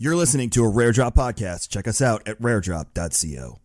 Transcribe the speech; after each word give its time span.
You're 0.00 0.14
listening 0.14 0.50
to 0.50 0.62
a 0.62 0.68
Rare 0.68 0.92
Drop 0.92 1.16
podcast. 1.16 1.70
Check 1.70 1.88
us 1.88 2.00
out 2.00 2.22
at 2.28 2.40
raredrop.co. 2.40 3.58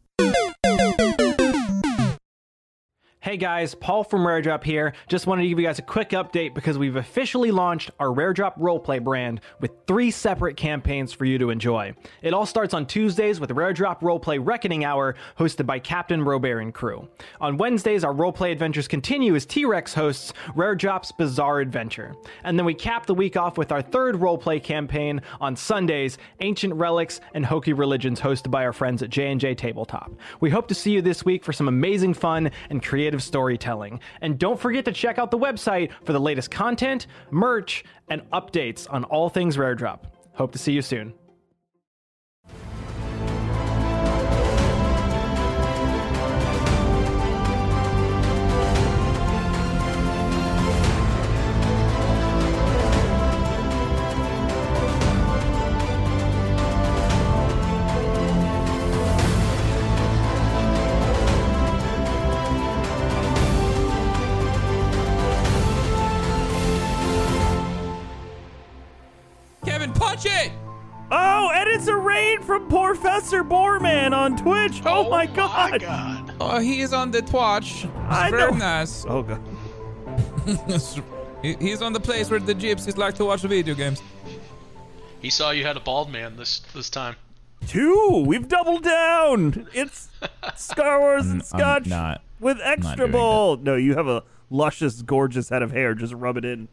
Hey 3.24 3.38
guys, 3.38 3.74
Paul 3.74 4.04
from 4.04 4.28
Rare 4.28 4.42
Drop 4.42 4.66
here. 4.66 4.92
Just 5.08 5.28
wanted 5.28 5.44
to 5.44 5.48
give 5.48 5.58
you 5.58 5.66
guys 5.66 5.80
a 5.80 5.82
quick 5.82 6.10
update 6.10 6.54
because 6.54 6.78
we've 6.78 6.98
officially 6.98 7.52
launched 7.52 7.90
our 7.98 8.12
Rare 8.12 8.34
Drop 8.34 8.60
roleplay 8.60 9.02
brand 9.02 9.40
with 9.62 9.72
three 9.88 10.12
separate 10.12 10.58
campaigns 10.58 11.14
for 11.14 11.24
you 11.24 11.38
to 11.38 11.50
enjoy. 11.50 11.94
It 12.22 12.34
all 12.34 12.46
starts 12.46 12.74
on 12.74 12.86
Tuesdays 12.86 13.40
with 13.40 13.52
Rare 13.52 13.72
Drop 13.72 14.02
Roleplay 14.02 14.46
Reckoning 14.46 14.84
Hour 14.84 15.16
hosted 15.40 15.66
by 15.66 15.80
Captain 15.80 16.22
Robert 16.22 16.60
and 16.60 16.74
crew. 16.74 17.08
On 17.40 17.56
Wednesdays, 17.56 18.04
our 18.04 18.14
roleplay 18.14 18.52
adventures 18.52 18.90
continue 18.90 19.36
as 19.36 19.46
T-Rex 19.46 19.94
hosts 19.94 20.34
Rare 20.54 20.76
Drop's 20.76 21.14
Bizarre 21.14 21.62
Adventure. 21.62 22.16
And 22.44 22.60
then 22.60 22.66
we 22.66 22.74
cap 22.74 23.06
the 23.06 23.16
week 23.16 23.38
off 23.38 23.58
with 23.58 23.72
our 23.72 23.82
third 23.82 24.16
roleplay 24.16 24.62
campaign 24.62 25.22
on 25.40 25.56
Sundays, 25.56 26.18
Ancient 26.42 26.74
Relics 26.74 27.22
and 27.34 27.46
Hokey 27.46 27.72
Religions 27.72 28.20
hosted 28.20 28.52
by 28.52 28.66
our 28.66 28.74
friends 28.74 29.02
at 29.02 29.10
J&J 29.10 29.56
Tabletop. 29.56 30.12
We 30.42 30.50
hope 30.50 30.68
to 30.68 30.76
see 30.76 30.92
you 30.92 31.02
this 31.02 31.24
week 31.24 31.46
for 31.46 31.54
some 31.54 31.70
amazing 31.70 32.16
fun 32.16 32.52
and 32.70 32.84
creative 32.84 33.13
storytelling. 33.22 34.00
And 34.22 34.40
don't 34.40 34.60
forget 34.60 34.86
to 34.86 34.92
check 34.92 35.20
out 35.20 35.30
the 35.30 35.38
website 35.38 35.92
for 36.04 36.14
the 36.14 36.20
latest 36.20 36.50
content, 36.50 37.08
merch, 37.30 37.84
and 38.10 38.22
updates 38.32 38.88
on 38.92 39.04
all 39.04 39.30
things 39.30 39.58
Rare 39.58 39.76
Drop. 39.76 40.16
Hope 40.34 40.52
to 40.54 40.58
see 40.58 40.72
you 40.72 40.82
soon. 40.82 41.14
Kevin, 70.24 70.40
punch 70.40 70.48
it! 70.48 70.52
Oh, 71.12 71.52
and 71.54 71.70
it's 71.70 71.88
a 71.88 71.96
raid 71.96 72.44
from 72.44 72.68
Professor 72.70 73.44
Boreman 73.44 74.14
on 74.14 74.36
Twitch. 74.38 74.82
Oh, 74.86 75.06
oh 75.06 75.10
my 75.10 75.28
god. 75.28 75.84
Oh, 76.42 76.60
he 76.60 76.82
is 76.82 76.94
on 76.94 77.12
the 77.12 77.22
Twitch. 77.22 77.86
I 78.10 78.32
Very 78.32 78.52
know. 78.52 78.58
nice. 78.58 79.06
Oh 79.08 79.22
god. 79.24 79.42
He- 81.44 81.58
He's 81.60 81.82
on 81.82 81.92
the 81.92 82.00
place 82.00 82.32
where 82.32 82.40
the 82.40 82.56
gypsies 82.56 82.96
like 82.98 83.16
to 83.16 83.26
watch 83.26 83.42
video 83.42 83.76
games. 83.76 84.02
He 85.22 85.30
saw 85.30 85.52
you 85.52 85.66
had 85.66 85.76
a 85.76 85.82
bald 85.82 86.10
man 86.10 86.38
this 86.38 86.60
this 86.74 86.90
time. 86.90 87.18
Two. 87.68 88.24
We've 88.26 88.48
doubled 88.48 88.84
down. 88.84 89.68
It's 89.74 90.08
Star 90.56 91.02
Wars 91.02 91.28
and 91.28 91.44
Scotch 91.44 91.86
not- 91.88 92.22
with 92.40 92.60
extra 92.64 92.96
doing 92.96 93.12
ball. 93.12 93.58
No, 93.58 93.76
you 93.76 93.94
have 93.96 94.08
a 94.08 94.24
luscious, 94.50 95.02
gorgeous 95.02 95.50
head 95.50 95.62
of 95.64 95.72
hair. 95.72 95.94
Just 95.96 96.14
rub 96.14 96.38
it 96.38 96.46
in. 96.46 96.70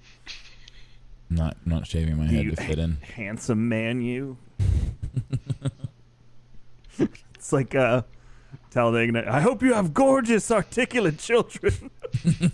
Not 1.31 1.57
not 1.65 1.87
shaving 1.87 2.19
my 2.19 2.27
head 2.27 2.45
You 2.45 2.51
to 2.51 2.57
fit 2.63 2.79
in. 2.81 2.97
handsome 3.15 3.69
man, 3.69 4.01
you. 4.03 4.37
it's 7.37 7.53
like 7.53 7.75
uh, 7.77 8.03
Talladega. 8.71 9.33
I 9.33 9.41
hope 9.41 9.63
you 9.63 9.73
have 9.75 9.95
gorgeous, 9.95 10.51
articulate 10.51 11.19
children. 11.19 11.93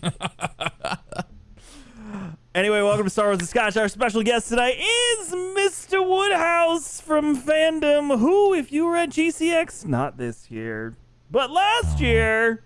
anyway, 2.55 2.83
welcome 2.83 3.05
to 3.05 3.11
Star 3.11 3.29
Wars 3.29 3.39
and 3.39 3.49
Scotch. 3.49 3.79
Our 3.79 3.89
special 3.89 4.23
guest 4.23 4.51
tonight 4.51 4.77
is 4.79 5.33
Mr. 5.33 6.07
Woodhouse 6.07 7.01
from 7.01 7.35
Fandom, 7.35 8.19
who, 8.19 8.53
if 8.53 8.71
you 8.73 8.85
were 8.85 8.97
at 8.97 9.09
GCX, 9.09 9.87
not 9.87 10.19
this 10.19 10.51
year, 10.51 10.99
but 11.31 11.51
last 11.51 11.99
year, 11.99 12.63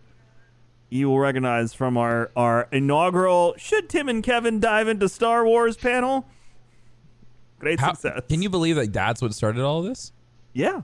you 0.91 1.09
will 1.09 1.19
recognize 1.19 1.73
from 1.73 1.97
our, 1.97 2.31
our 2.37 2.69
inaugural 2.73 3.55
Should 3.57 3.89
Tim 3.89 4.09
and 4.09 4.23
Kevin 4.23 4.61
Dive 4.61 4.89
into 4.89 5.09
Star 5.09 5.45
Wars 5.47 5.77
panel. 5.77 6.27
Great 7.59 7.79
How, 7.81 7.93
success. 7.93 8.23
can 8.29 8.43
you 8.43 8.51
believe 8.51 8.77
that 8.77 8.93
that's 8.93 9.23
what 9.23 9.33
started 9.35 9.63
all 9.63 9.83
this? 9.83 10.13
Yeah. 10.53 10.83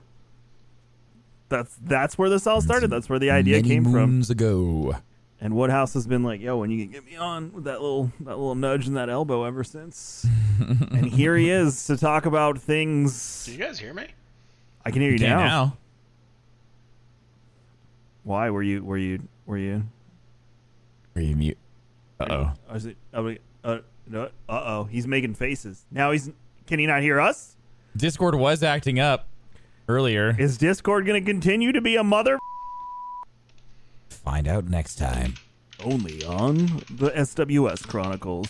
That's 1.49 1.75
that's 1.83 2.17
where 2.17 2.29
this 2.29 2.45
all 2.45 2.61
started. 2.61 2.89
That's 2.89 3.09
where 3.09 3.19
the 3.19 3.31
idea 3.31 3.57
Many 3.57 3.67
came 3.69 3.83
from. 3.83 3.93
moons 3.93 4.29
ago. 4.29 4.95
And 5.39 5.55
Woodhouse 5.55 5.93
has 5.93 6.05
been 6.07 6.23
like, 6.23 6.41
"Yo, 6.41 6.57
when 6.57 6.71
you 6.71 6.83
can 6.83 6.91
get 6.91 7.05
me 7.05 7.15
on 7.15 7.53
with 7.53 7.63
that 7.65 7.81
little 7.81 8.11
that 8.21 8.37
little 8.37 8.55
nudge 8.55 8.85
and 8.87 8.97
that 8.97 9.09
elbow 9.09 9.43
ever 9.45 9.63
since." 9.63 10.25
and 10.59 11.05
here 11.05 11.37
he 11.37 11.49
is 11.49 11.85
to 11.87 11.95
talk 11.95 12.25
about 12.25 12.57
things. 12.59 13.45
Do 13.45 13.53
you 13.53 13.57
guys 13.59 13.79
hear 13.79 13.93
me? 13.93 14.07
I 14.85 14.91
can 14.91 15.01
hear 15.01 15.11
you 15.11 15.15
Okay, 15.17 15.27
now. 15.29 15.39
now. 15.39 15.77
Why 18.23 18.49
were 18.49 18.63
you 18.63 18.83
were 18.83 18.97
you 18.97 19.21
were 19.45 19.57
you? 19.57 19.83
Are 21.17 21.21
you 21.21 21.35
mute? 21.35 21.57
Uh 22.19 22.53
oh. 22.69 22.75
Is 22.75 22.85
it? 22.85 22.95
Wait, 23.11 23.41
no. 23.63 24.23
Uh 24.23 24.27
oh. 24.49 24.83
He's 24.83 25.07
making 25.07 25.33
faces. 25.33 25.83
Now 25.89 26.11
he's. 26.11 26.29
Can 26.67 26.77
he 26.77 26.85
not 26.85 27.01
hear 27.01 27.19
us? 27.19 27.55
Discord 27.95 28.35
was 28.35 28.61
acting 28.61 28.99
up 28.99 29.27
earlier. 29.87 30.35
Is 30.37 30.59
Discord 30.59 31.07
going 31.07 31.19
to 31.19 31.25
continue 31.27 31.71
to 31.71 31.81
be 31.81 31.95
a 31.95 32.03
mother? 32.03 32.37
Find 34.09 34.47
out 34.47 34.65
next 34.65 34.97
time. 34.97 35.33
only 35.83 36.23
on 36.23 36.57
the 36.91 37.11
SWS 37.15 37.87
Chronicles. 37.87 38.49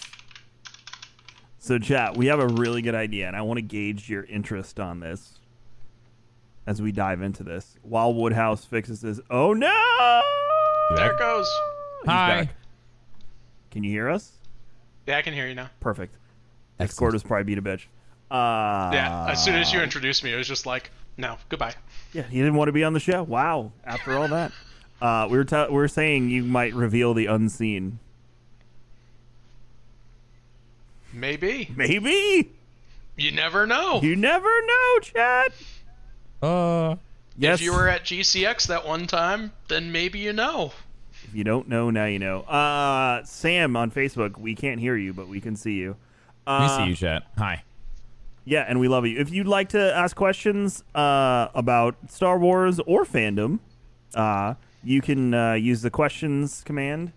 So, 1.59 1.79
chat, 1.79 2.17
we 2.17 2.25
have 2.25 2.39
a 2.39 2.47
really 2.47 2.81
good 2.81 2.95
idea, 2.95 3.27
and 3.27 3.35
I 3.35 3.43
want 3.43 3.59
to 3.59 3.61
gauge 3.61 4.09
your 4.09 4.23
interest 4.25 4.77
on 4.79 4.99
this 4.99 5.39
as 6.65 6.81
we 6.81 6.91
dive 6.91 7.21
into 7.21 7.43
this. 7.43 7.77
While 7.81 8.13
Woodhouse 8.13 8.65
fixes 8.65 8.99
this. 8.99 9.21
Oh 9.29 9.53
no! 9.53 10.21
There 10.97 11.13
it 11.13 11.19
goes. 11.19 11.49
He's 12.07 12.13
Hi. 12.13 12.43
back. 12.45 12.55
Can 13.71 13.83
you 13.83 13.91
hear 13.91 14.09
us? 14.09 14.31
Yeah, 15.05 15.17
I 15.17 15.21
can 15.21 15.33
hear 15.33 15.45
you 15.45 15.55
now. 15.55 15.69
Perfect. 15.81 16.15
Discord 16.79 17.11
was 17.11 17.21
probably 17.21 17.43
beat 17.43 17.57
a 17.57 17.61
bitch. 17.61 17.83
Uh, 18.31 18.91
Yeah, 18.93 19.27
as 19.29 19.43
soon 19.43 19.55
as 19.55 19.73
you 19.73 19.81
introduced 19.81 20.23
me, 20.23 20.31
it 20.31 20.37
was 20.37 20.47
just 20.47 20.65
like, 20.65 20.89
no, 21.17 21.35
goodbye. 21.49 21.73
Yeah, 22.13 22.23
he 22.23 22.37
didn't 22.37 22.55
want 22.55 22.69
to 22.69 22.71
be 22.71 22.85
on 22.85 22.93
the 22.93 22.99
show. 23.01 23.23
Wow. 23.23 23.73
After 23.83 24.17
all 24.17 24.29
that, 24.29 24.53
uh, 25.01 25.27
we 25.29 25.37
were 25.37 25.43
ta- 25.43 25.67
we 25.67 25.73
were 25.75 25.87
saying 25.89 26.29
you 26.29 26.43
might 26.43 26.73
reveal 26.73 27.13
the 27.13 27.25
unseen. 27.25 27.99
Maybe. 31.11 31.73
Maybe. 31.75 32.51
You 33.17 33.31
never 33.31 33.65
know. 33.67 33.99
You 34.01 34.15
never 34.15 34.61
know, 34.65 34.99
Chad. 35.01 35.51
Uh. 36.41 36.95
Yes. 37.37 37.55
If 37.59 37.61
you 37.65 37.73
were 37.73 37.87
at 37.87 38.03
GCX 38.03 38.67
that 38.67 38.85
one 38.87 39.07
time, 39.07 39.51
then 39.67 39.91
maybe 39.91 40.19
you 40.19 40.33
know. 40.33 40.71
If 41.27 41.35
you 41.35 41.43
don't 41.43 41.67
know, 41.67 41.89
now 41.89 42.05
you 42.05 42.19
know. 42.19 42.41
Uh, 42.41 43.23
Sam 43.25 43.75
on 43.75 43.91
Facebook, 43.91 44.37
we 44.37 44.55
can't 44.55 44.79
hear 44.79 44.95
you, 44.95 45.13
but 45.13 45.27
we 45.27 45.41
can 45.41 45.55
see 45.55 45.73
you. 45.73 45.97
We 46.45 46.53
Uh, 46.53 46.77
see 46.77 46.89
you, 46.89 46.95
chat. 46.95 47.23
Hi. 47.37 47.63
Yeah, 48.45 48.61
and 48.67 48.79
we 48.79 48.87
love 48.87 49.05
you. 49.05 49.19
If 49.19 49.29
you'd 49.29 49.47
like 49.47 49.67
to 49.69 49.93
ask 49.93 50.15
questions 50.15 50.85
uh, 50.95 51.49
about 51.53 51.97
Star 52.09 52.39
Wars 52.39 52.79
or 52.87 53.03
fandom, 53.03 53.59
uh, 54.15 54.53
you 54.81 55.01
can 55.01 55.33
uh, 55.33 55.53
use 55.53 55.81
the 55.81 55.89
questions 55.89 56.63
command 56.63 57.11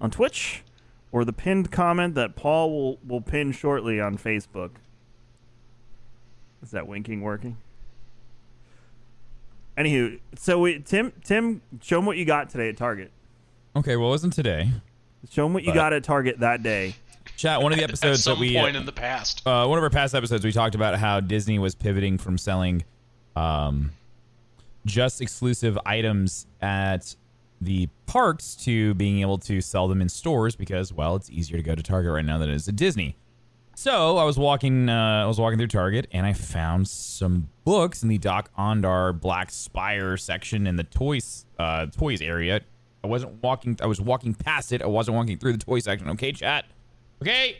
on 0.00 0.10
Twitch 0.10 0.64
or 1.12 1.24
the 1.24 1.32
pinned 1.32 1.70
comment 1.70 2.16
that 2.16 2.34
Paul 2.34 2.72
will, 2.72 2.98
will 3.06 3.20
pin 3.20 3.52
shortly 3.52 4.00
on 4.00 4.18
Facebook. 4.18 4.70
Is 6.60 6.72
that 6.72 6.88
winking 6.88 7.20
working? 7.20 7.56
Anywho, 9.78 10.18
so 10.36 10.58
we, 10.58 10.80
Tim, 10.80 11.12
Tim, 11.22 11.62
show 11.80 11.96
them 11.98 12.06
what 12.06 12.16
you 12.16 12.24
got 12.24 12.50
today 12.50 12.68
at 12.68 12.76
Target. 12.76 13.12
Okay, 13.76 13.96
well, 13.96 14.08
it 14.08 14.10
wasn't 14.10 14.32
today. 14.32 14.70
Show 15.30 15.44
them 15.44 15.54
what 15.54 15.62
you 15.64 15.70
But- 15.70 15.74
got 15.74 15.92
at 15.92 16.04
Target 16.04 16.40
that 16.40 16.62
day. 16.62 16.94
Chat. 17.36 17.62
One 17.62 17.72
of 17.72 17.78
the 17.78 17.84
At 17.84 17.90
episodes 17.90 18.22
some 18.22 18.34
that 18.34 18.40
we 18.40 18.54
point 18.54 18.76
in 18.76 18.84
the 18.86 18.92
past. 18.92 19.42
uh, 19.46 19.66
one 19.66 19.78
of 19.78 19.82
our 19.82 19.90
past 19.90 20.14
episodes, 20.14 20.44
we 20.44 20.52
talked 20.52 20.74
about 20.74 20.98
how 20.98 21.20
Disney 21.20 21.58
was 21.58 21.74
pivoting 21.74 22.18
from 22.18 22.38
selling 22.38 22.84
um, 23.34 23.90
just 24.86 25.20
exclusive 25.20 25.78
items 25.86 26.46
at 26.60 27.16
the 27.60 27.88
parks 28.06 28.54
to 28.56 28.94
being 28.94 29.20
able 29.20 29.38
to 29.38 29.60
sell 29.60 29.88
them 29.88 30.00
in 30.02 30.08
stores 30.08 30.54
because, 30.54 30.92
well, 30.92 31.16
it's 31.16 31.30
easier 31.30 31.56
to 31.56 31.62
go 31.62 31.74
to 31.74 31.82
Target 31.82 32.12
right 32.12 32.24
now 32.24 32.38
than 32.38 32.50
it 32.50 32.54
is 32.54 32.68
at 32.68 32.76
Disney. 32.76 33.16
So 33.74 34.18
I 34.18 34.24
was 34.24 34.38
walking, 34.38 34.88
uh, 34.88 35.22
I 35.24 35.26
was 35.26 35.40
walking 35.40 35.58
through 35.58 35.68
Target, 35.68 36.06
and 36.12 36.24
I 36.26 36.32
found 36.34 36.86
some 36.86 37.48
books 37.64 38.02
in 38.04 38.08
the 38.08 38.18
Dok-Ondar 38.18 39.18
Black 39.18 39.50
Spire 39.50 40.16
section 40.16 40.66
in 40.68 40.76
the 40.76 40.84
toys, 40.84 41.46
uh, 41.58 41.86
toys 41.86 42.20
area. 42.22 42.60
I 43.04 43.06
wasn't 43.06 43.42
walking, 43.42 43.78
I 43.82 43.86
was 43.86 44.00
walking 44.00 44.32
past 44.32 44.72
it. 44.72 44.80
I 44.80 44.86
wasn't 44.86 45.16
walking 45.18 45.36
through 45.36 45.52
the 45.52 45.64
toy 45.64 45.78
section. 45.80 46.08
Okay, 46.10 46.32
chat. 46.32 46.64
Okay. 47.20 47.58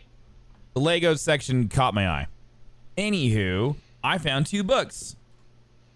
The 0.73 0.79
Lego 0.79 1.13
section 1.13 1.69
caught 1.69 1.93
my 1.93 2.09
eye. 2.09 2.27
Anywho, 2.97 3.75
I 4.03 4.17
found 4.17 4.47
two 4.47 4.63
books: 4.63 5.15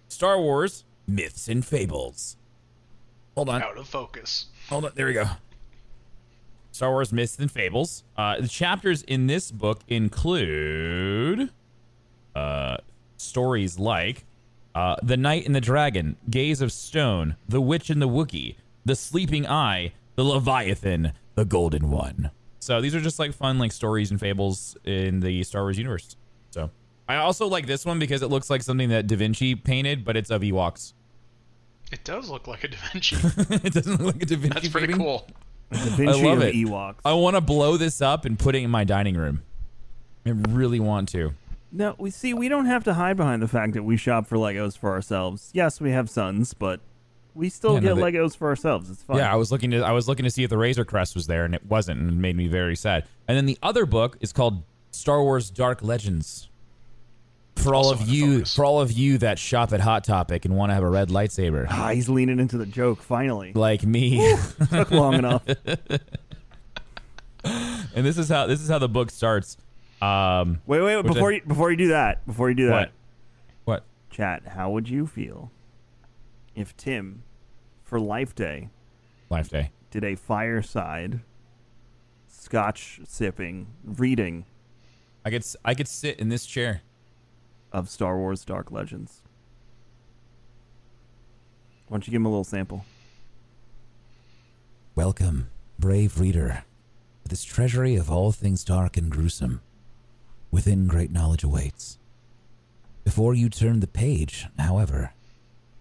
Star 0.07 0.39
Wars 0.39 0.85
Myths 1.07 1.47
and 1.47 1.65
Fables. 1.65 2.37
Hold 3.35 3.49
on. 3.49 3.63
Out 3.63 3.77
of 3.77 3.87
focus. 3.87 4.45
Hold 4.69 4.85
on. 4.85 4.91
There 4.93 5.07
we 5.07 5.13
go. 5.13 5.25
Star 6.71 6.91
Wars 6.91 7.11
Myths 7.11 7.39
and 7.39 7.51
Fables. 7.51 8.03
Uh, 8.15 8.39
the 8.39 8.47
chapters 8.47 9.01
in 9.01 9.27
this 9.27 9.49
book 9.49 9.81
include 9.87 11.49
uh, 12.35 12.77
stories 13.17 13.79
like 13.79 14.25
uh, 14.75 14.95
The 15.01 15.17
Knight 15.17 15.45
and 15.45 15.55
the 15.55 15.61
Dragon, 15.61 16.17
Gaze 16.29 16.61
of 16.61 16.71
Stone, 16.71 17.35
The 17.47 17.59
Witch 17.59 17.89
and 17.89 18.01
the 18.01 18.07
Wookiee, 18.07 18.55
The 18.89 18.95
Sleeping 18.95 19.45
Eye, 19.45 19.93
The 20.15 20.23
Leviathan, 20.23 21.13
The 21.35 21.45
Golden 21.45 21.91
One. 21.91 22.31
So 22.57 22.81
these 22.81 22.95
are 22.95 22.99
just 22.99 23.19
like 23.19 23.33
fun 23.33 23.59
like 23.59 23.71
stories 23.71 24.09
and 24.09 24.19
fables 24.19 24.75
in 24.83 25.19
the 25.19 25.43
Star 25.43 25.61
Wars 25.61 25.77
universe. 25.77 26.15
So 26.49 26.71
I 27.07 27.17
also 27.17 27.45
like 27.45 27.67
this 27.67 27.85
one 27.85 27.99
because 27.99 28.23
it 28.23 28.29
looks 28.29 28.49
like 28.49 28.63
something 28.63 28.89
that 28.89 29.05
Da 29.05 29.15
Vinci 29.15 29.53
painted, 29.53 30.03
but 30.03 30.17
it's 30.17 30.31
of 30.31 30.41
Ewoks. 30.41 30.93
It 31.91 32.03
does 32.03 32.31
look 32.31 32.47
like 32.47 32.63
a 32.63 32.69
Da 32.69 32.77
Vinci. 32.91 33.15
it 33.63 33.73
doesn't 33.73 34.01
look 34.01 34.15
like 34.15 34.23
a 34.23 34.25
Da 34.25 34.37
Vinci 34.37 34.55
That's 34.55 34.69
pretty 34.69 34.87
painting. 34.87 35.05
cool. 35.05 35.27
Da 35.71 35.77
Vinci 35.77 36.23
love 36.23 36.41
it. 36.41 36.55
Ewoks. 36.55 36.95
I 37.05 37.13
want 37.13 37.35
to 37.35 37.41
blow 37.41 37.77
this 37.77 38.01
up 38.01 38.25
and 38.25 38.39
put 38.39 38.55
it 38.55 38.63
in 38.63 38.71
my 38.71 38.85
dining 38.85 39.13
room. 39.13 39.43
I 40.25 40.31
really 40.31 40.79
want 40.79 41.09
to. 41.09 41.35
No, 41.71 41.93
we 41.99 42.09
see. 42.09 42.33
We 42.33 42.49
don't 42.49 42.65
have 42.65 42.83
to 42.85 42.95
hide 42.95 43.17
behind 43.17 43.43
the 43.43 43.47
fact 43.47 43.73
that 43.73 43.83
we 43.83 43.97
shop 43.97 44.25
for 44.25 44.37
Legos 44.37 44.75
for 44.75 44.89
ourselves. 44.89 45.51
Yes, 45.53 45.79
we 45.79 45.91
have 45.91 46.09
sons, 46.09 46.55
but 46.55 46.79
we 47.35 47.49
still 47.49 47.75
Yeah, 47.75 47.79
no, 47.79 47.95
get 47.95 48.01
they- 48.11 48.17
Legos 48.19 48.35
for 48.37 48.47
ourselves. 48.49 48.89
It's 48.89 49.03
fun. 49.03 49.17
Yeah, 49.17 49.31
I 49.31 49.35
was 49.35 49.51
looking 49.51 49.71
to 49.71 49.81
I 49.81 49.91
was 49.91 50.07
looking 50.07 50.23
to 50.25 50.31
see 50.31 50.43
if 50.43 50.49
the 50.49 50.57
Razor 50.57 50.85
Crest 50.85 51.15
was 51.15 51.27
there, 51.27 51.45
and 51.45 51.53
it 51.55 51.65
wasn't, 51.65 51.99
and 52.01 52.09
it 52.09 52.15
made 52.15 52.35
me 52.35 52.47
very 52.47 52.75
sad. 52.75 53.05
And 53.27 53.37
then 53.37 53.45
the 53.45 53.57
other 53.63 53.85
book 53.85 54.17
is 54.21 54.33
called 54.33 54.63
Star 54.91 55.21
Wars 55.23 55.49
Dark 55.49 55.81
Legends. 55.83 56.47
For 57.55 57.75
all 57.75 57.87
Also 57.87 58.03
of 58.03 58.09
you, 58.09 58.35
focus. 58.37 58.55
for 58.55 58.63
all 58.63 58.79
of 58.79 58.91
you 58.93 59.17
that 59.17 59.37
shop 59.37 59.73
at 59.73 59.81
Hot 59.81 60.05
Topic 60.05 60.45
and 60.45 60.55
want 60.55 60.69
to 60.69 60.73
have 60.75 60.83
a 60.83 60.89
red 60.89 61.09
lightsaber, 61.09 61.67
Ah, 61.69 61.89
he's 61.89 62.07
leaning 62.07 62.39
into 62.39 62.57
the 62.57 62.65
joke. 62.65 63.01
Finally, 63.01 63.51
like 63.53 63.83
me. 63.83 64.33
took 64.69 64.91
long 64.91 65.15
enough. 65.15 65.43
and 67.43 68.05
this 68.05 68.17
is 68.17 68.29
how 68.29 68.47
this 68.47 68.61
is 68.61 68.69
how 68.69 68.79
the 68.79 68.89
book 68.89 69.11
starts. 69.11 69.57
Um, 70.01 70.61
Wait, 70.65 70.79
wait, 70.81 70.95
wait 70.95 71.05
before 71.05 71.31
I- 71.31 71.35
you 71.35 71.41
before 71.45 71.71
you 71.71 71.77
do 71.77 71.87
that, 71.89 72.25
before 72.25 72.49
you 72.49 72.55
do 72.55 72.67
that, 72.67 72.91
what? 73.65 73.81
What? 73.81 73.83
chat. 74.11 74.43
How 74.47 74.69
would 74.71 74.87
you 74.87 75.05
feel 75.05 75.51
if 76.59 76.75
Tim, 76.75 77.23
for 77.85 77.99
Life 77.99 78.35
Day, 78.35 78.69
Life 79.29 79.49
Day. 79.49 79.71
did 79.91 80.03
a 80.03 80.15
fireside, 80.15 81.21
Scotch 82.27 82.99
sipping 83.07 83.67
reading 83.83 84.45
I 85.25 85.29
could 85.31 85.41
s- 85.41 85.55
I 85.65 85.73
could 85.73 85.87
sit 85.87 86.19
in 86.19 86.29
this 86.29 86.45
chair. 86.45 86.81
of 87.71 87.87
Star 87.87 88.17
Wars 88.17 88.43
Dark 88.43 88.71
Legends? 88.71 89.21
Why 91.87 91.95
don't 91.95 92.07
you 92.07 92.11
give 92.11 92.21
him 92.21 92.25
a 92.25 92.29
little 92.29 92.43
sample? 92.43 92.83
Welcome, 94.95 95.49
brave 95.77 96.19
reader, 96.19 96.63
to 97.23 97.29
this 97.29 97.43
treasury 97.43 97.95
of 97.95 98.09
all 98.09 98.31
things 98.31 98.63
dark 98.63 98.97
and 98.97 99.09
gruesome. 99.11 99.61
Within 100.51 100.87
great 100.87 101.11
knowledge 101.11 101.43
awaits. 101.43 101.99
Before 103.03 103.33
you 103.35 103.49
turn 103.49 103.79
the 103.81 103.87
page, 103.87 104.47
however, 104.57 105.11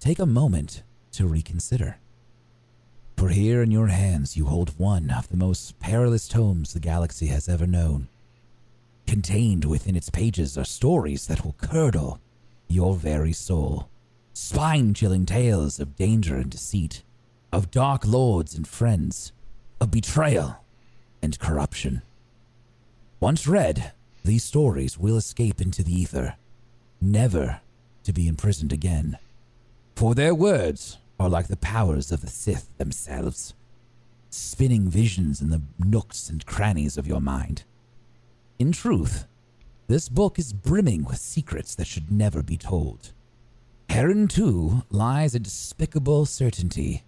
take 0.00 0.18
a 0.18 0.26
moment 0.26 0.82
to 1.12 1.26
reconsider. 1.26 1.98
For 3.16 3.30
here 3.30 3.62
in 3.62 3.70
your 3.70 3.88
hands 3.88 4.36
you 4.36 4.46
hold 4.46 4.78
one 4.78 5.10
of 5.10 5.28
the 5.28 5.36
most 5.36 5.78
perilous 5.80 6.28
tomes 6.28 6.72
the 6.72 6.80
galaxy 6.80 7.26
has 7.26 7.48
ever 7.48 7.66
known. 7.66 8.08
Contained 9.06 9.64
within 9.64 9.96
its 9.96 10.10
pages 10.10 10.56
are 10.56 10.64
stories 10.64 11.26
that 11.26 11.44
will 11.44 11.56
curdle 11.58 12.20
your 12.68 12.94
very 12.94 13.32
soul. 13.32 13.88
Spine 14.34 14.94
chilling 14.94 15.26
tales 15.26 15.80
of 15.80 15.96
danger 15.96 16.36
and 16.36 16.50
deceit, 16.50 17.02
of 17.52 17.70
dark 17.70 18.06
lords 18.06 18.54
and 18.54 18.68
friends, 18.68 19.32
of 19.80 19.90
betrayal 19.90 20.58
and 21.20 21.38
corruption. 21.40 22.02
Once 23.18 23.48
read, 23.48 23.92
these 24.24 24.44
stories 24.44 24.96
will 24.96 25.16
escape 25.16 25.60
into 25.60 25.82
the 25.82 25.92
ether, 25.92 26.36
never 27.00 27.60
to 28.04 28.12
be 28.12 28.28
imprisoned 28.28 28.72
again. 28.72 29.18
For 29.98 30.14
their 30.14 30.32
words 30.32 30.98
are 31.18 31.28
like 31.28 31.48
the 31.48 31.56
powers 31.56 32.12
of 32.12 32.20
the 32.20 32.28
Sith 32.28 32.68
themselves, 32.78 33.54
spinning 34.30 34.88
visions 34.88 35.40
in 35.40 35.50
the 35.50 35.62
nooks 35.76 36.30
and 36.30 36.46
crannies 36.46 36.96
of 36.96 37.08
your 37.08 37.20
mind. 37.20 37.64
In 38.60 38.70
truth, 38.70 39.26
this 39.88 40.08
book 40.08 40.38
is 40.38 40.52
brimming 40.52 41.02
with 41.02 41.18
secrets 41.18 41.74
that 41.74 41.88
should 41.88 42.12
never 42.12 42.44
be 42.44 42.56
told. 42.56 43.10
Herein, 43.88 44.28
too, 44.28 44.84
lies 44.88 45.34
a 45.34 45.40
despicable 45.40 46.26
certainty. 46.26 47.02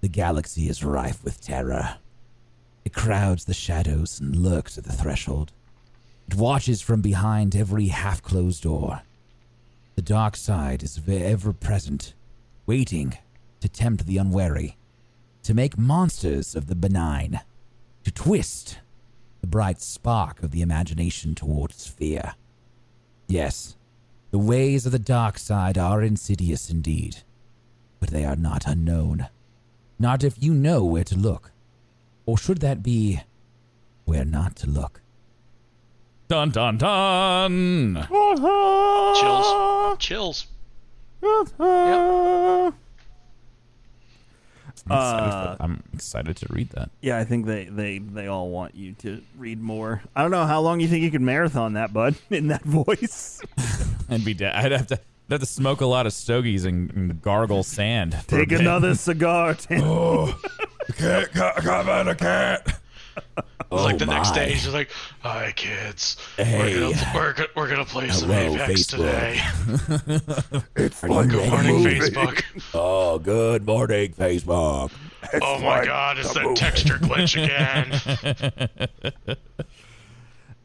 The 0.00 0.08
galaxy 0.08 0.68
is 0.68 0.84
rife 0.84 1.24
with 1.24 1.40
terror. 1.40 1.96
It 2.84 2.92
crowds 2.92 3.44
the 3.44 3.54
shadows 3.54 4.20
and 4.20 4.36
lurks 4.36 4.78
at 4.78 4.84
the 4.84 4.92
threshold. 4.92 5.50
It 6.28 6.36
watches 6.36 6.80
from 6.80 7.00
behind 7.00 7.56
every 7.56 7.88
half 7.88 8.22
closed 8.22 8.62
door. 8.62 9.02
The 9.94 10.02
dark 10.02 10.36
side 10.36 10.82
is 10.82 11.00
ever 11.08 11.52
present, 11.52 12.14
waiting 12.66 13.16
to 13.60 13.68
tempt 13.68 14.06
the 14.06 14.18
unwary, 14.18 14.76
to 15.44 15.54
make 15.54 15.78
monsters 15.78 16.56
of 16.56 16.66
the 16.66 16.74
benign, 16.74 17.40
to 18.02 18.10
twist 18.10 18.78
the 19.40 19.46
bright 19.46 19.80
spark 19.80 20.42
of 20.42 20.50
the 20.50 20.62
imagination 20.62 21.34
towards 21.34 21.86
fear. 21.86 22.34
Yes, 23.28 23.76
the 24.30 24.38
ways 24.38 24.84
of 24.84 24.92
the 24.92 24.98
dark 24.98 25.38
side 25.38 25.78
are 25.78 26.02
insidious 26.02 26.70
indeed, 26.70 27.18
but 28.00 28.10
they 28.10 28.24
are 28.24 28.36
not 28.36 28.66
unknown. 28.66 29.28
Not 29.98 30.24
if 30.24 30.42
you 30.42 30.52
know 30.52 30.84
where 30.84 31.04
to 31.04 31.16
look. 31.16 31.52
Or 32.26 32.36
should 32.36 32.58
that 32.58 32.82
be 32.82 33.20
where 34.04 34.24
not 34.24 34.56
to 34.56 34.66
look? 34.66 35.02
Dun 36.28 36.50
dun 36.50 36.78
dun. 36.78 38.06
Chills. 39.20 39.98
Chills. 39.98 40.46
Yep. 41.22 42.74
I'm 44.86 44.92
excited, 44.92 45.30
Uh, 45.30 45.56
for- 45.56 45.62
I'm 45.62 45.82
excited 45.94 46.36
to 46.36 46.46
read 46.50 46.68
that. 46.70 46.90
Yeah, 47.00 47.16
I 47.18 47.24
think 47.24 47.46
they, 47.46 47.64
they, 47.66 47.98
they 47.98 48.26
all 48.26 48.50
want 48.50 48.74
you 48.74 48.92
to 49.00 49.22
read 49.38 49.60
more. 49.62 50.02
I 50.14 50.20
don't 50.22 50.30
know 50.30 50.44
how 50.44 50.60
long 50.60 50.80
you 50.80 50.88
think 50.88 51.02
you 51.02 51.10
could 51.10 51.22
marathon 51.22 51.72
that, 51.74 51.92
bud, 51.94 52.16
in 52.30 52.48
that 52.48 52.62
voice. 52.64 53.40
I'd 54.10 54.24
be 54.24 54.34
dead. 54.34 54.54
I'd 54.54 54.72
have 54.72 54.86
to 54.88 54.94
I'd 55.28 55.32
have 55.32 55.40
to 55.40 55.46
smoke 55.46 55.80
a 55.80 55.86
lot 55.86 56.04
of 56.06 56.12
stogies 56.12 56.66
and, 56.66 56.90
and 56.92 57.22
gargle 57.22 57.62
sand. 57.62 58.14
for 58.28 58.36
a 58.36 58.40
Take 58.40 58.50
bit. 58.50 58.60
another 58.60 58.94
cigar, 58.96 59.54
Tim. 59.54 59.80
cat, 60.98 61.32
can't 61.32 61.86
man, 61.86 62.08
a 62.08 62.14
cat. 62.14 62.78
Oh, 63.70 63.82
like 63.82 63.98
the 63.98 64.06
Oh 64.06 64.10
next 64.10 64.32
day, 64.32 64.50
he's 64.52 64.62
just 64.62 64.74
like, 64.74 64.90
"Hi, 65.20 65.52
kids. 65.56 66.16
Hey. 66.36 66.58
We're 66.58 66.92
gonna 66.92 67.12
we're, 67.14 67.32
gonna- 67.32 67.48
we're 67.56 67.68
gonna 67.68 67.84
play 67.84 68.08
some 68.10 68.28
Hello, 68.30 68.54
Apex 68.54 68.82
Facebook. 68.82 68.90
today. 68.90 70.60
it's 70.76 71.00
Good 71.00 71.10
morning, 71.10 71.30
Facebook. 71.84 72.42
Oh, 72.72 73.18
good 73.18 73.66
morning, 73.66 74.12
Facebook. 74.12 74.92
oh 75.42 75.58
my 75.60 75.84
God, 75.84 76.18
it's 76.18 76.32
that 76.34 76.54
texture 76.54 76.98
glitch 76.98 77.34
again. 77.42 77.90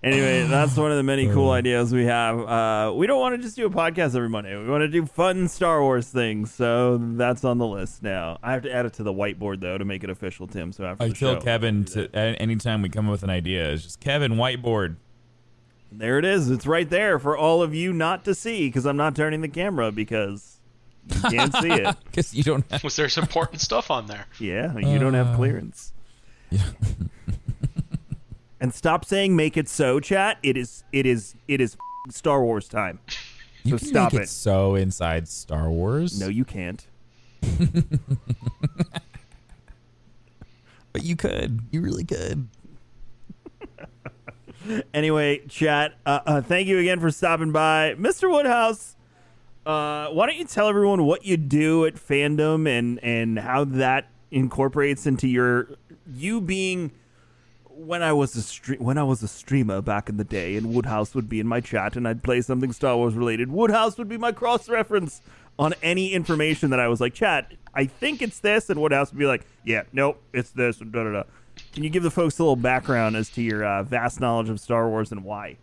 Anyway, 0.01 0.44
that's 0.48 0.77
one 0.77 0.91
of 0.91 0.98
the 0.98 1.03
many 1.03 1.27
cool 1.27 1.50
ideas 1.51 1.91
we 1.94 2.06
have. 2.06 2.39
Uh, 2.39 2.94
we 2.96 3.06
don't 3.06 3.20
want 3.20 3.36
to 3.36 3.41
just 3.41 3.58
do 3.58 3.65
a 3.65 3.70
podcast 3.70 4.15
every 4.15 4.29
Monday. 4.29 4.56
We 4.58 4.70
want 4.70 4.82
to 4.84 4.88
do 4.88 5.06
fun 5.06 5.50
Star 5.50 5.82
Wars 5.82 6.08
things. 6.08 6.53
So 6.53 6.98
that's 6.98 7.44
on 7.44 7.58
the 7.58 7.68
list 7.68 8.01
now. 8.01 8.38
I 8.41 8.53
have 8.53 8.62
to 8.63 8.72
add 8.74 8.86
it 8.86 8.94
to 8.94 9.03
the 9.03 9.12
whiteboard 9.13 9.60
though 9.60 9.77
to 9.77 9.84
make 9.84 10.06
it 10.06 10.10
official, 10.10 10.48
Tim. 10.48 10.72
So 10.72 10.86
after 10.86 11.03
I 11.03 11.08
the 11.10 11.13
tell 11.15 11.34
show, 11.36 11.41
Kevin 11.41 11.84
to 11.86 12.10
a- 12.13 12.36
anytime 12.41 12.82
we 12.82 12.88
come 12.88 13.08
up 13.08 13.12
with 13.12 13.24
an 13.24 13.29
idea, 13.29 13.74
it's 13.74 13.84
just 13.84 14.00
Kevin 14.00 14.34
whiteboard. 14.36 14.96
there 15.91 16.18
it 16.18 16.24
is. 16.24 16.50
It's 16.50 16.65
right 16.65 16.89
there 16.89 17.20
for 17.20 17.38
all 17.38 17.62
of 17.62 17.75
you 17.75 17.91
not 17.91 18.24
to 18.24 18.34
see 18.34 18.70
because 18.70 18.86
I'm 18.86 18.96
not 18.98 19.18
turning 19.18 19.41
the 19.41 19.50
camera 19.50 19.91
because 19.91 20.62
you 21.10 21.22
can't 21.29 21.53
see 21.56 21.72
it. 21.74 21.94
Because 22.06 22.34
you 22.34 22.44
don't 22.44 22.63
have. 22.72 22.86
Was 22.86 22.96
there's 22.96 23.18
important 23.18 23.60
stuff 23.60 23.91
on 23.91 24.06
there? 24.08 24.27
Yeah, 24.39 24.77
you 24.77 24.98
don't 24.98 25.13
have 25.13 25.36
clearance. 25.36 25.91
and 28.60 28.74
stop 28.74 29.06
saying 29.06 29.36
"make 29.36 29.58
it 29.58 29.68
so," 29.70 30.00
chat. 30.00 30.38
It 30.44 30.58
is. 30.58 30.84
It 30.92 31.06
is. 31.06 31.36
It 31.48 31.62
is 31.62 31.78
Star 32.10 32.44
Wars 32.44 32.68
time. 32.68 33.00
You 33.63 33.78
So 33.78 33.80
can 33.80 33.88
stop 33.88 34.13
make 34.13 34.24
it. 34.24 34.30
so 34.30 34.75
inside 34.75 35.28
Star 35.28 35.70
Wars. 35.70 36.20
No, 36.20 36.28
you 36.28 36.46
can't. 36.46 36.86
but 40.94 41.04
you 41.04 41.16
could. 41.16 41.62
You 41.72 41.82
really 41.82 42.04
could. 42.04 42.48
Anyway, 44.94 45.39
chat. 45.48 45.94
Uh, 46.06 46.20
uh, 46.25 46.42
thank 46.42 46.68
you 46.68 46.78
again 46.78 47.00
for 47.00 47.10
stopping 47.10 47.51
by, 47.51 47.96
Mr. 47.98 48.30
Woodhouse. 48.30 48.96
Uh, 49.66 50.10
why 50.10 50.28
don't 50.28 50.36
you 50.36 50.44
tell 50.46 50.68
everyone 50.68 51.06
what 51.06 51.25
you 51.25 51.38
do 51.38 51.86
at 51.86 51.96
fandom 51.96 52.68
and 52.68 53.00
and 53.01 53.39
how 53.39 53.63
that 53.63 54.10
incorporates 54.32 55.08
into 55.08 55.28
your 55.28 55.70
you 56.13 56.39
being 56.42 56.92
when 57.86 58.03
I 58.03 58.12
was 58.12 58.36
a 58.36 58.39
stre- 58.39 58.79
when 58.79 58.98
I 58.98 59.03
was 59.03 59.24
a 59.24 59.27
streamer 59.27 59.81
back 59.81 60.09
in 60.09 60.17
the 60.17 60.24
day, 60.24 60.57
and 60.57 60.74
Woodhouse 60.74 61.15
would 61.15 61.29
be 61.29 61.39
in 61.39 61.48
my 61.48 61.62
chat, 61.62 61.95
and 61.95 62.07
I'd 62.07 62.24
play 62.24 62.41
something 62.41 62.74
Star 62.74 62.95
Wars 62.98 63.13
related. 63.13 63.51
Woodhouse 63.51 63.98
would 63.98 64.09
be 64.09 64.17
my 64.17 64.31
cross 64.31 64.67
reference 64.67 65.21
on 65.57 65.74
any 65.81 66.13
information 66.13 66.69
that 66.71 66.79
I 66.79 66.88
was 66.88 67.01
like, 67.01 67.13
chat. 67.13 67.53
I 67.74 67.86
think 67.86 68.21
it's 68.21 68.39
this, 68.39 68.69
and 68.69 68.81
Woodhouse 68.81 69.12
would 69.12 69.19
be 69.19 69.25
like, 69.25 69.45
yeah, 69.63 69.83
nope, 69.93 70.21
it's 70.33 70.51
this. 70.51 70.77
Da 70.77 71.03
da 71.03 71.12
da. 71.12 71.24
Can 71.74 71.83
you 71.83 71.89
give 71.89 72.03
the 72.03 72.12
folks 72.12 72.39
a 72.39 72.43
little 72.43 72.55
background 72.55 73.15
as 73.15 73.29
to 73.31 73.41
your 73.41 73.63
uh, 73.63 73.83
vast 73.83 74.19
knowledge 74.19 74.50
of 74.50 74.59
Star 74.59 74.89
Wars 74.89 75.12
and 75.12 75.24
why? 75.24 75.57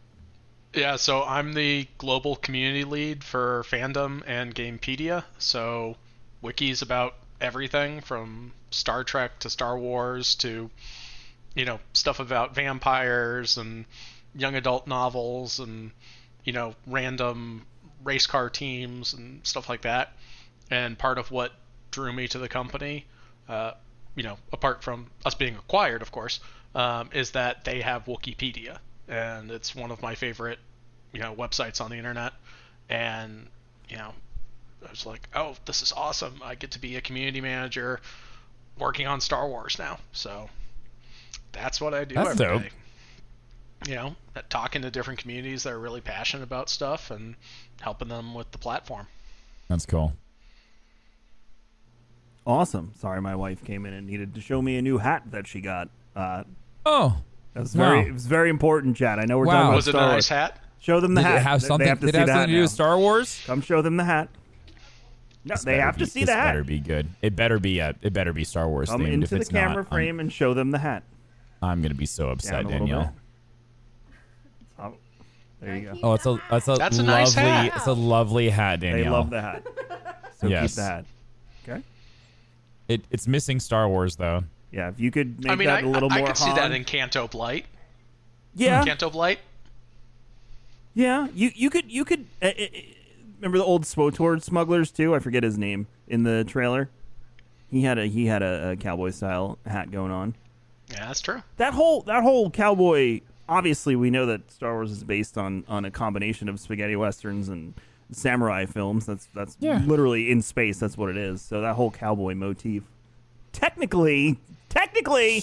Yeah, 0.74 0.96
so 0.96 1.22
I'm 1.22 1.54
the 1.54 1.88
global 1.98 2.36
community 2.36 2.84
lead 2.84 3.24
for 3.24 3.64
fandom 3.68 4.22
and 4.26 4.54
Gamepedia. 4.54 5.24
So 5.38 5.96
wikis 6.42 6.82
about 6.82 7.14
everything 7.40 8.00
from 8.00 8.52
Star 8.70 9.04
Trek 9.04 9.38
to 9.40 9.50
Star 9.50 9.78
Wars 9.78 10.34
to 10.36 10.70
you 11.56 11.64
know 11.64 11.80
stuff 11.92 12.20
about 12.20 12.54
vampires 12.54 13.56
and 13.56 13.84
young 14.36 14.54
adult 14.54 14.86
novels 14.86 15.58
and 15.58 15.90
you 16.44 16.52
know 16.52 16.74
random 16.86 17.66
race 18.04 18.26
car 18.26 18.48
teams 18.48 19.14
and 19.14 19.44
stuff 19.44 19.68
like 19.68 19.82
that. 19.82 20.12
And 20.70 20.96
part 20.96 21.18
of 21.18 21.30
what 21.32 21.52
drew 21.90 22.12
me 22.12 22.28
to 22.28 22.38
the 22.38 22.48
company, 22.48 23.06
uh, 23.48 23.72
you 24.14 24.22
know, 24.22 24.38
apart 24.52 24.82
from 24.82 25.08
us 25.24 25.34
being 25.34 25.56
acquired, 25.56 26.02
of 26.02 26.12
course, 26.12 26.40
um, 26.74 27.10
is 27.12 27.32
that 27.32 27.64
they 27.64 27.80
have 27.80 28.04
Wookieepedia, 28.04 28.78
and 29.08 29.50
it's 29.50 29.74
one 29.74 29.90
of 29.90 30.02
my 30.02 30.14
favorite, 30.14 30.58
you 31.12 31.20
know, 31.20 31.34
websites 31.34 31.80
on 31.80 31.90
the 31.90 31.96
internet. 31.96 32.32
And 32.88 33.48
you 33.88 33.96
know, 33.96 34.12
I 34.86 34.90
was 34.90 35.06
like, 35.06 35.28
oh, 35.34 35.56
this 35.64 35.82
is 35.82 35.92
awesome! 35.92 36.40
I 36.44 36.54
get 36.54 36.72
to 36.72 36.78
be 36.78 36.96
a 36.96 37.00
community 37.00 37.40
manager, 37.40 38.00
working 38.78 39.06
on 39.06 39.20
Star 39.20 39.48
Wars 39.48 39.78
now. 39.78 39.98
So 40.12 40.50
that's 41.56 41.80
what 41.80 41.94
I 41.94 42.04
do 42.04 42.14
That's 42.14 42.30
every 42.40 42.46
dope. 42.46 42.62
day. 42.62 42.68
You 43.88 43.94
know, 43.94 44.16
uh, 44.34 44.42
talking 44.48 44.82
to 44.82 44.90
different 44.90 45.18
communities 45.20 45.62
that 45.64 45.72
are 45.72 45.78
really 45.78 46.00
passionate 46.00 46.42
about 46.44 46.68
stuff 46.70 47.10
and 47.10 47.34
helping 47.80 48.08
them 48.08 48.34
with 48.34 48.50
the 48.52 48.58
platform. 48.58 49.06
That's 49.68 49.84
cool. 49.86 50.12
Awesome. 52.46 52.92
Sorry, 52.98 53.20
my 53.20 53.34
wife 53.34 53.64
came 53.64 53.86
in 53.86 53.92
and 53.92 54.06
needed 54.06 54.34
to 54.34 54.40
show 54.40 54.62
me 54.62 54.76
a 54.78 54.82
new 54.82 54.98
hat 54.98 55.24
that 55.32 55.46
she 55.46 55.60
got. 55.60 55.88
Uh, 56.14 56.44
Oh, 56.88 57.16
that 57.54 57.60
was 57.60 57.74
very, 57.74 58.02
it 58.06 58.12
was 58.12 58.26
very 58.26 58.48
important, 58.48 58.96
Chad. 58.96 59.18
I 59.18 59.24
know 59.24 59.38
we're 59.38 59.46
Wow. 59.46 59.52
talking 59.54 59.66
about 59.68 59.76
Was 59.76 59.88
it 59.88 59.94
a 59.94 59.98
Star 59.98 60.02
nice 60.08 60.12
Wars. 60.12 60.28
hat? 60.28 60.60
Show 60.78 61.00
them 61.00 61.14
the 61.14 61.20
did 61.22 61.26
hat. 61.26 61.36
it 61.36 61.42
have 61.42 61.60
They- 61.60 61.66
something? 61.66 61.84
They 61.84 61.88
have 61.88 61.98
to 62.00 62.06
did 62.06 62.12
see 62.14 62.16
it 62.16 62.20
have 62.20 62.28
something 62.28 62.40
hat 62.40 62.46
to 62.46 62.52
do 62.52 62.60
with 62.62 62.70
Star 62.70 62.96
Wars? 62.98 63.42
Come 63.46 63.60
show 63.60 63.82
them 63.82 63.96
the 63.96 64.04
hat. 64.04 64.28
No, 65.44 65.54
This 65.54 65.64
they 65.64 65.72
better 65.72 65.82
have 65.82 65.96
to 65.96 66.04
be- 66.04 66.10
see 66.10 66.20
this 66.20 66.28
the 66.28 66.34
hat. 66.34 66.46
better 66.46 66.64
be 66.64 66.78
good. 66.78 67.08
It 67.22 67.34
better 67.34 67.58
be 67.58 67.78
a. 67.80 67.94
It 68.02 68.12
better 68.12 68.32
be 68.32 68.44
Star 68.44 68.68
Wars 68.68 68.88
Come 68.88 69.00
themed. 69.02 69.12
into 69.12 69.36
if 69.36 69.46
the 69.48 69.52
camera 69.52 69.68
not, 69.68 69.76
I'm- 69.78 69.84
frame 69.86 70.20
and 70.20 70.32
show 70.32 70.54
them 70.54 70.70
the 70.70 70.78
hat. 70.78 71.02
I'm, 71.66 71.82
gonna 71.82 71.94
be 71.94 72.06
so 72.06 72.30
upset, 72.30 72.62
Down 72.62 72.72
Danielle. 72.72 73.14
Oh, 74.78 74.94
there 75.60 75.76
you 75.76 75.92
go. 75.92 75.98
Oh, 76.02 76.14
it's 76.14 76.26
a 76.26 76.40
that's 76.50 76.68
a 76.68 76.74
That's 76.74 76.98
a 76.98 77.02
lovely 77.02 77.14
nice 77.14 77.34
hat. 77.34 77.72
it's 77.76 77.86
a 77.86 77.92
lovely 77.92 78.48
hat, 78.50 78.80
Danielle. 78.80 79.04
They 79.04 79.10
love 79.10 79.30
the 79.30 79.40
hat. 79.40 79.62
So 80.38 80.48
Yes. 80.48 80.72
keep 80.72 80.76
the 80.76 80.82
hat. 80.82 81.04
Okay. 81.66 81.82
It, 82.88 83.00
it's 83.10 83.26
missing 83.26 83.58
Star 83.58 83.88
Wars 83.88 84.16
though. 84.16 84.44
Yeah, 84.70 84.88
if 84.90 85.00
you 85.00 85.10
could 85.10 85.42
make 85.42 85.50
I 85.50 85.54
mean, 85.54 85.66
that 85.68 85.82
I, 85.84 85.86
a 85.86 85.88
little 85.90 86.12
I, 86.12 86.16
I 86.16 86.18
more 86.18 86.26
could 86.28 86.36
see 86.36 86.52
that 86.52 86.72
in 86.72 86.84
Canto 86.84 87.26
Bight. 87.28 87.64
Yeah, 88.54 88.84
Canto 88.84 89.08
Bight. 89.08 89.38
yeah. 90.94 91.28
You 91.34 91.50
you 91.54 91.70
could 91.70 91.90
you 91.90 92.04
could 92.04 92.26
uh, 92.42 92.46
uh, 92.46 92.50
uh, 92.50 92.66
remember 93.38 93.56
the 93.58 93.64
old 93.64 93.84
SWTOR 93.84 94.42
smugglers 94.42 94.90
too. 94.90 95.14
I 95.14 95.20
forget 95.20 95.42
his 95.42 95.56
name 95.56 95.86
in 96.06 96.22
the 96.24 96.44
trailer. 96.44 96.90
He 97.70 97.82
had 97.82 97.96
a 97.98 98.06
he 98.06 98.26
had 98.26 98.42
a, 98.42 98.72
a 98.72 98.76
cowboy 98.76 99.10
style 99.10 99.58
hat 99.66 99.90
going 99.90 100.10
on. 100.12 100.34
Yeah, 100.90 101.06
that's 101.06 101.20
true. 101.20 101.42
that 101.56 101.74
whole 101.74 102.02
that 102.02 102.22
whole 102.22 102.50
cowboy 102.50 103.20
obviously 103.48 103.96
we 103.96 104.10
know 104.10 104.26
that 104.26 104.50
Star 104.50 104.74
Wars 104.74 104.90
is 104.90 105.02
based 105.04 105.36
on 105.38 105.64
on 105.68 105.84
a 105.84 105.90
combination 105.90 106.48
of 106.48 106.58
spaghetti 106.60 106.96
westerns 106.96 107.48
and 107.48 107.74
samurai 108.12 108.66
films 108.66 109.04
that's 109.06 109.26
that's 109.34 109.56
Yeah. 109.60 109.82
literally 109.84 110.30
in 110.30 110.42
space 110.42 110.78
that's 110.78 110.96
what 110.96 111.10
it 111.10 111.16
is 111.16 111.42
so 111.42 111.60
that 111.60 111.74
whole 111.74 111.90
cowboy 111.90 112.34
motif 112.34 112.84
technically 113.52 114.38
technically 114.68 115.42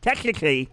technically 0.00 0.68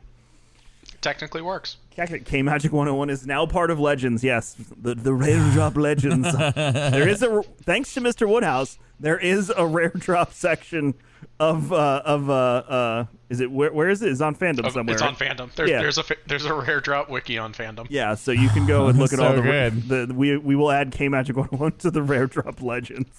Technically 1.01 1.41
works. 1.43 1.77
K 2.25 2.41
Magic 2.41 2.71
101 2.73 3.11
is 3.11 3.27
now 3.27 3.45
part 3.45 3.69
of 3.69 3.79
Legends. 3.79 4.23
Yes, 4.23 4.55
the 4.81 4.95
the 4.95 5.13
rare 5.13 5.39
drop 5.51 5.77
Legends. 5.77 6.31
there 6.55 7.07
is 7.07 7.21
a 7.21 7.43
thanks 7.63 7.93
to 7.93 8.01
Mr. 8.01 8.27
Woodhouse. 8.27 8.79
There 8.99 9.17
is 9.17 9.51
a 9.55 9.65
rare 9.67 9.89
drop 9.89 10.33
section 10.33 10.93
of 11.39 11.73
uh 11.73 12.01
of 12.05 12.29
uh 12.29 12.33
uh 12.33 13.05
is 13.29 13.41
it 13.41 13.51
where 13.51 13.73
where 13.73 13.89
is 13.89 14.01
it? 14.01 14.09
It's 14.11 14.21
on 14.21 14.35
fandom 14.35 14.65
Of- 14.65 14.73
somewhere. 14.73 14.93
It's 14.93 15.01
on 15.01 15.15
fandom. 15.15 15.53
There's 15.55 15.69
Yeah. 15.69 15.81
there's 15.81 15.97
a 15.97 16.03
there's 16.27 16.45
a 16.45 16.53
rare 16.53 16.79
drop 16.79 17.09
wiki 17.09 17.37
on 17.37 17.53
fandom. 17.53 17.87
Yeah, 17.89 18.15
so 18.15 18.31
you 18.31 18.47
can 18.49 18.65
go 18.65 18.87
and 18.87 18.97
look 18.97 19.11
at 19.11 19.19
all 19.21 19.33
So 19.35 19.41
the, 19.41 20.05
the 20.07 20.13
we 20.13 20.37
we 20.37 20.55
will 20.55 20.71
add 20.71 20.91
K 20.91 21.09
Magic 21.09 21.35
101 21.37 21.73
to 21.79 21.91
the 21.91 22.01
rare 22.03 22.27
drop 22.27 22.61
Legends. 22.61 23.09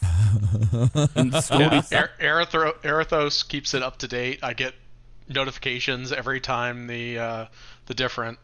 and 1.14 1.34
stories. 1.34 1.92
Er- 1.92 2.10
Erithro- 2.20 2.76
Erithos 2.82 3.46
keeps 3.46 3.74
it 3.74 3.82
up 3.82 3.98
to 3.98 4.08
date. 4.08 4.38
I 4.42 4.54
get 4.54 4.74
notifications 5.28 6.12
every 6.12 6.40
time 6.40 6.86
the 6.86 7.18
uh, 7.18 7.46
the 7.86 7.94
different 7.94 8.38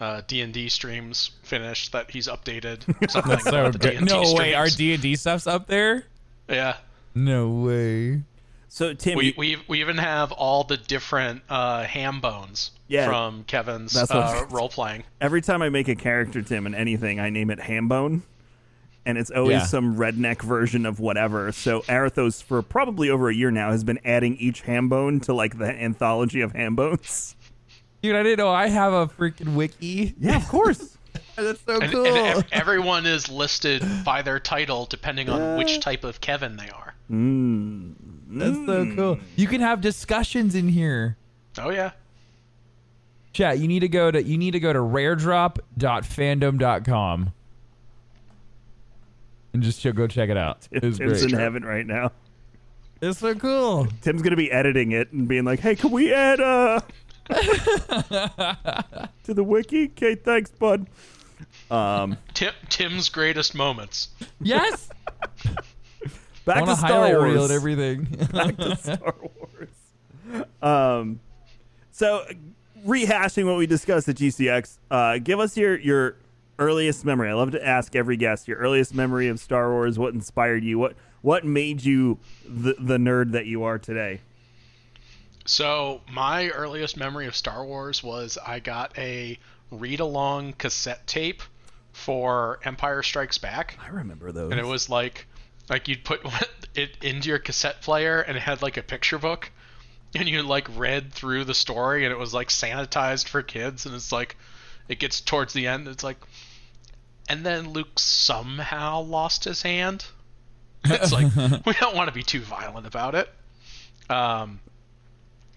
uh, 0.00 0.22
D&D 0.26 0.68
streams 0.68 1.30
finish 1.44 1.88
that 1.90 2.10
he's 2.10 2.26
updated 2.26 2.82
something 3.10 3.38
So 3.38 3.50
about 3.50 3.72
the. 3.72 3.78
D&D 3.78 4.04
No 4.04 4.34
way, 4.34 4.54
our. 4.54 4.66
D 4.66 4.92
and 4.94 5.02
D 5.02 5.16
stuff's 5.16 5.46
up 5.46 5.66
there. 5.66 6.04
Yeah. 6.48 6.76
No 7.14 7.48
way. 7.50 8.22
So 8.68 8.92
Tim, 8.92 9.16
We, 9.18 9.26
you- 9.26 9.34
we 9.36 9.56
we 9.68 9.80
even 9.80 9.98
have 9.98 10.32
all 10.32 10.64
the 10.64 10.76
different 10.76 11.42
uh, 11.48 11.84
ham 11.84 12.20
bones 12.20 12.72
Yeah. 12.88 13.06
from 13.06 13.44
Kevin's 13.44 13.92
That's 13.92 14.10
what 14.12 14.22
I 14.24 14.34
was 14.34 14.42
uh, 14.42 14.46
role 14.56 14.68
playing. 14.68 15.04
every 15.20 15.40
time 15.42 15.62
I 15.62 15.68
make 15.68 15.86
a 15.88 15.94
character, 15.94 16.42
Tim, 16.42 16.66
in 16.66 16.74
anything, 16.74 17.20
I 17.20 17.30
name 17.30 17.50
it 17.50 17.60
Hambone. 17.60 18.22
And 19.06 19.18
it's 19.18 19.30
always 19.30 19.52
Yeah. 19.58 19.62
some 19.66 19.96
redneck 19.96 20.42
version 20.42 20.86
of 20.86 20.98
whatever. 20.98 21.52
So 21.52 21.82
Arathos, 21.82 22.42
for 22.42 22.62
probably 22.62 23.10
over 23.10 23.28
a 23.28 23.34
year 23.34 23.50
now, 23.50 23.70
has 23.70 23.84
been 23.84 24.00
adding 24.04 24.34
each 24.38 24.64
Hambone 24.64 25.22
to 25.26 25.34
like 25.34 25.58
the 25.58 25.66
anthology 25.70 26.40
of 26.40 26.52
Hambones. 26.54 27.36
Dude, 28.02 28.16
I 28.16 28.22
didn't 28.22 28.38
know 28.38 28.48
I 28.50 28.68
have 28.68 28.92
a 28.92 29.06
freaking 29.06 29.54
wiki. 29.54 30.14
Yeah, 30.18 30.36
of 30.36 30.48
course. 30.48 30.93
That's 31.36 31.60
so 31.62 31.80
And, 31.80 31.94
and 31.94 32.44
everyone 32.52 33.06
is 33.06 33.28
listed 33.28 33.82
by 34.04 34.22
their 34.22 34.38
title 34.38 34.86
depending 34.86 35.28
on 35.28 35.58
which 35.58 35.80
type 35.80 36.04
of 36.04 36.20
Kevin 36.20 36.56
they 36.56 36.70
are. 36.70 36.94
That's 37.08 38.66
so 38.66 38.94
cool. 38.94 39.18
You 39.36 39.46
can 39.46 39.60
have 39.60 39.80
discussions 39.80 40.54
in 40.54 40.68
here. 40.68 41.16
Oh 41.58 41.70
yeah. 41.70 41.92
Chat, 43.32 43.58
you 43.58 43.68
need 43.68 43.80
to 43.80 43.88
go 43.88 44.10
to 44.10 44.22
you 44.22 44.38
need 44.38 44.52
to 44.52 44.60
go 44.60 44.72
to 44.72 44.78
raredrop.fandom.com. 44.78 47.32
And 49.52 49.62
just 49.62 49.84
go 49.94 50.06
check 50.06 50.30
it 50.30 50.36
out. 50.36 50.66
It's 50.72 50.98
Tim's 50.98 51.22
great. 51.22 51.32
in 51.32 51.38
heaven 51.38 51.64
right 51.64 51.86
now. 51.86 52.12
It's 53.00 53.20
so 53.20 53.34
cool. 53.34 53.86
Tim's 54.02 54.22
gonna 54.22 54.36
be 54.36 54.50
editing 54.50 54.92
it 54.92 55.12
and 55.12 55.28
being 55.28 55.44
like, 55.44 55.60
"Hey, 55.60 55.76
can 55.76 55.90
we 55.90 56.12
add 56.12 56.40
uh 56.40 56.80
to 59.24 59.34
the 59.34 59.44
wiki?" 59.44 59.86
Okay, 59.86 60.14
thanks, 60.14 60.50
bud. 60.50 60.86
Um, 61.70 62.18
Tim, 62.34 62.52
Tim's 62.68 63.08
greatest 63.08 63.54
moments. 63.54 64.08
Yes. 64.40 64.88
back 66.44 66.56
I 66.56 66.60
to 66.60 66.66
want 66.66 66.70
a 66.70 66.76
Star 66.76 66.88
highlight 66.90 67.16
Wars. 67.16 67.42
and 67.42 67.52
everything. 67.52 68.04
back 68.32 68.56
to 68.56 68.76
Star 68.96 69.14
Wars. 69.20 70.44
Um, 70.62 71.20
so 71.90 72.24
rehashing 72.86 73.46
what 73.46 73.56
we 73.56 73.66
discussed 73.66 74.08
at 74.08 74.16
GCX, 74.16 74.78
uh, 74.90 75.18
give 75.18 75.40
us 75.40 75.56
your 75.56 75.78
your 75.78 76.16
earliest 76.58 77.04
memory. 77.04 77.30
I 77.30 77.34
love 77.34 77.50
to 77.52 77.66
ask 77.66 77.96
every 77.96 78.16
guest 78.16 78.46
your 78.46 78.58
earliest 78.58 78.94
memory 78.94 79.28
of 79.28 79.40
Star 79.40 79.70
Wars. 79.72 79.98
What 79.98 80.14
inspired 80.14 80.62
you? 80.64 80.78
What 80.78 80.94
what 81.22 81.44
made 81.44 81.82
you 81.84 82.18
the 82.46 82.74
the 82.78 82.98
nerd 82.98 83.32
that 83.32 83.46
you 83.46 83.62
are 83.64 83.78
today? 83.78 84.20
So 85.46 86.00
my 86.10 86.48
earliest 86.48 86.96
memory 86.96 87.26
of 87.26 87.36
Star 87.36 87.64
Wars 87.64 88.02
was 88.02 88.38
I 88.46 88.60
got 88.60 88.96
a 88.98 89.38
read-along 89.70 90.54
cassette 90.54 91.06
tape 91.06 91.42
for 91.94 92.58
Empire 92.64 93.02
Strikes 93.02 93.38
Back, 93.38 93.78
I 93.82 93.88
remember 93.88 94.32
those. 94.32 94.50
and 94.50 94.60
it 94.60 94.66
was 94.66 94.90
like 94.90 95.26
like 95.70 95.88
you'd 95.88 96.04
put 96.04 96.20
it 96.74 96.90
into 97.02 97.28
your 97.28 97.38
cassette 97.38 97.80
player, 97.80 98.20
and 98.20 98.36
it 98.36 98.40
had 98.40 98.60
like 98.60 98.76
a 98.76 98.82
picture 98.82 99.18
book, 99.18 99.50
and 100.14 100.28
you 100.28 100.42
like 100.42 100.68
read 100.76 101.12
through 101.12 101.44
the 101.44 101.54
story, 101.54 102.04
and 102.04 102.12
it 102.12 102.18
was 102.18 102.34
like 102.34 102.48
sanitized 102.48 103.28
for 103.28 103.42
kids, 103.42 103.86
and 103.86 103.94
it's 103.94 104.12
like 104.12 104.36
it 104.88 104.98
gets 104.98 105.20
towards 105.20 105.54
the 105.54 105.66
end, 105.66 105.88
it's 105.88 106.04
like, 106.04 106.18
and 107.28 107.46
then 107.46 107.70
Luke 107.70 107.98
somehow 107.98 109.00
lost 109.00 109.44
his 109.44 109.62
hand. 109.62 110.04
It's 110.86 111.12
like 111.12 111.34
we 111.64 111.72
don't 111.80 111.96
want 111.96 112.08
to 112.08 112.14
be 112.14 112.22
too 112.22 112.42
violent 112.42 112.86
about 112.86 113.14
it. 113.14 113.26
Um, 114.10 114.60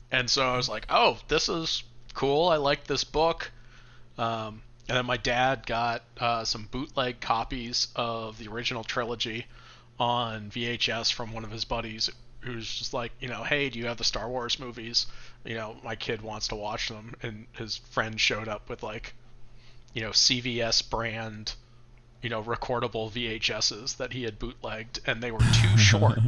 and 0.10 0.30
so 0.30 0.42
I 0.42 0.56
was 0.56 0.70
like, 0.70 0.86
oh, 0.90 1.18
this 1.28 1.50
is 1.50 1.84
cool. 2.14 2.48
I 2.48 2.56
like 2.56 2.88
this 2.88 3.04
book. 3.04 3.52
Um, 4.18 4.62
and 4.88 4.98
then 4.98 5.06
my 5.06 5.18
dad 5.18 5.66
got 5.66 6.04
uh, 6.18 6.46
some 6.46 6.68
bootleg 6.72 7.20
copies 7.20 7.88
of 7.96 8.38
the 8.38 8.48
original 8.48 8.84
trilogy 8.84 9.46
on 10.00 10.50
VHS 10.50 11.12
from 11.12 11.34
one 11.34 11.44
of 11.44 11.52
his 11.52 11.66
buddies 11.66 12.10
who's 12.42 12.74
just 12.74 12.94
like, 12.94 13.12
you 13.20 13.28
know, 13.28 13.44
hey, 13.44 13.70
do 13.70 13.80
you 13.80 13.88
have 13.88 13.98
the 13.98 14.04
Star 14.04 14.30
Wars 14.30 14.60
movies? 14.60 15.08
You 15.44 15.56
know, 15.56 15.76
my 15.84 15.96
kid 15.96 16.22
wants 16.22 16.50
to 16.50 16.56
watch 16.56 16.88
them. 16.90 17.16
And 17.22 17.48
his 17.54 17.78
friend 17.78 18.20
showed 18.20 18.48
up 18.48 18.70
with 18.70 18.84
like, 18.84 19.14
you 19.94 20.02
know, 20.02 20.12
CVS 20.12 20.90
brand, 20.90 21.54
you 22.22 22.30
know, 22.30 22.42
recordable 22.42 23.12
VHSs 23.12 23.98
that 23.98 24.14
he 24.14 24.24
had 24.24 24.40
bootlegged, 24.40 25.00
and 25.06 25.22
they 25.22 25.32
were 25.32 25.40
too 25.40 25.78
short. 25.78 26.20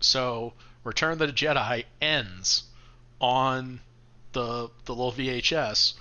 So 0.00 0.54
Return 0.84 1.12
of 1.12 1.18
the 1.18 1.26
Jedi 1.28 1.84
ends 2.00 2.64
on 3.20 3.80
the 4.32 4.70
the 4.86 4.94
little 4.94 5.12
VHS 5.12 5.94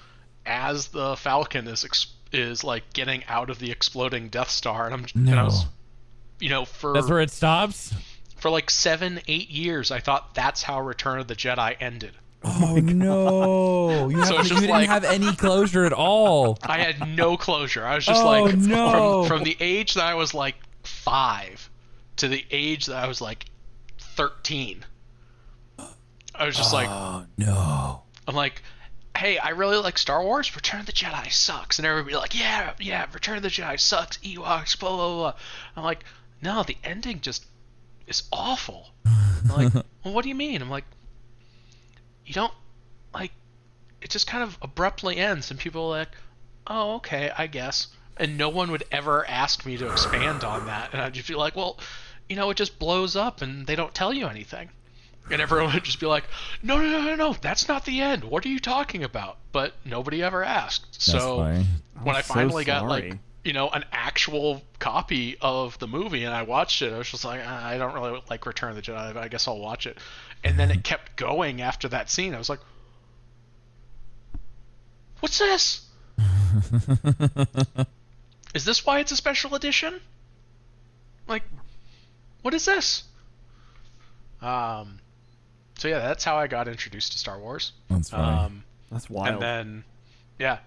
as 0.49 0.87
the 0.89 1.15
Falcon 1.15 1.67
is 1.67 1.85
ex- 1.85 2.07
is 2.33 2.63
like 2.63 2.91
getting 2.93 3.23
out 3.27 3.49
of 3.49 3.59
the 3.59 3.71
exploding 3.71 4.27
Death 4.29 4.49
Star, 4.49 4.85
and 4.85 4.93
I'm 4.93 5.05
and 5.29 5.39
I 5.39 5.43
was, 5.43 5.65
you 6.39 6.49
know, 6.49 6.65
for 6.65 6.93
That's 6.93 7.07
where 7.09 7.21
it 7.21 7.31
stops. 7.31 7.93
for 8.37 8.49
like 8.49 8.69
seven 8.69 9.21
eight 9.27 9.49
years, 9.49 9.91
I 9.91 9.99
thought 9.99 10.33
that's 10.35 10.63
how 10.63 10.81
Return 10.81 11.19
of 11.19 11.27
the 11.27 11.35
Jedi 11.35 11.75
ended. 11.79 12.11
Oh, 12.43 12.75
oh 12.77 12.79
no! 12.79 14.09
You, 14.09 14.25
So 14.25 14.37
have- 14.37 14.47
you 14.47 14.55
didn't 14.55 14.69
like- 14.69 14.87
have 14.89 15.03
any 15.03 15.35
closure 15.35 15.85
at 15.85 15.93
all. 15.93 16.57
I 16.63 16.79
had 16.79 17.07
no 17.15 17.35
closure. 17.37 17.85
I 17.85 17.95
was 17.95 18.05
just 18.05 18.21
Oh, 18.21 18.25
like, 18.43 18.55
no. 18.55 19.23
from, 19.25 19.39
from 19.39 19.43
the 19.43 19.57
age 19.59 19.93
that 19.95 20.05
I 20.05 20.15
was 20.15 20.33
like 20.33 20.55
five 20.83 21.69
to 22.17 22.27
the 22.27 22.43
age 22.51 22.85
that 22.87 22.95
I 23.03 23.07
was 23.07 23.19
like 23.21 23.45
thirteen. 23.99 24.85
I 26.35 26.45
was 26.45 26.55
just 26.55 26.71
like, 26.73 26.87
Oh 26.89 27.25
no! 27.37 28.03
I'm 28.27 28.35
like, 28.35 28.61
hey, 29.19 29.37
I 29.37 29.49
really 29.49 29.75
like 29.75 29.97
Star 29.97 30.23
Wars. 30.23 30.55
Return 30.55 30.79
of 30.79 30.85
the 30.85 30.93
Jedi 30.93 31.29
sucks, 31.29 31.77
and 31.77 31.85
everybody 31.85 32.15
like, 32.15 32.39
yeah, 32.39 32.73
yeah, 32.79 33.05
Return 33.13 33.35
of 33.35 33.43
the 33.43 33.49
Jedi 33.49 33.77
sucks. 33.77 34.17
Ewoks, 34.19 34.79
blah 34.79 34.95
blah 34.95 35.15
blah. 35.15 35.33
I'm 35.75 35.83
like, 35.83 36.05
no, 36.41 36.63
the 36.63 36.77
ending 36.85 37.19
just 37.19 37.45
is 38.07 38.23
awful. 38.31 38.89
Like, 39.49 39.73
well, 40.03 40.13
what 40.13 40.23
do 40.23 40.29
you 40.29 40.35
mean? 40.35 40.61
I'm 40.61 40.69
like, 40.69 40.85
you 42.25 42.33
don't 42.33 42.53
like. 43.13 43.31
It 44.01 44.09
just 44.09 44.25
kind 44.25 44.41
of 44.41 44.57
abruptly 44.61 45.17
ends, 45.17 45.51
and 45.51 45.59
people 45.59 45.83
are 45.87 45.99
like, 45.99 46.11
oh, 46.65 46.95
okay, 46.95 47.29
I 47.37 47.47
guess. 47.47 47.87
And 48.15 48.37
no 48.37 48.47
one 48.47 48.71
would 48.71 48.83
ever 48.91 49.27
ask 49.27 49.65
me 49.65 49.75
to 49.77 49.91
expand 49.91 50.45
on 50.45 50.67
that, 50.67 50.93
and 50.93 51.01
I'd 51.01 51.13
just 51.13 51.27
be 51.27 51.35
like, 51.35 51.57
well, 51.57 51.77
you 52.29 52.37
know, 52.37 52.49
it 52.49 52.57
just 52.57 52.79
blows 52.79 53.17
up, 53.17 53.41
and 53.41 53.67
they 53.67 53.75
don't 53.75 53.93
tell 53.93 54.13
you 54.13 54.27
anything. 54.27 54.69
And 55.31 55.41
everyone 55.41 55.73
would 55.73 55.83
just 55.83 55.99
be 55.99 56.05
like, 56.05 56.23
no, 56.63 56.77
no, 56.77 56.89
no, 56.89 57.01
no, 57.01 57.15
no, 57.15 57.33
that's 57.33 57.67
not 57.67 57.85
the 57.85 58.01
end. 58.01 58.23
What 58.23 58.45
are 58.45 58.49
you 58.49 58.59
talking 58.59 59.03
about? 59.03 59.37
But 59.51 59.73
nobody 59.85 60.23
ever 60.23 60.43
asked. 60.43 61.01
so 61.01 61.37
funny. 61.37 61.65
when 62.03 62.15
I 62.15 62.21
so 62.21 62.33
finally 62.33 62.65
got 62.65 62.87
like, 62.87 63.17
you 63.43 63.53
know, 63.53 63.69
an 63.69 63.85
actual 63.91 64.61
copy 64.79 65.37
of 65.41 65.77
the 65.79 65.87
movie 65.87 66.23
and 66.23 66.33
I 66.33 66.43
watched 66.43 66.81
it, 66.81 66.93
I 66.93 66.97
was 66.97 67.09
just 67.09 67.25
like, 67.25 67.41
"Ah, 67.45 67.67
I 67.67 67.77
don't 67.77 67.93
really 67.93 68.21
like 68.29 68.45
Return 68.45 68.71
of 68.71 68.75
the 68.75 68.81
Jedi, 68.81 69.13
but 69.13 69.23
I 69.23 69.27
guess 69.27 69.47
I'll 69.47 69.59
watch 69.59 69.87
it. 69.87 69.97
And 70.43 70.57
then 70.57 70.71
it 70.71 70.83
kept 70.83 71.15
going 71.15 71.61
after 71.61 71.87
that 71.89 72.09
scene. 72.09 72.33
I 72.33 72.37
was 72.37 72.49
like, 72.49 72.59
what's 75.19 75.39
this? 75.39 75.85
is 78.55 78.65
this 78.65 78.85
why 78.85 78.99
it's 78.99 79.11
a 79.11 79.15
special 79.15 79.55
edition? 79.55 79.99
Like, 81.27 81.43
what 82.41 82.53
is 82.53 82.65
this? 82.65 83.03
Um, 84.41 84.99
so 85.79 85.87
yeah, 85.87 85.99
that's 85.99 86.23
how 86.23 86.35
I 86.37 86.47
got 86.47 86.67
introduced 86.67 87.13
to 87.13 87.17
Star 87.17 87.39
Wars. 87.39 87.71
That's 87.89 88.09
funny. 88.09 88.37
Um, 88.37 88.63
That's 88.91 89.09
wild. 89.09 89.29
and 89.33 89.41
then, 89.41 89.83
yeah, 90.37 90.59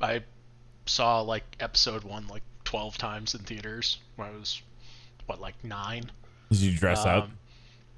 I 0.00 0.22
saw 0.86 1.20
like 1.20 1.44
episode 1.60 2.04
one 2.04 2.26
like 2.28 2.42
twelve 2.64 2.96
times 2.98 3.34
in 3.34 3.40
theaters 3.42 3.98
when 4.16 4.28
I 4.28 4.30
was 4.32 4.62
what 5.26 5.40
like 5.40 5.62
nine. 5.64 6.10
Did 6.50 6.60
you 6.60 6.76
dress 6.78 7.04
up? 7.04 7.24
Um, 7.24 7.38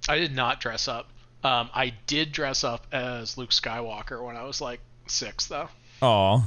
I 0.08 0.18
did 0.18 0.34
not 0.34 0.60
dress 0.60 0.88
up. 0.88 1.08
Um, 1.44 1.70
I 1.74 1.92
did 2.06 2.32
dress 2.32 2.64
up 2.64 2.86
as 2.92 3.36
Luke 3.36 3.50
Skywalker 3.50 4.24
when 4.24 4.36
I 4.36 4.44
was 4.44 4.60
like 4.60 4.80
six, 5.06 5.46
though. 5.46 5.68
Oh, 6.00 6.44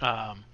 Um, 0.00 0.44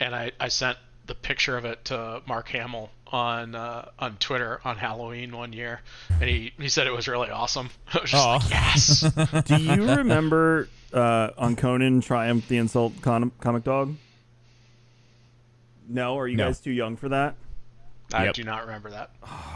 and 0.00 0.14
I, 0.14 0.32
I 0.40 0.48
sent 0.48 0.78
the 1.06 1.14
picture 1.14 1.56
of 1.56 1.64
it 1.64 1.84
to 1.86 2.22
Mark 2.26 2.48
Hamill 2.48 2.90
on 3.10 3.54
uh, 3.54 3.88
on 3.98 4.16
Twitter 4.18 4.60
on 4.64 4.76
Halloween 4.76 5.36
one 5.36 5.52
year, 5.52 5.80
and 6.20 6.28
he, 6.28 6.52
he 6.58 6.68
said 6.68 6.86
it 6.86 6.92
was 6.92 7.08
really 7.08 7.30
awesome. 7.30 7.70
I 7.94 8.00
was 8.00 8.10
just 8.10 8.26
Aw. 8.26 8.34
like, 8.36 8.50
yes. 8.50 9.44
Do 9.46 9.56
you 9.56 9.96
remember 9.96 10.68
uh, 10.92 11.30
on 11.38 11.56
Conan 11.56 12.00
Triumph 12.00 12.48
the 12.48 12.58
Insult 12.58 13.00
con- 13.02 13.32
Comic 13.40 13.64
Dog? 13.64 13.94
No, 15.88 16.18
are 16.18 16.28
you 16.28 16.36
No. 16.36 16.46
guys 16.46 16.60
too 16.60 16.70
young 16.70 16.96
for 16.96 17.08
that? 17.08 17.34
I 18.12 18.24
Yep. 18.26 18.34
do 18.34 18.44
not 18.44 18.62
remember 18.66 18.90
that. 18.90 19.10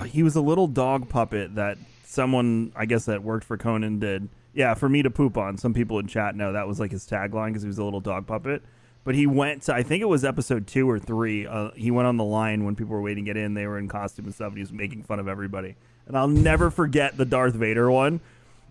He 0.07 0.23
was 0.23 0.37
a 0.37 0.41
little 0.41 0.67
dog 0.67 1.09
puppet 1.09 1.55
that 1.55 1.79
someone, 2.05 2.73
I 2.77 2.85
guess, 2.87 3.07
that 3.07 3.23
worked 3.23 3.45
for 3.45 3.57
Conan 3.57 3.99
did. 3.99 4.29
Yeah, 4.55 4.75
for 4.75 4.89
me 4.89 5.03
to 5.03 5.11
poop 5.11 5.39
on. 5.39 5.57
Some 5.57 5.73
people 5.73 5.99
in 5.99 6.07
chat 6.07 6.37
know 6.37 6.53
that 6.53 6.69
was 6.69 6.79
like 6.79 6.91
his 6.91 7.07
tagline 7.07 7.49
because 7.49 7.63
he 7.63 7.69
was 7.69 7.79
a 7.79 7.85
little 7.85 8.01
dog 8.01 8.27
puppet. 8.27 8.63
But 9.05 9.15
he 9.15 9.27
went 9.27 9.63
to, 9.63 9.75
I 9.75 9.83
think 9.83 10.01
it 10.03 10.09
was 10.09 10.25
episode 10.25 10.67
two 10.67 10.89
or 10.89 10.99
three. 10.99 11.47
Uh, 11.47 11.71
he 11.75 11.91
went 11.91 12.07
on 12.07 12.17
the 12.17 12.25
line 12.25 12.65
when 12.65 12.77
people 12.77 12.93
were 12.93 13.03
waiting 13.03 13.25
to 13.25 13.29
get 13.29 13.37
in. 13.37 13.55
They 13.55 13.67
were 13.67 13.79
in 13.79 13.89
costume 13.89 14.27
and 14.27 14.35
stuff. 14.35 14.49
And 14.49 14.59
he 14.59 14.63
was 14.63 14.73
making 14.73 15.03
fun 15.03 15.19
of 15.19 15.27
everybody. 15.27 15.75
And 16.07 16.17
I'll 16.17 16.29
never 16.29 16.71
forget 16.71 17.17
the 17.17 17.25
Darth 17.25 17.55
Vader 17.55 17.91
one 17.91 18.21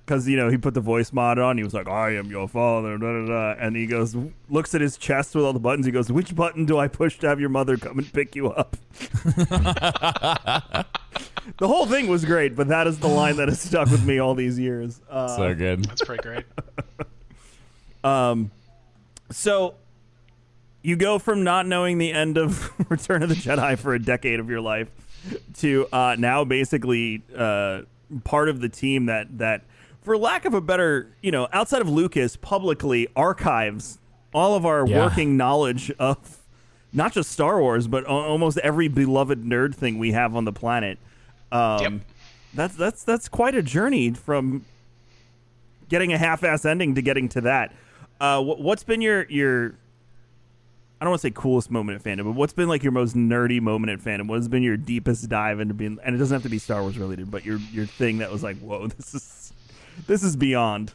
because 0.06 0.28
you 0.28 0.36
know 0.36 0.50
he 0.50 0.58
put 0.58 0.74
the 0.74 0.82
voice 0.82 1.14
mod 1.14 1.40
on. 1.40 1.58
He 1.58 1.64
was 1.64 1.74
like, 1.74 1.88
"I 1.88 2.16
am 2.18 2.30
your 2.30 2.48
father," 2.48 2.98
da, 2.98 3.14
da, 3.14 3.26
da. 3.28 3.56
and 3.60 3.76
he 3.76 3.86
goes, 3.86 4.16
looks 4.50 4.76
at 4.76 4.82
his 4.82 4.98
chest 4.98 5.36
with 5.36 5.46
all 5.46 5.54
the 5.54 5.60
buttons. 5.60 5.86
He 5.86 5.92
goes, 5.92 6.12
"Which 6.12 6.36
button 6.36 6.66
do 6.66 6.78
I 6.78 6.88
push 6.88 7.18
to 7.20 7.30
have 7.30 7.40
your 7.40 7.50
mother 7.50 7.78
come 7.78 7.98
and 8.00 8.12
pick 8.12 8.36
you 8.36 8.50
up?" 8.50 8.76
the 9.24 10.86
whole 11.62 11.86
thing 11.86 12.08
was 12.08 12.26
great, 12.26 12.56
but 12.56 12.68
that 12.68 12.88
is 12.88 13.00
the 13.00 13.08
line 13.08 13.38
that 13.38 13.48
has 13.48 13.62
stuck 13.62 13.90
with 13.90 14.06
me 14.06 14.20
all 14.20 14.36
these 14.36 14.60
years. 14.60 15.00
Uh, 15.10 15.38
so 15.38 15.56
good. 15.56 15.86
That's 15.86 16.04
pretty 16.04 16.24
great. 16.24 16.46
um, 18.04 18.52
so 19.30 19.76
you 20.84 20.96
go 20.96 21.20
from 21.20 21.44
not 21.44 21.66
knowing 21.68 21.98
the 21.98 22.12
end 22.12 22.38
of 22.38 22.72
Return 22.90 23.24
of 23.24 23.30
the 23.30 23.36
Jedi 23.36 23.78
for 23.78 23.94
a 23.94 24.00
decade 24.00 24.40
of 24.40 24.50
your 24.50 24.62
life 24.62 24.90
to 25.60 25.88
uh, 25.94 26.16
now 26.18 26.44
basically 26.44 27.22
uh, 27.36 27.82
part 28.24 28.50
of 28.50 28.60
the 28.62 28.70
team 28.70 29.06
that 29.06 29.38
that, 29.38 29.62
for 30.02 30.18
lack 30.18 30.46
of 30.46 30.54
a 30.54 30.62
better, 30.62 31.08
you 31.22 31.32
know, 31.32 31.48
outside 31.54 31.82
of 31.82 31.90
Lucas, 31.90 32.36
publicly 32.36 33.08
archives 33.16 34.00
all 34.34 34.56
of 34.56 34.66
our 34.66 34.88
Yeah. 34.88 35.06
working 35.06 35.38
knowledge 35.38 35.92
of 36.00 36.40
not 36.94 37.14
just 37.14 37.32
Star 37.32 37.60
Wars, 37.62 37.88
but 37.88 38.04
al- 38.06 38.12
almost 38.22 38.58
every 38.60 38.88
beloved 38.88 39.44
nerd 39.44 39.76
thing 39.76 40.00
we 40.00 40.12
have 40.14 40.36
on 40.36 40.46
the 40.46 40.54
planet. 40.54 40.98
Um, 41.52 41.80
Yep. 41.82 41.94
That's 42.54 42.76
that's 42.76 43.04
that's 43.04 43.30
quite 43.30 43.56
a 43.56 43.62
journey 43.62 44.12
from 44.12 44.66
getting 45.90 46.12
a 46.14 46.18
half-ass 46.18 46.66
ending 46.66 46.96
to 46.96 47.02
getting 47.02 47.30
to 47.30 47.42
that. 47.42 47.74
Uh, 48.20 48.42
wh- 48.42 48.60
what's 48.60 48.84
been 48.84 49.00
your 49.02 49.26
your 49.30 49.76
I 51.02 51.04
don't 51.04 51.14
want 51.14 51.22
to 51.24 51.28
say 51.30 51.32
coolest 51.32 51.72
moment 51.72 52.00
at 52.00 52.04
fandom, 52.06 52.26
but 52.26 52.36
what's 52.36 52.54
been 52.54 52.70
like 52.70 52.84
your 52.84 52.92
most 52.92 53.16
nerdy 53.16 53.60
moment 53.60 53.92
at 53.92 54.06
fandom? 54.06 54.28
What 54.28 54.36
has 54.36 54.48
been 54.48 54.62
your 54.62 54.78
deepest 54.78 55.28
dive 55.30 55.60
into 55.60 55.74
being? 55.74 55.98
And 56.04 56.14
it 56.14 56.20
doesn't 56.20 56.36
have 56.36 56.44
to 56.44 56.50
be 56.50 56.60
Star 56.60 56.84
Wars 56.84 56.96
related, 56.96 57.32
but 57.32 57.44
your 57.44 57.58
your 57.72 57.88
thing 57.88 58.20
that 58.20 58.32
was 58.32 58.44
like, 58.44 58.60
whoa, 58.60 58.86
this 58.98 59.16
is 59.16 59.54
this 60.06 60.22
is 60.22 60.36
beyond. 60.36 60.94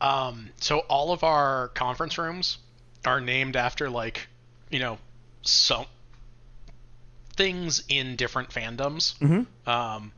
Um, 0.00 0.50
so 0.60 0.78
all 0.88 1.10
of 1.10 1.24
our 1.24 1.66
conference 1.68 2.16
rooms 2.16 2.58
are 3.04 3.20
named 3.20 3.56
after 3.56 3.90
like, 3.90 4.28
you 4.70 4.78
know, 4.78 4.98
some 5.42 5.86
things 7.34 7.82
in 7.88 8.14
different 8.14 8.50
fandoms. 8.50 9.20
Um, 9.66 10.12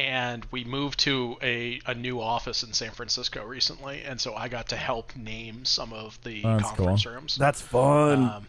and 0.00 0.46
we 0.50 0.64
moved 0.64 1.00
to 1.00 1.36
a, 1.42 1.80
a 1.86 1.94
new 1.94 2.20
office 2.20 2.62
in 2.62 2.72
San 2.72 2.90
Francisco 2.90 3.44
recently, 3.44 4.02
and 4.02 4.20
so 4.20 4.34
I 4.34 4.48
got 4.48 4.68
to 4.70 4.76
help 4.76 5.14
name 5.16 5.64
some 5.64 5.92
of 5.92 6.18
the 6.22 6.42
Oh, 6.44 6.56
that's 6.56 6.62
conference 6.68 7.04
cool. 7.04 7.12
rooms. 7.12 7.36
That's 7.36 7.60
fun. 7.60 8.24
Um, 8.24 8.48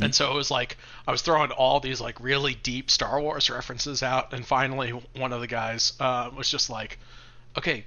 and 0.00 0.14
so 0.14 0.30
it 0.30 0.34
was 0.34 0.50
like 0.50 0.76
I 1.06 1.10
was 1.10 1.22
throwing 1.22 1.50
all 1.50 1.80
these 1.80 2.00
like 2.00 2.18
really 2.20 2.54
deep 2.54 2.90
Star 2.90 3.20
Wars 3.20 3.50
references 3.50 4.02
out, 4.02 4.32
and 4.32 4.44
finally 4.46 4.90
one 5.16 5.32
of 5.32 5.40
the 5.40 5.46
guys 5.46 5.92
uh, 6.00 6.30
was 6.36 6.48
just 6.50 6.70
like, 6.70 6.98
"Okay, 7.58 7.84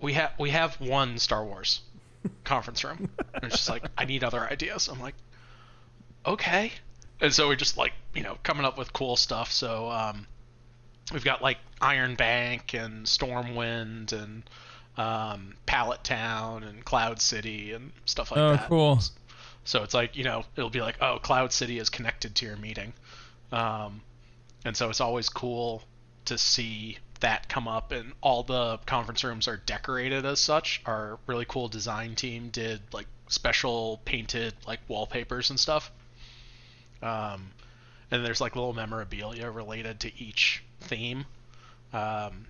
we 0.00 0.12
have 0.14 0.32
we 0.38 0.50
have 0.50 0.74
one 0.80 1.18
Star 1.18 1.44
Wars 1.44 1.82
conference 2.44 2.82
room." 2.84 3.10
And 3.34 3.44
it's 3.44 3.56
just 3.56 3.68
like 3.68 3.84
I 3.96 4.04
need 4.06 4.24
other 4.24 4.40
ideas. 4.40 4.88
I'm 4.88 5.00
like, 5.00 5.14
okay, 6.26 6.72
and 7.20 7.32
so 7.32 7.48
we're 7.48 7.56
just 7.56 7.76
like 7.76 7.92
you 8.14 8.22
know 8.22 8.36
coming 8.42 8.64
up 8.64 8.76
with 8.76 8.92
cool 8.92 9.16
stuff. 9.16 9.52
So 9.52 9.88
um, 9.88 10.26
we've 11.12 11.24
got 11.24 11.42
like 11.42 11.58
Iron 11.80 12.14
Bank 12.14 12.74
and 12.74 13.06
Stormwind 13.06 14.12
and 14.12 14.42
um, 14.96 15.54
Pallet 15.66 16.02
Town 16.04 16.62
and 16.62 16.84
Cloud 16.84 17.20
City 17.20 17.72
and 17.72 17.92
stuff 18.04 18.30
like 18.30 18.40
Oh, 18.40 18.50
that. 18.52 18.68
cool. 18.68 19.00
So 19.64 19.82
it's 19.82 19.94
like 19.94 20.16
you 20.16 20.24
know 20.24 20.44
it'll 20.56 20.70
be 20.70 20.80
like 20.80 20.96
oh 21.00 21.18
Cloud 21.22 21.52
City 21.52 21.78
is 21.78 21.88
connected 21.88 22.34
to 22.36 22.46
your 22.46 22.56
meeting, 22.56 22.92
um, 23.52 24.00
and 24.64 24.76
so 24.76 24.88
it's 24.90 25.00
always 25.00 25.28
cool 25.28 25.82
to 26.24 26.38
see 26.38 26.98
that 27.20 27.48
come 27.48 27.68
up, 27.68 27.92
and 27.92 28.12
all 28.22 28.42
the 28.42 28.78
conference 28.86 29.22
rooms 29.22 29.46
are 29.48 29.58
decorated 29.58 30.24
as 30.24 30.40
such. 30.40 30.80
Our 30.86 31.18
really 31.26 31.44
cool 31.46 31.68
design 31.68 32.14
team 32.14 32.48
did 32.50 32.80
like 32.92 33.06
special 33.28 34.00
painted 34.06 34.54
like 34.66 34.80
wallpapers 34.88 35.50
and 35.50 35.60
stuff. 35.60 35.90
Um, 37.02 37.50
and 38.10 38.24
there's 38.24 38.40
like 38.40 38.56
little 38.56 38.72
memorabilia 38.72 39.50
related 39.50 40.00
to 40.00 40.20
each 40.20 40.62
theme. 40.80 41.26
Um, 41.92 42.46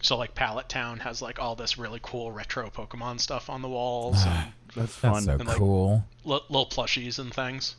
so 0.00 0.16
like 0.16 0.34
Pallet 0.34 0.68
Town 0.68 1.00
has 1.00 1.20
like 1.20 1.38
all 1.40 1.56
this 1.56 1.78
really 1.78 2.00
cool 2.02 2.30
retro 2.30 2.70
Pokemon 2.70 3.20
stuff 3.20 3.50
on 3.50 3.62
the 3.62 3.68
walls, 3.68 4.24
and 4.24 4.52
That's 4.76 4.94
fun. 4.94 5.12
That's 5.12 5.26
so 5.26 5.32
And, 5.32 5.46
like, 5.46 5.56
cool. 5.56 6.04
li- 6.24 6.40
little 6.48 6.66
plushies 6.66 7.18
and 7.18 7.32
things. 7.32 7.74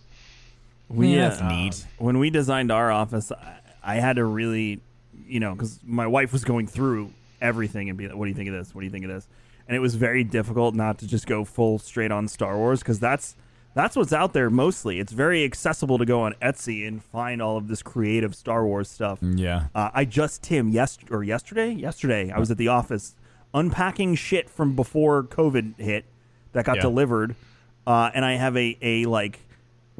We, 0.89 1.15
Yeah, 1.15 1.30
that's 1.30 1.41
uh, 1.41 1.48
neat. 1.48 1.86
When 1.98 2.17
we 2.17 2.30
designed 2.30 2.72
our 2.72 2.91
office, 2.91 3.32
I, 3.32 3.60
I 3.84 3.95
had 3.95 4.15
to 4.15 4.26
really, 4.26 4.82
you 5.28 5.39
know, 5.39 5.54
because 5.54 5.80
my 5.86 6.08
wife 6.08 6.34
was 6.34 6.43
going 6.43 6.67
through 6.67 7.13
everything 7.41 7.89
and 7.89 7.98
be 7.98 8.08
like, 8.08 8.17
"What 8.17 8.26
do 8.26 8.30
you 8.30 8.36
think 8.36 8.50
of 8.50 8.56
this? 8.56 8.74
What 8.74 8.82
do 8.82 8.86
you 8.86 8.91
think 8.91 9.06
of 9.06 9.12
this?" 9.12 9.28
And 9.67 9.76
it 9.76 9.80
was 9.80 9.95
very 9.95 10.24
difficult 10.24 10.74
not 10.74 10.98
to 11.00 11.08
just 11.08 11.28
go 11.28 11.45
full 11.45 11.78
straight 11.78 12.12
on 12.12 12.28
Star 12.28 12.58
Wars 12.58 12.80
because 12.80 13.00
that's 13.00 13.36
that's 13.74 13.96
what's 13.96 14.12
out 14.14 14.34
there 14.34 14.50
mostly. 14.50 15.00
It's 15.00 15.12
very 15.14 15.44
accessible 15.44 15.98
to 15.98 16.06
go 16.06 16.22
on 16.22 16.34
Etsy 16.42 16.88
and 16.88 17.04
find 17.04 17.42
all 17.42 17.56
of 17.58 17.68
this 17.68 17.82
creative 17.82 18.36
Star 18.36 18.66
Wars 18.66 18.90
stuff. 18.90 19.20
Yeah. 19.22 19.68
Uh, 19.76 19.90
I 19.94 20.06
just 20.06 20.42
Tim 20.44 20.70
yes 20.70 20.98
or 21.12 21.24
yesterday 21.24 21.72
yesterday 21.72 22.32
I 22.32 22.40
was 22.40 22.50
at 22.52 22.58
the 22.58 22.68
office 22.68 23.16
unpacking 23.54 24.16
shit 24.16 24.50
from 24.50 24.76
before 24.76 25.24
COVID 25.24 25.80
hit 25.80 26.06
that 26.54 26.66
got 26.66 26.78
Yeah. 26.78 26.82
delivered, 26.84 27.36
uh, 27.88 28.10
and 28.14 28.26
I 28.26 28.34
have 28.36 28.58
a 28.58 28.78
a 28.82 29.06
like 29.06 29.40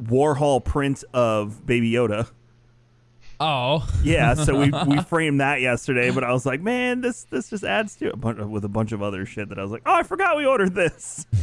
Warhol 0.02 0.64
print 0.64 1.04
of 1.12 1.64
Baby 1.66 1.92
Yoda. 1.92 2.28
Oh. 3.42 3.88
Yeah, 4.02 4.34
so 4.34 4.58
we 4.58 4.70
we 4.86 5.00
framed 5.08 5.40
that 5.40 5.60
yesterday, 5.62 6.10
but 6.10 6.22
I 6.24 6.32
was 6.32 6.44
like, 6.44 6.60
man, 6.60 7.00
this 7.00 7.24
this 7.24 7.48
just 7.50 7.64
adds 7.64 7.96
to 7.96 8.08
it 8.08 8.20
bunch 8.20 8.38
with 8.40 8.64
a 8.64 8.68
bunch 8.68 8.92
of 8.92 9.02
other 9.02 9.24
shit 9.24 9.48
that 9.48 9.58
I 9.58 9.62
was 9.62 9.70
like, 9.72 9.82
oh, 9.86 9.94
I 9.94 10.02
forgot 10.02 10.36
we 10.36 10.44
ordered 10.44 10.74
this. 10.74 11.26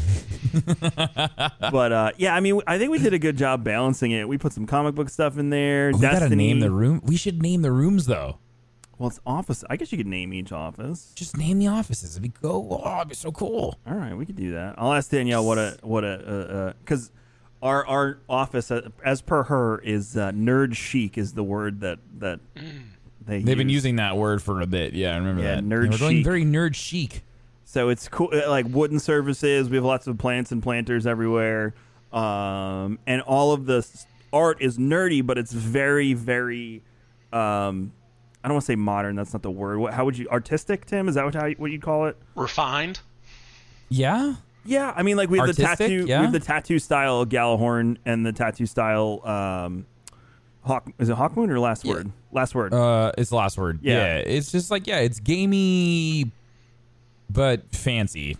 but 1.71 1.91
uh, 1.91 2.11
yeah, 2.17 2.35
I 2.35 2.39
mean, 2.39 2.61
I 2.67 2.77
think 2.77 2.91
we 2.91 2.99
did 2.99 3.13
a 3.13 3.19
good 3.19 3.37
job 3.37 3.63
balancing 3.63 4.11
it. 4.11 4.27
We 4.27 4.37
put 4.37 4.53
some 4.53 4.65
comic 4.65 4.95
book 4.95 5.09
stuff 5.09 5.37
in 5.37 5.49
there. 5.49 5.91
We 5.93 5.99
gotta 5.99 6.19
Destiny. 6.21 6.47
name 6.47 6.59
the 6.59 6.71
room. 6.71 7.01
We 7.03 7.17
should 7.17 7.41
name 7.41 7.61
the 7.61 7.71
rooms 7.71 8.05
though. 8.05 8.39
Well, 8.97 9.09
it's 9.09 9.19
office. 9.27 9.63
I 9.69 9.75
guess 9.75 9.91
you 9.91 9.97
could 9.97 10.07
name 10.07 10.33
each 10.33 10.51
office. 10.51 11.11
Just 11.15 11.37
name 11.37 11.59
the 11.59 11.67
offices. 11.67 12.11
It'd 12.11 12.23
be 12.23 12.29
go. 12.41 12.81
Oh, 12.83 12.95
it'd 12.97 13.09
be 13.09 13.15
so 13.15 13.31
cool. 13.31 13.77
All 13.85 13.93
right, 13.93 14.15
we 14.17 14.25
could 14.25 14.35
do 14.35 14.53
that. 14.53 14.75
I'll 14.77 14.93
ask 14.93 15.11
Danielle 15.11 15.45
what 15.45 15.57
a 15.59 15.77
what 15.83 16.03
a 16.03 16.75
because 16.83 17.11
our 17.61 17.85
our 17.85 18.17
office 18.27 18.71
uh, 18.71 18.89
as 19.05 19.21
per 19.21 19.43
her 19.43 19.79
is 19.79 20.17
uh, 20.17 20.31
nerd 20.31 20.75
chic 20.75 21.17
is 21.17 21.33
the 21.33 21.43
word 21.43 21.81
that 21.81 21.99
that 22.19 22.39
they 23.25 23.41
They've 23.41 23.57
been 23.57 23.69
using 23.69 23.97
that 23.97 24.17
word 24.17 24.41
for 24.41 24.61
a 24.61 24.67
bit. 24.67 24.93
Yeah, 24.93 25.13
I 25.13 25.17
remember 25.17 25.41
that. 25.43 25.47
Yeah, 25.47 25.55
that. 25.55 25.63
nerd 25.63 25.83
And 25.83 25.91
We're 25.91 25.97
going 25.99 26.15
chic. 26.17 26.25
very 26.25 26.43
nerd 26.45 26.73
chic. 26.75 27.23
So 27.69 27.89
it's 27.89 28.07
cool, 28.07 28.29
uh, 28.31 28.49
like 28.49 28.65
wooden 28.69 28.97
surfaces. 28.97 29.69
We 29.69 29.75
have 29.75 29.83
lots 29.83 30.07
of 30.07 30.17
plants 30.17 30.53
and 30.53 30.63
planters 30.63 31.05
everywhere, 31.05 31.73
um, 32.13 32.97
and 33.05 33.21
all 33.23 33.51
of 33.51 33.65
the 33.65 33.85
art 34.31 34.61
is 34.61 34.77
nerdy, 34.77 35.23
but 35.23 35.37
it's 35.37 35.51
very, 35.51 36.13
very. 36.13 36.81
Um, 37.33 37.91
I 38.41 38.47
don't 38.47 38.55
want 38.55 38.63
to 38.63 38.67
say 38.67 38.77
modern. 38.77 39.17
That's 39.17 39.33
not 39.33 39.41
the 39.41 39.51
word. 39.51 39.79
What, 39.79 39.93
how 39.93 40.05
would 40.05 40.17
you 40.17 40.29
artistic, 40.29 40.85
Tim? 40.85 41.09
Is 41.09 41.15
that 41.15 41.25
what 41.25 41.35
how 41.35 41.47
you, 41.47 41.55
what 41.57 41.69
you'd 41.69 41.81
call 41.81 42.05
it? 42.05 42.15
Refined. 42.35 43.01
Yeah. 43.89 44.35
Yeah, 44.63 44.93
I 44.95 45.03
mean, 45.03 45.17
like 45.17 45.29
we 45.29 45.37
have 45.37 45.47
the 45.47 45.53
tattoo, 45.53 46.05
yeah. 46.07 46.19
we 46.19 46.23
have 46.23 46.31
the 46.31 46.39
tattoo 46.39 46.79
style 46.79 47.25
Gjallarhorn 47.25 47.97
and 48.05 48.25
the 48.25 48.31
tattoo 48.31 48.65
style 48.65 49.21
um, 49.25 49.85
Hawk. 50.61 50.89
Is 50.99 51.09
it 51.09 51.17
Hawkmoon 51.17 51.49
or 51.49 51.59
last 51.59 51.83
word? 51.83 52.11
Last 52.31 52.55
word. 52.55 52.73
Uh, 52.73 53.11
it's 53.17 53.29
the 53.29 53.35
last 53.35 53.57
word. 53.57 53.79
Yeah. 53.81 53.93
Yeah. 53.93 54.17
It's 54.19 54.53
just 54.53 54.71
like 54.71 54.87
yeah, 54.87 54.99
it's 54.99 55.19
gamey, 55.19 56.31
but 57.29 57.71
fancy. 57.71 58.37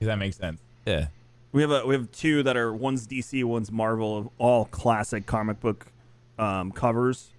If 0.00 0.06
that 0.06 0.16
makes 0.16 0.36
sense. 0.36 0.60
Yeah. 0.86 1.08
We 1.52 1.62
have 1.62 1.70
a 1.70 1.86
we 1.86 1.94
have 1.94 2.10
two 2.12 2.42
that 2.42 2.56
are 2.56 2.72
one's 2.72 3.06
DC, 3.06 3.42
one's 3.44 3.72
Marvel, 3.72 4.18
of 4.18 4.28
all 4.38 4.66
classic 4.66 5.24
comic 5.26 5.60
book 5.60 5.86
um, 6.38 6.70
covers. 6.72 7.30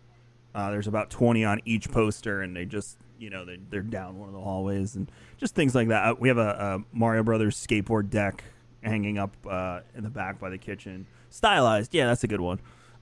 Uh, 0.56 0.72
there's 0.72 0.88
about 0.88 1.10
twenty 1.12 1.46
on 1.46 1.62
each 1.66 1.92
poster, 1.92 2.42
and 2.42 2.56
they 2.56 2.66
just 2.66 2.98
you 3.20 3.30
know 3.30 3.46
they 3.46 3.60
they're 3.70 3.82
down 3.82 4.18
one 4.18 4.28
of 4.28 4.34
the 4.34 4.42
hallways 4.42 4.96
and 4.96 5.12
just 5.38 5.54
things 5.54 5.76
like 5.76 5.90
that. 5.90 6.04
Uh, 6.04 6.16
We 6.18 6.30
have 6.30 6.40
a, 6.40 6.50
a 6.50 6.98
Mario 6.98 7.22
Brothers 7.22 7.56
skateboard 7.56 8.10
deck 8.10 8.44
hanging 8.82 9.20
up 9.20 9.36
uh, 9.48 9.82
in 9.96 10.04
the 10.04 10.10
back 10.10 10.40
by 10.40 10.50
the 10.50 10.58
kitchen, 10.58 11.06
stylized. 11.30 11.94
Yeah, 11.94 12.08
that's 12.08 12.24
a 12.24 12.28
good 12.28 12.42
one. 12.42 12.60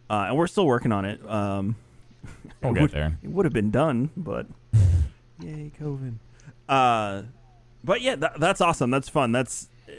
Uh, 0.09 0.25
and 0.27 0.37
we're 0.37 0.47
still 0.47 0.65
working 0.67 0.91
on 0.91 1.05
it. 1.05 1.25
Um, 1.29 1.75
We'll 2.61 2.71
it 2.71 2.75
get 2.75 2.81
would- 2.81 2.91
there. 2.91 3.17
It 3.23 3.29
would 3.29 3.45
have 3.45 3.53
been 3.53 3.71
done, 3.71 4.09
but 4.17 4.47
yay, 5.39 5.71
COVID. 5.79 6.15
Uh, 6.67 7.21
but 7.85 8.01
yeah, 8.01 8.15
that, 8.15 8.39
that's 8.39 8.61
awesome. 8.61 8.89
That's 8.91 9.07
fun. 9.09 9.31
That's 9.31 9.69
uh, 9.87 9.91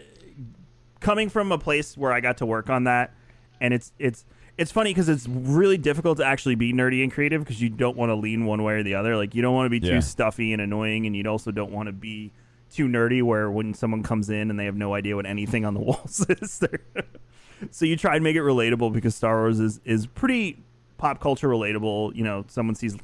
coming 1.01 1.29
from 1.29 1.53
a 1.53 1.59
place 1.59 1.97
where 1.97 2.13
I 2.13 2.21
got 2.21 2.39
to 2.39 2.47
work 2.47 2.69
on 2.71 2.85
that, 2.85 3.13
and 3.61 3.73
it's 3.73 3.93
it's 3.99 4.25
it's 4.59 4.73
funny 4.73 4.91
because 4.91 5.09
it's 5.09 5.29
really 5.29 5.77
difficult 5.79 6.19
to 6.19 6.25
actually 6.25 6.55
be 6.55 6.73
nerdy 6.73 7.03
and 7.03 7.13
creative 7.13 7.43
because 7.45 7.61
you 7.61 7.69
don't 7.69 7.97
want 7.97 8.11
to 8.11 8.15
lean 8.15 8.47
one 8.47 8.63
way 8.63 8.75
or 8.75 8.83
the 8.83 8.95
other. 8.95 9.17
Like 9.17 9.35
you 9.35 9.43
don't 9.43 9.55
want 9.55 9.67
to 9.67 9.71
be 9.71 9.81
too 9.81 9.95
Yeah. 9.95 10.01
stuffy 10.01 10.53
and 10.53 10.61
annoying, 10.63 11.07
and 11.07 11.15
you 11.17 11.25
also 11.29 11.51
don't 11.51 11.73
want 11.73 11.87
to 11.89 11.93
be 11.93 12.33
too 12.73 12.89
nerdy 12.89 13.23
where 13.23 13.51
when 13.51 13.73
someone 13.75 14.03
comes 14.03 14.29
in 14.29 14.51
and 14.51 14.59
they 14.59 14.65
have 14.65 14.75
no 14.77 14.93
idea 14.95 15.15
what 15.15 15.25
anything 15.27 15.65
on 15.65 15.75
the 15.75 15.81
walls 15.89 16.27
is. 16.29 16.59
they're- 16.59 16.81
so 17.71 17.85
you 17.85 17.97
try 17.97 18.17
and 18.17 18.25
make 18.25 18.35
it 18.37 18.41
relatable 18.43 18.93
because 18.93 19.15
Star 19.15 19.37
Wars 19.41 19.61
is 19.61 19.81
is 19.85 20.07
pretty 20.07 20.59
pop 20.99 21.21
culture 21.21 21.49
relatable. 21.49 22.15
You 22.17 22.25
know, 22.25 22.45
someone 22.49 22.75
sees 22.75 22.97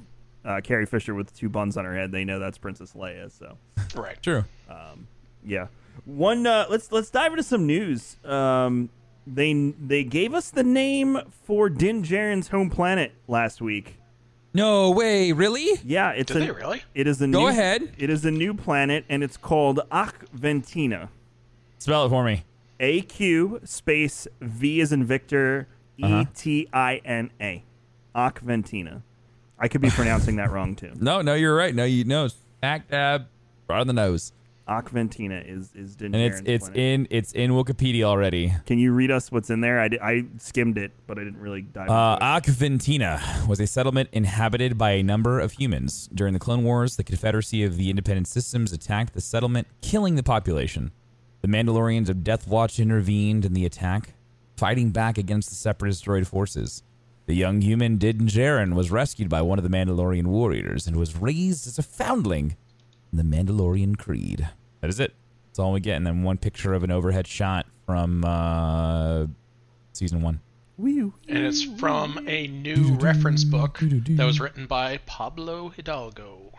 uh, 0.45 0.61
Carrie 0.63 0.87
Fisher 0.87 1.15
with 1.15 1.35
two 1.37 1.49
buns 1.49 1.77
on 1.77 1.85
her 1.85 1.95
head, 1.97 2.13
they 2.13 2.25
know 2.25 2.39
that's 2.39 2.59
Princess 2.59 2.93
Leia. 2.95 3.31
So 3.31 3.57
Right. 3.95 4.21
True. 4.23 4.45
yeah, 5.45 5.67
one. 6.05 6.47
Uh, 6.47 6.67
let's 6.71 6.91
let's 6.93 7.11
dive 7.11 7.33
into 7.33 7.43
some 7.43 7.67
news. 7.67 8.17
Um, 8.25 8.89
they 9.27 9.75
they 9.81 10.05
gave 10.05 10.35
us 10.35 10.51
the 10.51 10.63
name 10.65 11.19
for 11.45 11.69
Din 11.69 12.03
Djarin's 12.03 12.49
home 12.49 12.71
planet 12.71 13.13
last 13.29 13.61
week. 13.61 13.97
No 14.55 14.91
way. 14.91 15.33
Really? 15.33 15.81
Yeah, 15.85 16.11
it's 16.11 16.31
Did 16.33 16.43
a, 16.43 16.47
they 16.47 16.51
really? 16.51 16.83
It 16.95 17.07
is 17.07 17.23
a 17.23 17.27
Go 17.29 17.41
new, 17.41 17.47
ahead. 17.49 17.93
It 17.99 18.11
is 18.11 18.25
a 18.25 18.31
new 18.31 18.53
planet, 18.55 19.05
and 19.09 19.23
it's 19.23 19.37
called 19.39 19.81
Aq 19.91 20.27
Vetina. 20.37 21.09
Spell 21.79 22.07
it 22.07 22.11
for 22.11 22.23
me. 22.25 22.45
A 22.79 23.01
Q 23.03 23.61
space 23.65 24.27
V 24.41 24.81
is 24.81 24.93
in 24.93 25.05
Victor 25.05 25.69
Uh-huh. 26.03 26.23
E 26.23 26.27
T 26.35 26.69
I 26.73 27.01
N 27.05 27.31
A. 27.41 27.65
Aq 28.15 28.41
Vetina. 28.43 29.03
I 29.63 29.69
could 29.69 29.81
be 29.81 29.91
pronouncing 29.91 30.37
that 30.37 30.51
wrong 30.51 30.75
too. 30.77 30.91
No, 31.01 31.23
no, 31.23 31.35
you're 31.35 31.55
right. 31.57 31.75
No, 31.75 31.85
you 31.85 32.05
know, 32.05 32.29
smack 32.59 32.89
dab, 32.89 33.27
right 33.69 33.81
on 33.81 33.87
the 33.87 33.93
nose. 33.93 34.33
Aq 34.69 34.91
Vetina 34.91 35.43
is 35.45 35.71
is 35.75 35.97
Din 35.97 36.15
And 36.15 36.23
it's 36.23 36.41
Djarin's 36.41 36.49
it's 36.49 36.65
planet. 36.69 36.79
in 36.81 37.09
it's 37.11 37.33
in 37.33 37.51
Wookieepedia 37.51 38.05
already. 38.05 38.55
Can 38.67 38.79
you 38.79 38.93
read 38.93 39.11
us 39.11 39.31
what's 39.33 39.51
in 39.51 39.61
there? 39.61 39.81
I, 39.81 39.89
I 40.01 40.25
skimmed 40.39 40.79
it, 40.79 40.93
but 41.07 41.19
I 41.19 41.25
didn't 41.25 41.41
really 41.41 41.63
dive 41.63 41.91
Uh, 41.91 42.15
into 42.15 42.25
it. 42.25 42.29
Aq 42.29 42.45
Vetina 42.47 43.47
was 43.49 43.59
a 43.61 43.67
settlement 43.67 44.09
inhabited 44.13 44.79
by 44.79 44.93
a 44.93 45.03
number 45.03 45.41
of 45.41 45.53
humans. 45.53 46.09
During 46.15 46.33
the 46.33 46.39
Clone 46.39 46.63
Wars, 46.63 46.97
the 46.97 47.03
Confederacy 47.05 47.65
of 47.65 47.77
the 47.77 47.91
Independent 47.91 48.29
Systems 48.29 48.73
attacked 48.73 49.15
the 49.15 49.21
settlement, 49.21 49.67
killing 49.81 50.15
the 50.15 50.23
population. 50.23 50.93
The 51.41 51.49
Mandalorians 51.49 52.09
of 52.09 52.23
Death 52.23 52.47
Watch 52.47 52.79
intervened 52.79 53.45
in 53.45 53.55
the 53.55 53.67
attack, 53.67 54.15
fighting 54.57 54.91
back 54.93 55.19
against 55.19 55.49
the 55.49 55.57
Separatist 55.57 56.05
droid 56.05 56.27
forces. 56.29 56.85
The 57.27 57.35
young 57.35 57.61
human 57.61 57.99
Din 57.99 58.27
Djarin 58.27 58.75
was 58.75 58.91
rescued 58.91 59.29
by 59.29 59.43
one 59.43 59.59
of 59.59 59.63
the 59.63 59.71
Mandalorian 59.71 60.27
warriors 60.27 60.87
and 60.87 60.97
was 60.97 61.17
raised 61.17 61.67
as 61.67 61.79
a 61.79 61.83
foundling 61.83 62.57
in 63.13 63.19
the 63.19 63.37
Mandalorian 63.37 63.97
Creed. 63.97 64.49
That 64.81 64.91
is 64.91 64.99
it. 64.99 65.15
That's 65.47 65.59
all 65.59 65.73
we 65.73 65.81
get. 65.81 65.97
And 65.97 66.07
then 66.07 66.23
one 66.23 66.39
picture 66.39 66.75
of 66.75 66.83
an 66.83 66.91
overhead 66.91 67.27
shot 67.27 67.67
from 67.87 68.25
uh, 68.25 69.27
season 69.93 70.23
one. 70.23 70.41
Wee-oo. 70.79 71.13
And 71.29 71.47
it's 71.47 71.63
from 71.63 72.27
a 72.27 72.49
new 72.49 72.95
reference 72.95 73.45
book 73.45 73.79
that 73.81 74.25
was 74.25 74.41
written 74.41 74.67
by 74.67 74.99
Pablo 75.07 75.69
Hidalgo. 75.69 76.53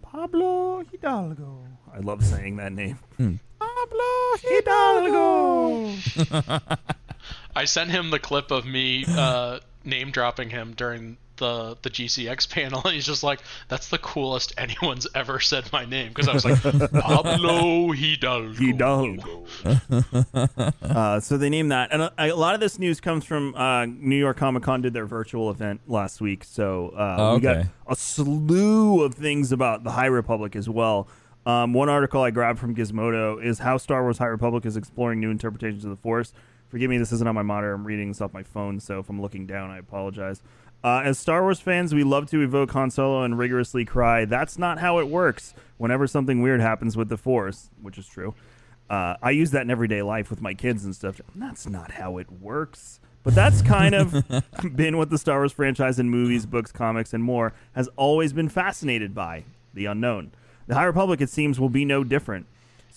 Pablo 0.00 0.84
Hidalgo. 0.90 1.58
I 1.92 1.98
love 1.98 2.24
saying 2.24 2.56
that 2.56 2.72
name. 2.72 2.98
Hmm. 3.16 3.34
Pablo 3.58 4.36
Hidalgo. 4.42 5.96
I 7.56 7.64
sent 7.66 7.90
him 7.90 8.10
the 8.10 8.18
clip 8.18 8.50
of 8.50 8.64
me 8.64 9.04
uh, 9.08 9.58
name 9.84 10.10
dropping 10.10 10.50
him 10.50 10.74
during 10.76 11.16
the 11.36 11.76
the 11.82 11.90
GCX 11.90 12.48
panel, 12.50 12.82
and 12.84 12.94
he's 12.94 13.06
just 13.06 13.22
like, 13.22 13.40
"That's 13.68 13.88
the 13.88 13.98
coolest 13.98 14.52
anyone's 14.58 15.06
ever 15.14 15.40
said 15.40 15.70
my 15.72 15.84
name." 15.84 16.08
Because 16.08 16.28
I 16.28 16.34
was 16.34 16.44
like, 16.44 16.60
Pablo 16.92 17.92
Hidalgo. 17.92 18.52
Hidalgo. 18.54 19.44
uh, 20.82 21.20
so 21.20 21.36
they 21.36 21.48
named 21.48 21.72
that, 21.72 21.92
and 21.92 22.02
a, 22.02 22.12
a 22.18 22.32
lot 22.34 22.54
of 22.54 22.60
this 22.60 22.78
news 22.78 23.00
comes 23.00 23.24
from 23.24 23.54
uh, 23.54 23.86
New 23.86 24.16
York 24.16 24.36
Comic 24.36 24.62
Con 24.62 24.82
did 24.82 24.92
their 24.92 25.06
virtual 25.06 25.50
event 25.50 25.80
last 25.86 26.20
week. 26.20 26.44
So 26.44 26.90
uh, 26.96 27.16
Oh, 27.18 27.34
we 27.34 27.40
got 27.40 27.66
a 27.86 27.96
slew 27.96 29.02
of 29.02 29.14
things 29.14 29.52
about 29.52 29.84
the 29.84 29.90
High 29.90 30.06
Republic 30.06 30.56
as 30.56 30.68
well. 30.68 31.08
Um, 31.44 31.72
one 31.72 31.88
article 31.88 32.22
I 32.22 32.30
grabbed 32.30 32.60
from 32.60 32.74
Gizmodo 32.74 33.42
is 33.42 33.58
how 33.58 33.76
Star 33.76 34.02
Wars 34.02 34.18
High 34.18 34.26
Republic 34.26 34.64
is 34.64 34.76
exploring 34.76 35.18
new 35.18 35.30
interpretations 35.30 35.84
of 35.84 35.90
the 35.90 35.96
Force. 35.96 36.32
Forgive 36.72 36.88
me, 36.88 36.96
this 36.96 37.12
isn't 37.12 37.28
on 37.28 37.34
my 37.34 37.42
monitor. 37.42 37.74
I'm 37.74 37.86
reading 37.86 38.08
this 38.08 38.22
off 38.22 38.32
my 38.32 38.42
phone, 38.42 38.80
so 38.80 38.98
if 38.98 39.10
I'm 39.10 39.20
looking 39.20 39.46
down, 39.46 39.70
I 39.70 39.76
apologize. 39.76 40.40
Uh, 40.82 41.02
as 41.04 41.18
Star 41.18 41.42
Wars 41.42 41.60
fans, 41.60 41.94
we 41.94 42.02
love 42.02 42.30
to 42.30 42.40
evoke 42.40 42.70
Han 42.70 42.90
Solo 42.90 43.24
and 43.24 43.36
rigorously 43.36 43.84
cry, 43.84 44.24
"That's 44.24 44.56
not 44.56 44.78
how 44.78 44.98
it 44.98 45.06
works!" 45.08 45.52
Whenever 45.76 46.06
something 46.06 46.40
weird 46.40 46.62
happens 46.62 46.96
with 46.96 47.10
the 47.10 47.18
Force, 47.18 47.68
which 47.82 47.98
is 47.98 48.06
true. 48.06 48.34
Uh, 48.88 49.16
I 49.22 49.32
use 49.32 49.50
that 49.50 49.60
in 49.60 49.70
everyday 49.70 50.00
life 50.00 50.30
with 50.30 50.40
my 50.40 50.54
kids 50.54 50.86
and 50.86 50.96
stuff. 50.96 51.20
That's 51.34 51.68
not 51.68 51.90
how 51.90 52.16
it 52.16 52.32
works. 52.40 53.00
But 53.22 53.34
that's 53.34 53.60
kind 53.60 53.94
of 53.94 54.24
been 54.74 54.96
what 54.96 55.10
the 55.10 55.18
Star 55.18 55.40
Wars 55.40 55.52
franchise 55.52 55.98
in 55.98 56.08
movies, 56.08 56.46
books, 56.46 56.72
comics, 56.72 57.12
and 57.12 57.22
more 57.22 57.52
has 57.74 57.88
always 57.96 58.32
been 58.32 58.48
fascinated 58.48 59.14
by 59.14 59.44
the 59.74 59.84
unknown. 59.84 60.32
The 60.68 60.74
High 60.74 60.84
Republic, 60.84 61.20
it 61.20 61.28
seems, 61.28 61.60
will 61.60 61.68
be 61.68 61.84
no 61.84 62.02
different. 62.02 62.46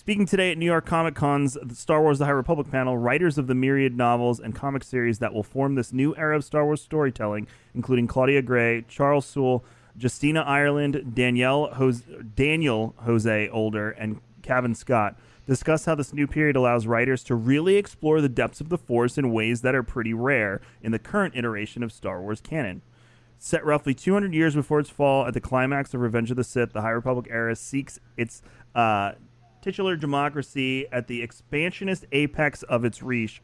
Speaking 0.05 0.27
today 0.27 0.51
at 0.51 0.59
New 0.59 0.67
York 0.67 0.85
Comic 0.85 1.15
Con's 1.15 1.57
Star 1.75 1.99
Wars 1.99 2.19
The 2.19 2.25
High 2.25 2.31
Republic 2.31 2.69
panel, 2.69 2.95
writers 2.95 3.39
of 3.39 3.47
the 3.47 3.55
myriad 3.55 3.97
novels 3.97 4.39
and 4.39 4.53
comic 4.53 4.83
series 4.83 5.17
that 5.17 5.33
will 5.33 5.41
form 5.41 5.73
this 5.73 5.91
new 5.91 6.15
era 6.15 6.35
of 6.35 6.43
Star 6.43 6.63
Wars 6.63 6.79
storytelling, 6.79 7.47
including 7.73 8.05
Claudia 8.05 8.43
Gray, 8.43 8.85
Charles 8.87 9.25
Soule, 9.25 9.65
Justina 9.97 10.41
Ireland, 10.41 11.15
Danielle 11.15 11.73
Jose, 11.73 12.05
Daniel 12.35 12.93
Jose 12.99 13.49
Older, 13.49 13.89
and 13.89 14.21
Cavan 14.43 14.75
Scott, 14.75 15.17
discuss 15.47 15.85
how 15.85 15.95
this 15.95 16.13
new 16.13 16.27
period 16.27 16.55
allows 16.55 16.85
writers 16.85 17.23
to 17.23 17.33
really 17.33 17.75
explore 17.75 18.21
the 18.21 18.29
depths 18.29 18.61
of 18.61 18.69
the 18.69 18.77
Force 18.77 19.17
in 19.17 19.33
ways 19.33 19.61
that 19.61 19.73
are 19.73 19.81
pretty 19.81 20.13
rare 20.13 20.61
in 20.83 20.91
the 20.91 20.99
current 20.99 21.35
iteration 21.35 21.81
of 21.81 21.91
Star 21.91 22.21
Wars 22.21 22.41
canon. 22.41 22.83
Set 23.39 23.65
roughly 23.65 23.95
200 23.95 24.35
years 24.35 24.53
before 24.53 24.79
its 24.79 24.89
fall 24.91 25.25
at 25.25 25.33
the 25.33 25.41
climax 25.41 25.95
of 25.95 26.01
Revenge 26.01 26.29
of 26.29 26.37
the 26.37 26.43
Sith, 26.43 26.73
the 26.73 26.81
High 26.81 26.91
Republic 26.91 27.25
era 27.31 27.55
seeks 27.55 27.99
its 28.17 28.43
uh, 28.75 29.13
titular 29.65 29.95
democracy 29.95 30.85
at 30.91 31.07
the 31.07 31.23
expansionist 31.23 32.05
apex 32.11 32.61
of 32.63 32.85
its 32.85 33.01
reach, 33.01 33.41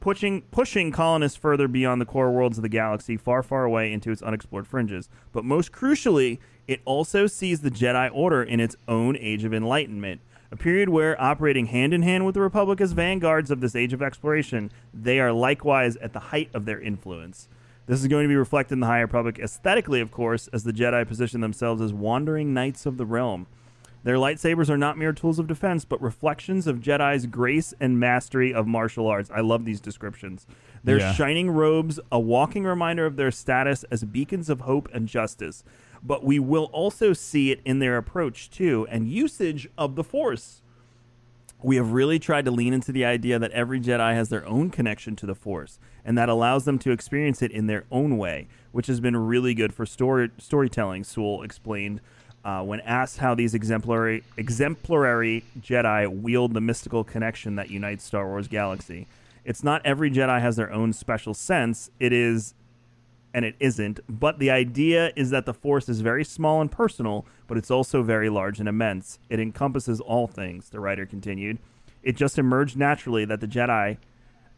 pushing, 0.00 0.42
pushing 0.50 0.90
colonists 0.90 1.38
further 1.38 1.68
beyond 1.68 2.00
the 2.00 2.04
core 2.04 2.32
worlds 2.32 2.58
of 2.58 2.62
the 2.62 2.68
galaxy, 2.68 3.16
far, 3.16 3.40
far 3.40 3.62
away 3.64 3.92
into 3.92 4.10
its 4.10 4.20
unexplored 4.20 4.66
fringes. 4.66 5.08
But 5.32 5.44
most 5.44 5.70
crucially, 5.70 6.38
it 6.66 6.80
also 6.84 7.28
sees 7.28 7.60
the 7.60 7.70
Jedi 7.70 8.10
Order 8.12 8.42
in 8.42 8.58
its 8.58 8.74
own 8.88 9.16
age 9.16 9.44
of 9.44 9.54
enlightenment. 9.54 10.20
A 10.50 10.56
period 10.56 10.88
where, 10.88 11.20
operating 11.22 11.66
hand 11.66 11.94
in 11.94 12.02
hand 12.02 12.26
with 12.26 12.34
the 12.34 12.40
Republic 12.40 12.80
as 12.80 12.90
vanguards 12.90 13.52
of 13.52 13.60
this 13.60 13.76
age 13.76 13.92
of 13.92 14.02
exploration, 14.02 14.72
they 14.92 15.20
are 15.20 15.32
likewise 15.32 15.94
at 15.98 16.12
the 16.12 16.18
height 16.18 16.50
of 16.52 16.64
their 16.64 16.80
influence. 16.80 17.48
This 17.86 18.00
is 18.00 18.08
going 18.08 18.24
to 18.24 18.28
be 18.28 18.34
reflected 18.34 18.72
in 18.74 18.80
the 18.80 18.88
High 18.88 19.02
Republic 19.02 19.38
aesthetically, 19.38 20.00
of 20.00 20.10
course, 20.10 20.48
as 20.48 20.64
the 20.64 20.72
Jedi 20.72 21.06
position 21.06 21.40
themselves 21.40 21.80
as 21.80 21.92
wandering 21.92 22.52
knights 22.52 22.86
of 22.86 22.96
the 22.96 23.06
realm. 23.06 23.46
Their 24.02 24.16
lightsabers 24.16 24.70
are 24.70 24.78
not 24.78 24.96
mere 24.96 25.12
tools 25.12 25.38
of 25.38 25.46
defense, 25.46 25.84
but 25.84 26.00
reflections 26.00 26.66
of 26.66 26.80
Jedi's 26.80 27.26
grace 27.26 27.74
and 27.80 28.00
mastery 28.00 28.52
of 28.54 28.66
martial 28.66 29.06
arts. 29.06 29.30
I 29.34 29.40
love 29.40 29.64
these 29.66 29.80
descriptions. 29.80 30.46
Their 30.82 30.98
Yeah. 30.98 31.12
shining 31.12 31.50
robes, 31.50 32.00
a 32.10 32.18
walking 32.18 32.64
reminder 32.64 33.04
of 33.04 33.16
their 33.16 33.30
status 33.30 33.84
as 33.90 34.04
beacons 34.04 34.48
of 34.48 34.62
hope 34.62 34.88
and 34.94 35.06
justice. 35.06 35.62
But 36.02 36.24
we 36.24 36.38
will 36.38 36.70
also 36.72 37.12
see 37.12 37.50
it 37.50 37.60
in 37.66 37.78
their 37.78 37.98
approach 37.98 38.50
to 38.52 38.86
and 38.90 39.06
usage 39.06 39.68
of 39.76 39.96
the 39.96 40.04
Force. 40.04 40.62
We 41.62 41.76
have 41.76 41.92
really 41.92 42.18
tried 42.18 42.46
to 42.46 42.50
lean 42.50 42.72
into 42.72 42.90
the 42.90 43.04
idea 43.04 43.38
that 43.38 43.50
every 43.50 43.80
Jedi 43.80 44.14
has 44.14 44.30
their 44.30 44.46
own 44.48 44.70
connection 44.70 45.14
to 45.16 45.26
the 45.26 45.34
Force, 45.34 45.78
and 46.06 46.16
that 46.16 46.30
allows 46.30 46.64
them 46.64 46.78
to 46.78 46.90
experience 46.90 47.42
it 47.42 47.50
in 47.50 47.66
their 47.66 47.84
own 47.90 48.16
way, 48.16 48.48
which 48.72 48.86
has 48.86 48.98
been 48.98 49.14
really 49.14 49.52
good 49.52 49.74
for 49.74 49.84
story 49.84 50.30
storytelling. 50.38 51.04
Soule 51.04 51.42
explained 51.42 52.00
uh, 52.44 52.62
when 52.62 52.80
asked 52.80 53.18
how 53.18 53.34
these 53.34 53.54
exemplary 53.54 54.22
exemplary 54.36 55.44
Jedi 55.60 56.08
wield 56.08 56.54
the 56.54 56.60
mystical 56.60 57.04
connection 57.04 57.56
that 57.56 57.70
unites 57.70 58.04
Star 58.04 58.26
Wars 58.26 58.48
galaxy. 58.48 59.06
It's 59.44 59.62
not 59.62 59.84
every 59.84 60.10
Jedi 60.10 60.40
has 60.40 60.56
their 60.56 60.72
own 60.72 60.92
special 60.92 61.34
sense. 61.34 61.90
It 61.98 62.12
is 62.12 62.54
and 63.32 63.44
it 63.44 63.54
isn't. 63.60 64.00
But 64.08 64.38
the 64.38 64.50
idea 64.50 65.12
is 65.14 65.30
that 65.30 65.46
the 65.46 65.54
Force 65.54 65.88
is 65.88 66.00
very 66.00 66.24
small 66.24 66.60
and 66.60 66.70
personal, 66.70 67.26
but 67.46 67.56
it's 67.56 67.70
also 67.70 68.02
very 68.02 68.28
large 68.28 68.58
and 68.58 68.68
immense. 68.68 69.18
It 69.28 69.38
encompasses 69.38 70.00
all 70.00 70.26
things, 70.26 70.70
the 70.70 70.80
writer 70.80 71.06
continued. 71.06 71.58
It 72.02 72.16
just 72.16 72.38
emerged 72.38 72.76
naturally 72.76 73.24
that 73.26 73.40
the 73.40 73.46
Jedi 73.46 73.98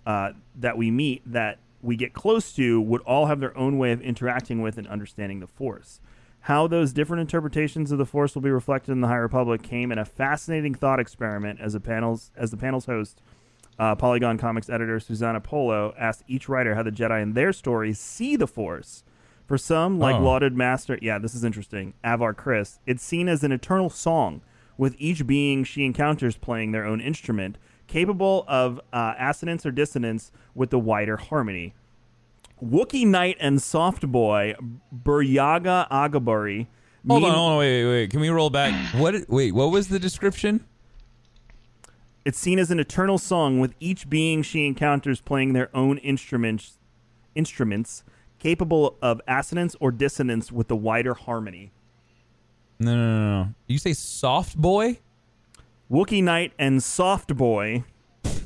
uh, 0.07 0.33
that 0.57 0.77
we 0.77 0.91
meet, 0.91 1.23
that 1.31 1.59
we 1.81 1.97
get 1.97 2.13
close 2.13 2.53
to, 2.55 2.81
would 2.81 3.03
all 3.03 3.27
have 3.27 3.41
their 3.41 3.57
own 3.57 3.79
way 3.79 3.93
of 3.93 4.01
interacting 4.01 4.63
with 4.63 4.79
and 4.79 4.87
understanding 4.89 5.41
the 5.41 5.47
Force. 5.47 6.01
How 6.47 6.67
those 6.67 6.93
different 6.93 7.21
interpretations 7.21 7.93
of 7.93 7.99
the 7.99 8.07
Force 8.07 8.35
will 8.35 8.43
be 8.43 8.51
reflected 8.51 8.93
in 8.93 9.01
the 9.01 9.09
High 9.09 9.17
Republic 9.17 9.63
came 9.63 9.93
in 9.93 9.99
a 9.99 10.05
fascinating 10.05 10.75
thought 10.75 10.99
experiment 10.99 11.61
as 11.61 11.75
a 11.75 11.81
panel's 11.81 12.31
as 12.37 12.51
the 12.51 12.57
panel's 12.57 12.87
host 12.87 13.21
uh, 13.79 13.95
Polygon 13.95 14.39
Comics 14.39 14.69
editor 14.69 14.99
Susanna 15.01 15.41
Polo 15.41 15.95
asked 15.99 16.25
each 16.29 16.49
writer 16.49 16.75
how 16.75 16.83
the 16.83 16.91
Jedi 16.91 17.23
in 17.23 17.33
their 17.35 17.53
stories 17.53 17.99
see 17.99 18.37
the 18.37 18.47
Force. 18.47 19.05
For 19.47 19.59
some, 19.59 19.99
like 19.99 20.17
Oh. 20.17 20.23
lauded 20.23 20.57
master, 20.57 20.99
yeah, 21.03 21.19
this 21.19 21.35
is 21.35 21.45
interesting, 21.45 21.95
Avar 22.05 22.33
Kriss, 22.35 22.79
it's 22.87 23.03
seen 23.03 23.29
as 23.29 23.43
an 23.45 23.53
eternal 23.53 23.91
song, 23.91 24.41
with 24.79 24.95
each 24.99 25.27
being 25.27 25.65
she 25.65 25.85
encounters 25.85 26.37
playing 26.37 26.73
their 26.73 26.85
own 26.85 27.01
instrument, 27.01 27.59
capable 27.87 28.45
of 28.49 28.81
uh, 28.93 29.15
assonance 29.19 29.67
or 29.67 29.71
dissonance 29.71 30.33
with 30.55 30.71
the 30.71 30.79
wider 30.79 31.17
harmony. 31.17 31.75
Wookiee 32.63 33.07
Knight 33.07 33.37
and 33.41 33.61
Soft 33.61 34.07
Boy, 34.07 34.55
Burryaga 34.95 35.89
Agaburry. 35.91 36.69
Hold 37.09 37.25
on, 37.25 37.31
hold 37.33 37.53
on, 37.53 37.59
wait, 37.59 37.85
wait, 37.85 37.91
wait. 37.91 38.11
Can 38.11 38.21
we 38.21 38.29
roll 38.29 38.51
back? 38.51 38.73
What? 38.95 39.29
Wait, 39.29 39.53
what 39.53 39.73
was 39.73 39.89
the 39.89 39.99
description? 39.99 40.65
It's 42.25 42.39
seen 42.39 42.61
as 42.61 42.71
an 42.71 42.79
eternal 42.79 43.19
song 43.19 43.59
with 43.59 43.75
each 43.81 44.09
being 44.09 44.43
she 44.43 44.65
encounters 44.67 45.21
playing 45.21 45.55
their 45.55 45.75
own 45.77 45.99
instruments 45.99 46.79
instruments 47.35 48.05
capable 48.39 48.97
of 49.01 49.21
assonance 49.27 49.75
or 49.81 49.91
dissonance 49.91 50.53
with 50.53 50.69
the 50.69 50.77
wider 50.77 51.15
harmony. 51.15 51.73
No, 52.79 52.95
no, 52.95 53.07
no, 53.07 53.43
no. 53.45 53.55
You 53.67 53.79
say 53.79 53.93
soft 53.93 54.57
boy? 54.57 54.99
Wookiee 55.91 56.23
Knight 56.23 56.53
and 56.59 56.83
Soft 56.83 57.37
Boy. 57.37 57.85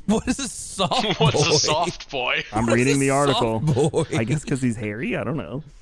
What 0.15 0.29
is 0.29 0.39
a 0.39 0.49
soft 0.49 1.19
What's 1.21 1.43
boy? 1.43 1.49
a 1.51 1.59
soft 1.59 2.11
boy? 2.11 2.45
I'm 2.53 2.67
What 2.67 2.79
is 2.79 2.85
reading 2.87 2.97
a 2.97 3.01
the 3.01 3.11
article. 3.11 3.61
soft 3.67 3.93
boy? 3.93 4.05
I 4.17 4.25
guess 4.25 4.43
because 4.43 4.63
he's 4.63 4.77
hairy. 4.77 5.17
I 5.17 5.25
don't 5.25 5.37
know. 5.37 5.63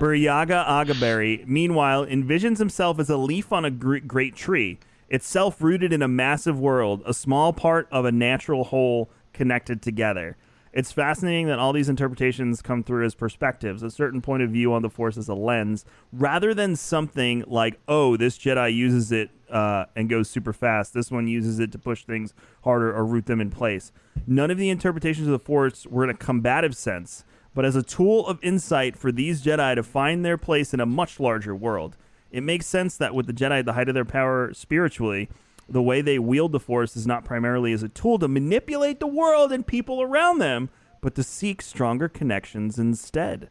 Burryaga 0.00 0.66
Agaburry, 0.66 1.46
meanwhile, 1.46 2.04
envisions 2.06 2.58
himself 2.58 2.98
as 3.00 3.10
a 3.10 3.16
leaf 3.16 3.52
on 3.52 3.64
a 3.64 3.70
gr- 3.70 3.98
great 3.98 4.36
tree, 4.36 4.78
itself 5.08 5.60
rooted 5.62 5.92
in 5.92 6.02
a 6.02 6.08
massive 6.08 6.60
world, 6.60 7.02
a 7.06 7.14
small 7.14 7.52
part 7.52 7.88
of 7.90 8.04
a 8.04 8.12
natural 8.12 8.64
whole 8.64 9.10
connected 9.32 9.80
together. 9.82 10.36
It's 10.72 10.92
fascinating 10.92 11.46
that 11.46 11.58
all 11.58 11.72
these 11.72 11.88
interpretations 11.88 12.60
come 12.62 12.84
through 12.84 13.06
as 13.06 13.14
perspectives, 13.14 13.82
a 13.82 13.90
certain 13.90 14.20
point 14.20 14.42
of 14.42 14.50
view 14.50 14.72
on 14.72 14.82
the 14.82 14.90
Force 14.90 15.16
as 15.16 15.28
a 15.28 15.34
lens, 15.34 15.84
rather 16.12 16.52
than 16.54 16.76
something 16.76 17.42
like, 17.46 17.80
oh, 17.88 18.16
this 18.16 18.38
Jedi 18.38 18.72
uses 18.74 19.10
it 19.10 19.30
uh, 19.50 19.86
and 19.96 20.08
goes 20.08 20.28
super 20.28 20.52
fast. 20.52 20.94
This 20.94 21.10
one 21.10 21.26
uses 21.26 21.58
it 21.58 21.72
to 21.72 21.78
push 21.78 22.04
things 22.04 22.34
harder 22.64 22.94
or 22.94 23.04
root 23.04 23.26
them 23.26 23.40
in 23.40 23.50
place. 23.50 23.92
None 24.26 24.50
of 24.50 24.58
the 24.58 24.70
interpretations 24.70 25.26
of 25.26 25.32
the 25.32 25.38
Force 25.38 25.86
were 25.86 26.04
in 26.04 26.10
a 26.10 26.14
combative 26.14 26.76
sense, 26.76 27.24
but 27.54 27.64
as 27.64 27.76
a 27.76 27.82
tool 27.82 28.26
of 28.26 28.38
insight 28.42 28.96
for 28.96 29.10
these 29.10 29.42
Jedi 29.42 29.74
to 29.74 29.82
find 29.82 30.24
their 30.24 30.38
place 30.38 30.74
in 30.74 30.80
a 30.80 30.86
much 30.86 31.18
larger 31.18 31.54
world. 31.54 31.96
It 32.30 32.42
makes 32.42 32.66
sense 32.66 32.96
that 32.98 33.14
with 33.14 33.26
the 33.26 33.32
Jedi 33.32 33.60
at 33.60 33.64
the 33.64 33.72
height 33.72 33.88
of 33.88 33.94
their 33.94 34.04
power 34.04 34.52
spiritually, 34.52 35.28
the 35.68 35.82
way 35.82 36.00
they 36.00 36.18
wield 36.18 36.52
the 36.52 36.60
Force 36.60 36.96
is 36.96 37.06
not 37.06 37.24
primarily 37.24 37.72
as 37.72 37.82
a 37.82 37.88
tool 37.88 38.18
to 38.18 38.28
manipulate 38.28 39.00
the 39.00 39.06
world 39.06 39.52
and 39.52 39.66
people 39.66 40.02
around 40.02 40.38
them, 40.38 40.70
but 41.00 41.14
to 41.14 41.22
seek 41.22 41.62
stronger 41.62 42.08
connections 42.08 42.78
instead. 42.78 43.50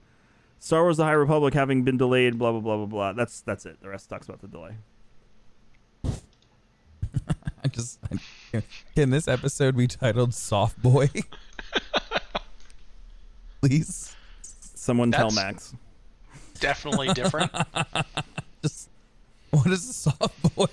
Star 0.60 0.84
Wars: 0.84 0.98
The 0.98 1.06
High 1.06 1.12
Republic 1.12 1.54
having 1.54 1.84
been 1.84 1.98
delayed, 1.98 2.38
blah 2.38 2.52
blah 2.52 2.62
blah 2.62 2.78
blah 2.78 2.86
blah. 2.86 3.14
That's 3.14 3.42
that's 3.42 3.66
it. 3.66 3.80
The 3.82 3.90
rest 3.90 4.10
talks 4.10 4.28
about 4.28 4.42
the 4.42 4.48
delay. 4.48 4.78
I 7.68 7.70
just 7.70 8.00
I, 8.54 8.64
can 8.96 9.10
this 9.10 9.28
episode 9.28 9.76
be 9.76 9.88
titled 9.88 10.34
"Soft 10.34 10.82
Boy"? 10.82 11.10
Please, 13.62 14.16
Someone 14.42 15.12
tell 15.12 15.32
Max. 15.32 15.74
Definitely 16.62 17.10
different. 17.10 17.52
just 18.62 18.90
what 19.50 19.68
is 19.68 19.90
a 19.90 19.94
soft 19.94 20.56
boy? 20.56 20.68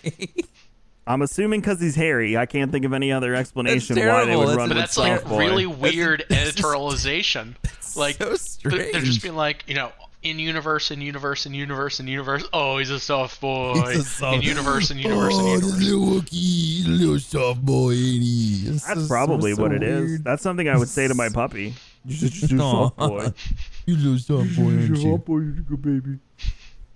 I'm 1.07 1.22
assuming 1.22 1.61
because 1.62 1.80
he's 1.80 1.96
hairy. 1.96 2.37
I 2.37 2.46
can't 2.46 2.70
think 2.70 2.85
of 2.85 2.92
any 2.92 3.11
other 3.11 3.35
explanation 3.35 3.96
why 3.96 4.24
they 4.24 4.37
would 4.37 4.48
That's- 4.48 4.57
run 4.57 4.68
but 4.68 4.76
with 4.76 4.78
that's 4.85 4.96
like 4.96 5.16
soft 5.18 5.28
boy. 5.28 5.38
really 5.38 5.66
weird 5.66 6.24
that's 6.28 6.54
just- 6.54 6.59
editorialization. 6.59 7.54
like 7.96 8.16
so 8.22 8.37
they're- 8.68 8.92
they're 8.92 9.00
just 9.00 9.22
being 9.22 9.35
like, 9.35 9.64
you 9.66 9.74
know, 9.74 9.90
in 10.24 10.38
universe, 10.38 10.90
in 10.90 11.00
universe, 11.00 11.46
in 11.46 11.54
universe, 11.54 12.00
in 12.00 12.06
universe. 12.08 12.44
Oh, 12.52 12.78
he's 12.78 12.90
a 12.90 12.98
soft 12.98 13.40
boy. 13.40 13.74
He's 13.74 13.98
a 14.00 14.04
soft- 14.04 14.37
In 14.37 14.42
universe, 14.42 14.90
in 14.90 14.98
universe, 14.98 15.34
in 15.34 15.40
Oh, 15.40 15.46
universe. 15.54 15.70
the 15.78 15.84
little 15.84 16.20
Wookiee, 16.22 16.84
little 16.98 17.18
soft 17.20 17.64
boy, 17.64 17.90
ain't 17.92 18.22
he? 18.22 18.62
That's 18.68 18.88
is 18.96 19.08
probably 19.08 19.54
so 19.54 19.62
what 19.62 19.72
it 19.72 19.82
is. 19.82 20.08
weird. 20.10 20.24
That's 20.24 20.42
something 20.42 20.68
I 20.68 20.76
would 20.78 20.88
say 20.88 21.06
to 21.06 21.14
my 21.14 21.28
puppy. 21.28 21.74
You 22.06 22.14
should 22.16 22.32
just 22.32 22.52
a 22.52 22.58
soft 22.58 22.96
boy. 22.96 23.28
You 23.87 23.96
little 23.96 24.18
soft 24.18 24.56
boy, 24.56 24.70
aren't 24.70 24.96
you? 24.96 25.18
boy, 25.18 25.38
you 25.40 25.52
good 25.52 25.82
baby. 25.82 26.18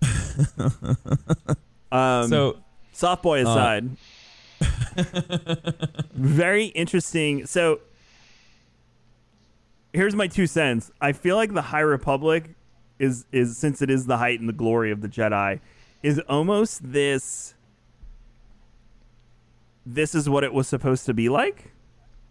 um, 1.93 2.29
So 2.29 2.57
soft 2.93 3.23
boy 3.23 3.43
aside, 3.43 3.91
very 6.15 6.67
interesting. 6.67 7.45
So 7.47 7.81
here's 9.93 10.15
my 10.15 10.27
two 10.29 10.47
cents. 10.47 10.91
I 11.01 11.13
feel 11.13 11.37
like 11.37 11.53
the 11.53 11.61
High 11.63 11.81
Republic 11.81 12.55
is 12.99 13.25
is 13.33 13.57
since 13.57 13.81
it 13.83 13.91
is 13.91 14.07
the 14.07 14.17
height 14.19 14.41
and 14.41 14.49
the 14.49 14.53
glory 14.55 14.91
of 14.91 15.01
the 15.01 15.09
Jedi, 15.09 15.61
is 16.03 16.19
almost 16.29 16.93
this. 16.93 17.55
This 19.87 20.15
is 20.15 20.29
what 20.29 20.45
it 20.45 20.53
was 20.53 20.69
supposed 20.69 21.07
to 21.07 21.15
be 21.15 21.29
like, 21.29 21.73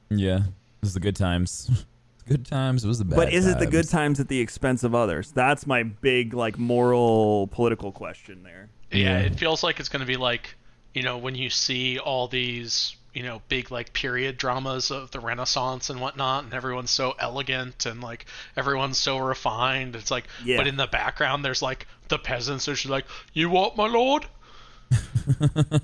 Yeah, 0.09 0.37
it 0.37 0.43
was 0.81 0.93
the 0.93 0.99
good 0.99 1.15
times. 1.15 1.85
good 2.27 2.45
times. 2.45 2.83
It 2.83 2.87
was 2.87 2.99
the 2.99 3.05
bad. 3.05 3.15
but 3.15 3.33
is 3.33 3.47
it 3.47 3.57
the 3.57 3.65
good 3.65 3.85
times. 3.85 3.91
times 3.91 4.19
at 4.19 4.27
the 4.27 4.39
expense 4.39 4.83
of 4.83 4.93
others? 4.93 5.31
That's 5.31 5.65
my 5.65 5.83
big 5.83 6.33
like 6.33 6.59
moral 6.59 7.47
political 7.47 7.91
question 7.91 8.43
there. 8.43 8.69
Yeah, 8.91 8.97
Yeah. 8.99 9.19
it 9.19 9.35
feels 9.39 9.63
like 9.63 9.79
it's 9.79 9.89
going 9.89 10.01
to 10.01 10.05
be 10.05 10.17
like, 10.17 10.55
you 10.93 11.01
know, 11.03 11.17
when 11.17 11.35
you 11.35 11.49
see 11.49 11.97
all 11.99 12.27
these, 12.27 12.95
you 13.17 13.23
know, 13.23 13.41
big 13.49 13.71
like 13.71 13.93
period 13.93 14.37
dramas 14.37 14.91
of 14.91 15.09
the 15.09 15.19
Renaissance 15.19 15.89
and 15.89 15.99
whatnot, 15.99 16.43
and 16.43 16.53
everyone's 16.53 16.91
so 16.91 17.15
elegant 17.19 17.87
and 17.87 17.99
like 17.99 18.27
everyone's 18.55 18.99
so 18.99 19.17
refined. 19.17 19.95
It's 19.95 20.11
like, 20.11 20.25
Yeah. 20.45 20.57
but 20.57 20.67
in 20.67 20.77
the 20.77 20.85
background, 20.85 21.43
there's 21.43 21.63
like 21.63 21.87
the 22.09 22.19
peasants 22.19 22.67
are 22.67 22.73
just 22.75 22.85
like, 22.85 23.05
you 23.33 23.49
what, 23.49 23.75
my 23.75 23.87
lord? 23.87 24.27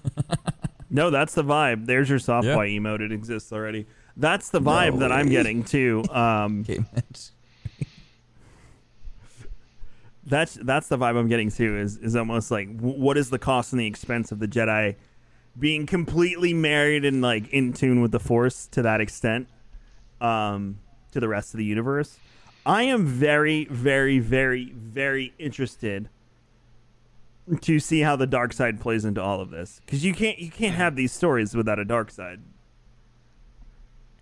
No, 0.96 1.10
that's 1.10 1.34
the 1.34 1.44
vibe. 1.44 1.88
There's 1.88 2.08
your 2.08 2.20
soft 2.20 2.46
Yeah. 2.46 2.56
white 2.56 2.70
emote. 2.70 3.02
It 3.02 3.12
exists 3.12 3.52
already. 3.52 3.88
That's 4.16 4.52
the 4.52 4.62
vibe 4.62 5.00
that 5.00 5.12
I'm 5.12 5.28
getting 5.28 5.64
too. 5.64 6.04
Um, 6.14 6.64
that's 10.26 10.54
that's 10.62 10.88
the 10.88 10.98
vibe 11.00 11.18
I'm 11.18 11.28
getting 11.28 11.50
too. 11.50 11.78
Is 11.80 11.98
is 11.98 12.16
almost 12.16 12.52
like 12.52 12.80
what 12.80 13.18
is 13.18 13.30
the 13.32 13.40
cost 13.40 13.74
and 13.74 13.80
the 13.80 13.88
expense 13.88 14.32
of 14.32 14.38
the 14.38 14.48
Jedi 14.48 14.96
being 15.58 15.86
completely 15.86 16.54
married 16.54 17.06
and 17.06 17.22
like 17.22 17.48
in 17.50 17.74
tune 17.74 18.02
with 18.02 18.12
the 18.12 18.20
Force 18.20 18.68
to 18.68 18.82
that 18.82 19.02
extent, 19.02 19.48
um, 20.22 20.80
to 21.12 21.20
the 21.20 21.28
rest 21.28 21.54
of 21.54 21.58
the 21.58 21.66
universe. 21.66 22.18
I 22.66 22.84
am 22.84 23.06
very, 23.06 23.66
very, 23.66 24.20
very, 24.20 24.72
very 24.72 25.34
interested 25.38 26.10
to 27.62 27.80
see 27.80 28.02
how 28.02 28.16
the 28.16 28.26
dark 28.26 28.54
side 28.54 28.80
plays 28.80 29.04
into 29.04 29.22
all 29.22 29.42
of 29.42 29.50
this 29.50 29.82
because 29.86 30.06
you 30.06 30.14
can't 30.14 30.40
you 30.40 30.50
can't 30.50 30.76
have 30.76 30.96
these 30.96 31.12
stories 31.12 31.54
without 31.56 31.78
a 31.78 31.84
dark 31.84 32.10
side. 32.10 32.40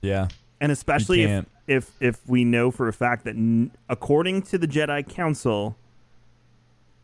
Yeah. 0.02 0.30
and 0.60 0.72
especially 0.72 1.22
if, 1.22 1.46
if 1.67 1.91
if 2.00 2.28
we 2.28 2.44
know 2.44 2.72
for 2.72 2.88
a 2.88 2.94
fact 2.94 3.26
that 3.26 3.36
n- 3.36 3.72
according 3.88 4.41
to 4.44 4.58
the 4.58 4.67
Jedi 4.67 5.08
Council 5.08 5.78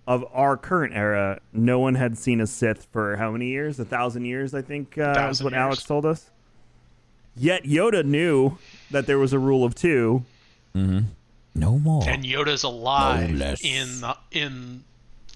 of 0.07 0.25
our 0.33 0.55
current 0.57 0.95
era, 0.95 1.39
no 1.53 1.79
one 1.79 1.95
had 1.95 2.17
seen 2.17 2.39
a 2.41 2.47
Sith 2.47 2.87
for 2.91 3.17
how 3.17 3.31
many 3.31 3.47
years? 3.49 3.79
A 3.79 3.85
thousand 3.85 4.25
years, 4.25 4.53
I 4.53 4.61
think, 4.61 4.97
uh, 4.97 5.27
is 5.29 5.43
what 5.43 5.51
years. 5.53 5.59
Alex 5.59 5.83
told 5.83 6.05
us. 6.05 6.29
Yet 7.35 7.63
Yoda 7.65 8.03
knew 8.03 8.57
that 8.89 9.05
there 9.05 9.19
was 9.19 9.33
a 9.33 9.37
rule 9.39 9.63
of 9.63 9.75
two. 9.75 10.23
No 10.73 11.79
more. 11.79 12.07
And 12.07 12.23
Yoda's 12.23 12.63
alive 12.63 13.31
No 13.31 13.55
in 13.63 14.01
the, 14.01 14.17
in 14.31 14.83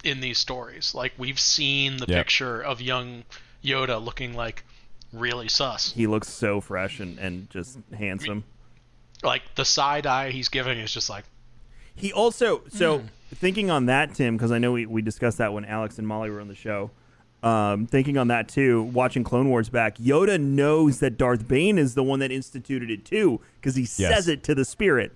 in 0.04 0.20
these 0.20 0.38
stories. 0.38 0.94
Like 0.94 1.12
we've 1.18 1.38
seen 1.40 1.96
the 1.98 2.06
Yep. 2.08 2.16
picture 2.18 2.60
of 2.60 2.80
young 2.80 3.24
Yoda 3.62 4.02
looking 4.04 4.34
like 4.34 4.64
really 5.12 5.48
sus. 5.48 5.92
He 5.92 6.06
looks 6.06 6.28
so 6.28 6.60
fresh 6.60 6.98
and, 7.00 7.18
and 7.18 7.50
just 7.50 7.78
handsome. 7.96 8.44
Like 9.22 9.42
the 9.56 9.64
side 9.64 10.06
eye 10.06 10.30
he's 10.30 10.48
giving 10.48 10.78
is 10.78 10.92
just 10.92 11.10
like, 11.10 11.24
He 11.94 12.12
also 12.12 12.62
so 12.72 13.02
thinking 13.34 13.70
on 13.70 13.86
that, 13.86 14.14
Tim, 14.14 14.36
because 14.36 14.52
I 14.52 14.58
know 14.58 14.72
we, 14.72 14.86
we 14.86 15.02
discussed 15.02 15.38
that 15.38 15.52
when 15.52 15.64
Alex 15.64 15.98
and 15.98 16.06
Molly 16.06 16.30
were 16.30 16.40
on 16.40 16.48
the 16.48 16.54
show. 16.54 16.90
Um, 17.42 17.86
thinking 17.88 18.16
on 18.18 18.28
that 18.28 18.48
too, 18.48 18.82
watching 18.84 19.24
Clone 19.24 19.48
Wars 19.48 19.68
back, 19.68 19.96
Yoda 19.98 20.40
knows 20.40 21.00
that 21.00 21.18
Darth 21.18 21.48
Bane 21.48 21.76
is 21.76 21.94
the 21.94 22.02
one 22.04 22.20
that 22.20 22.30
instituted 22.30 22.88
it 22.88 23.04
too, 23.04 23.40
because 23.60 23.74
he 23.74 23.84
says 23.84 24.28
it 24.28 24.44
to 24.44 24.54
the 24.54 24.64
spirit. 24.64 25.10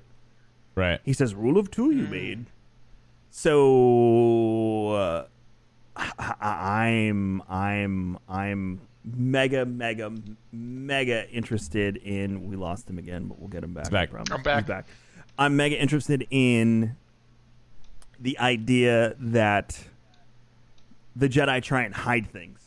Right. 0.75 1.01
He 1.05 1.13
says, 1.13 1.35
"Rule 1.37 1.57
of 1.57 1.71
two 1.71 1.93
you 1.93 2.09
made." 2.09 2.47
So 3.31 4.91
uh, 4.93 5.27
I- 5.97 6.13
I- 6.41 6.87
I'm 6.89 7.43
I'm 7.49 8.19
I'm 8.29 8.81
mega 9.05 9.65
mega 9.65 10.13
mega 10.53 11.31
interested 11.31 11.97
in. 11.99 12.49
We 12.49 12.57
lost 12.57 12.91
him 12.91 12.99
again, 12.99 13.27
but 13.29 13.39
we'll 13.39 13.49
get 13.51 13.63
him 13.63 13.73
back. 13.73 13.87
I 13.87 13.91
back. 13.91 14.11
I'm 14.33 14.43
back. 14.43 14.65
He's 14.65 14.69
back. 14.69 14.87
I'm 15.39 15.55
mega 15.57 15.81
interested 15.81 16.27
in 16.31 16.97
the 18.21 18.39
idea 18.39 19.15
that 19.19 19.79
the 21.15 21.29
Jedi 21.29 21.63
try 21.63 21.83
and 21.83 21.95
hide 21.95 22.29
things. 22.31 22.61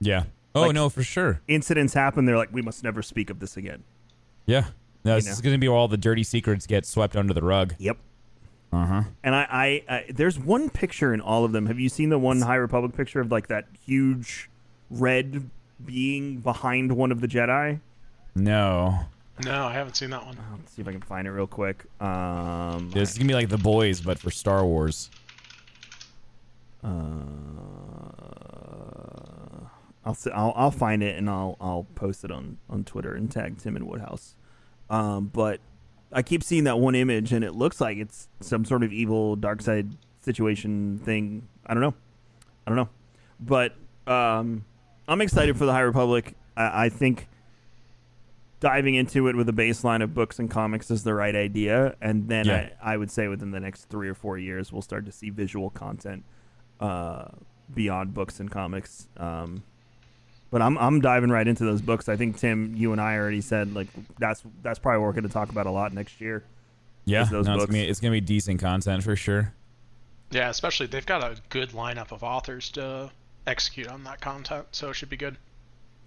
Yeah. 0.00 0.24
Oh 0.54 0.62
Like- 0.62 0.74
no, 0.74 0.88
for 0.88 1.02
sure. 1.02 1.40
Incidents 1.48 1.94
happen. 1.94 2.24
They're 2.24 2.36
like, 2.36 2.52
we 2.52 2.62
must 2.62 2.82
never 2.84 3.02
speak 3.02 3.30
of 3.30 3.38
this 3.40 3.56
again. 3.56 3.84
Yeah. 4.46 4.66
No, 5.04 5.14
this 5.16 5.26
know. 5.26 5.32
is 5.32 5.40
going 5.40 5.54
to 5.54 5.58
be 5.58 5.68
where 5.68 5.76
all 5.76 5.88
the 5.88 5.96
dirty 5.96 6.22
secrets 6.24 6.66
get 6.66 6.84
swept 6.86 7.16
under 7.16 7.32
the 7.34 7.42
rug. 7.42 7.74
Yep. 7.78 7.98
Uh 8.72 8.86
huh. 8.86 9.02
And 9.24 9.34
I, 9.34 9.46
I, 9.88 9.94
I, 9.94 10.04
there's 10.12 10.38
one 10.38 10.68
picture 10.68 11.14
in 11.14 11.20
all 11.20 11.44
of 11.44 11.52
them. 11.52 11.66
Have 11.66 11.78
you 11.80 11.88
seen 11.88 12.10
the 12.10 12.18
one 12.18 12.40
High 12.42 12.56
Republic 12.56 12.94
picture 12.94 13.20
of 13.20 13.30
like 13.30 13.48
that 13.48 13.66
huge 13.86 14.50
red 14.90 15.48
being 15.84 16.38
behind 16.38 16.92
one 16.92 17.10
of 17.12 17.20
the 17.20 17.28
Jedi? 17.28 17.80
No. 18.34 18.98
No, 19.44 19.66
I 19.66 19.72
haven't 19.72 19.94
seen 19.96 20.10
that 20.10 20.24
one. 20.24 20.36
Let's 20.56 20.72
see 20.72 20.82
if 20.82 20.88
I 20.88 20.92
can 20.92 21.00
find 21.00 21.26
it 21.26 21.30
real 21.30 21.46
quick. 21.46 21.84
Um, 22.00 22.90
This 22.92 23.12
is 23.12 23.18
going 23.18 23.28
to 23.28 23.32
be 23.32 23.34
like 23.34 23.48
the 23.48 23.58
boys, 23.58 24.00
but 24.00 24.18
for 24.18 24.30
Star 24.30 24.64
Wars. 24.64 25.10
uh, 26.82 26.88
I'll, 30.04 30.12
s- 30.12 30.28
I'll 30.32 30.52
I'll 30.56 30.70
find 30.70 31.02
it 31.02 31.16
and 31.16 31.28
I'll 31.28 31.56
I'll 31.60 31.86
post 31.94 32.24
it 32.24 32.30
on 32.30 32.58
on 32.70 32.84
Twitter 32.84 33.14
and 33.14 33.30
tag 33.30 33.58
Tim 33.58 33.76
and 33.76 33.86
Woodhouse. 33.86 34.34
Um, 34.90 35.26
but 35.26 35.60
I 36.12 36.22
keep 36.22 36.42
seeing 36.42 36.64
that 36.64 36.78
one 36.78 36.94
image 36.94 37.32
and 37.32 37.44
it 37.44 37.54
looks 37.54 37.80
like 37.80 37.98
it's 37.98 38.28
some 38.40 38.64
sort 38.64 38.82
of 38.82 38.92
evil 38.92 39.36
dark 39.36 39.60
side 39.60 39.90
situation 40.22 40.98
thing. 41.04 41.46
I 41.66 41.74
don't 41.74 41.82
know. 41.82 41.94
I 42.66 42.70
don't 42.70 42.76
know. 42.76 42.88
But 43.38 43.74
um, 44.10 44.64
I'm 45.06 45.20
excited 45.20 45.56
for 45.58 45.66
the 45.66 45.72
High 45.72 45.80
Republic. 45.82 46.34
I, 46.56 46.86
I 46.86 46.88
think 46.88 47.28
diving 48.60 48.94
into 48.96 49.28
it 49.28 49.36
with 49.36 49.48
a 49.48 49.52
baseline 49.52 50.02
of 50.02 50.14
books 50.14 50.38
and 50.38 50.50
comics 50.50 50.90
is 50.90 51.04
the 51.04 51.14
right 51.14 51.34
idea, 51.36 51.94
and 52.00 52.28
then 52.28 52.46
Yeah. 52.46 52.68
I, 52.82 52.94
I 52.94 52.96
would 52.96 53.10
say 53.10 53.28
within 53.28 53.50
the 53.52 53.60
next 53.60 53.84
three 53.84 54.08
or 54.08 54.14
four 54.14 54.36
years 54.38 54.72
we'll 54.72 54.82
start 54.82 55.06
to 55.06 55.12
see 55.12 55.30
visual 55.30 55.70
content 55.70 56.24
uh, 56.80 57.26
beyond 57.74 58.14
books 58.14 58.40
and 58.40 58.50
comics. 58.50 59.06
Um, 59.16 59.62
but 60.50 60.62
I'm 60.62 60.78
I'm 60.78 61.00
diving 61.00 61.30
right 61.30 61.46
into 61.46 61.64
those 61.64 61.82
books. 61.82 62.08
I 62.08 62.16
think 62.16 62.38
Tim, 62.38 62.74
you 62.74 62.92
and 62.92 63.00
I 63.00 63.16
already 63.16 63.42
said 63.42 63.74
like 63.74 63.88
that's 64.18 64.42
that's 64.62 64.78
probably 64.78 65.00
what 65.00 65.06
we're 65.06 65.12
going 65.12 65.24
to 65.28 65.32
talk 65.32 65.50
about 65.50 65.66
a 65.66 65.70
lot 65.70 65.92
next 65.92 66.20
year. 66.20 66.42
Yeah. 67.04 67.24
Those 67.24 67.46
no, 67.46 67.54
it's 67.54 67.62
books. 67.64 67.70
gonna, 67.72 67.84
be, 67.84 67.88
it's 67.88 68.00
gonna 68.00 68.12
be 68.12 68.20
decent 68.20 68.60
content 68.60 69.02
for 69.02 69.14
sure. 69.14 69.52
Yeah, 70.30 70.48
especially 70.50 70.86
they've 70.86 71.06
got 71.06 71.22
a 71.22 71.36
good 71.48 71.70
lineup 71.70 72.12
of 72.12 72.22
authors 72.22 72.70
to 72.72 73.10
execute 73.46 73.88
on 73.88 74.04
that 74.04 74.20
content, 74.20 74.66
so 74.72 74.90
it 74.90 74.94
should 74.94 75.08
be 75.08 75.16
good. 75.16 75.36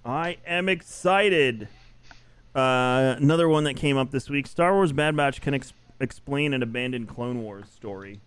I 0.05 0.37
am 0.45 0.69
excited. 0.69 1.67
Uh, 2.55 3.15
another 3.17 3.47
one 3.47 3.63
that 3.63 3.75
came 3.75 3.97
up 3.97 4.11
this 4.11 4.29
week: 4.29 4.47
Star 4.47 4.73
Wars 4.73 4.91
Bad 4.91 5.15
Batch 5.15 5.39
can 5.41 5.53
ex- 5.53 5.73
explain 5.99 6.53
an 6.53 6.61
abandoned 6.63 7.07
Clone 7.07 7.41
Wars 7.43 7.65
story. 7.73 8.19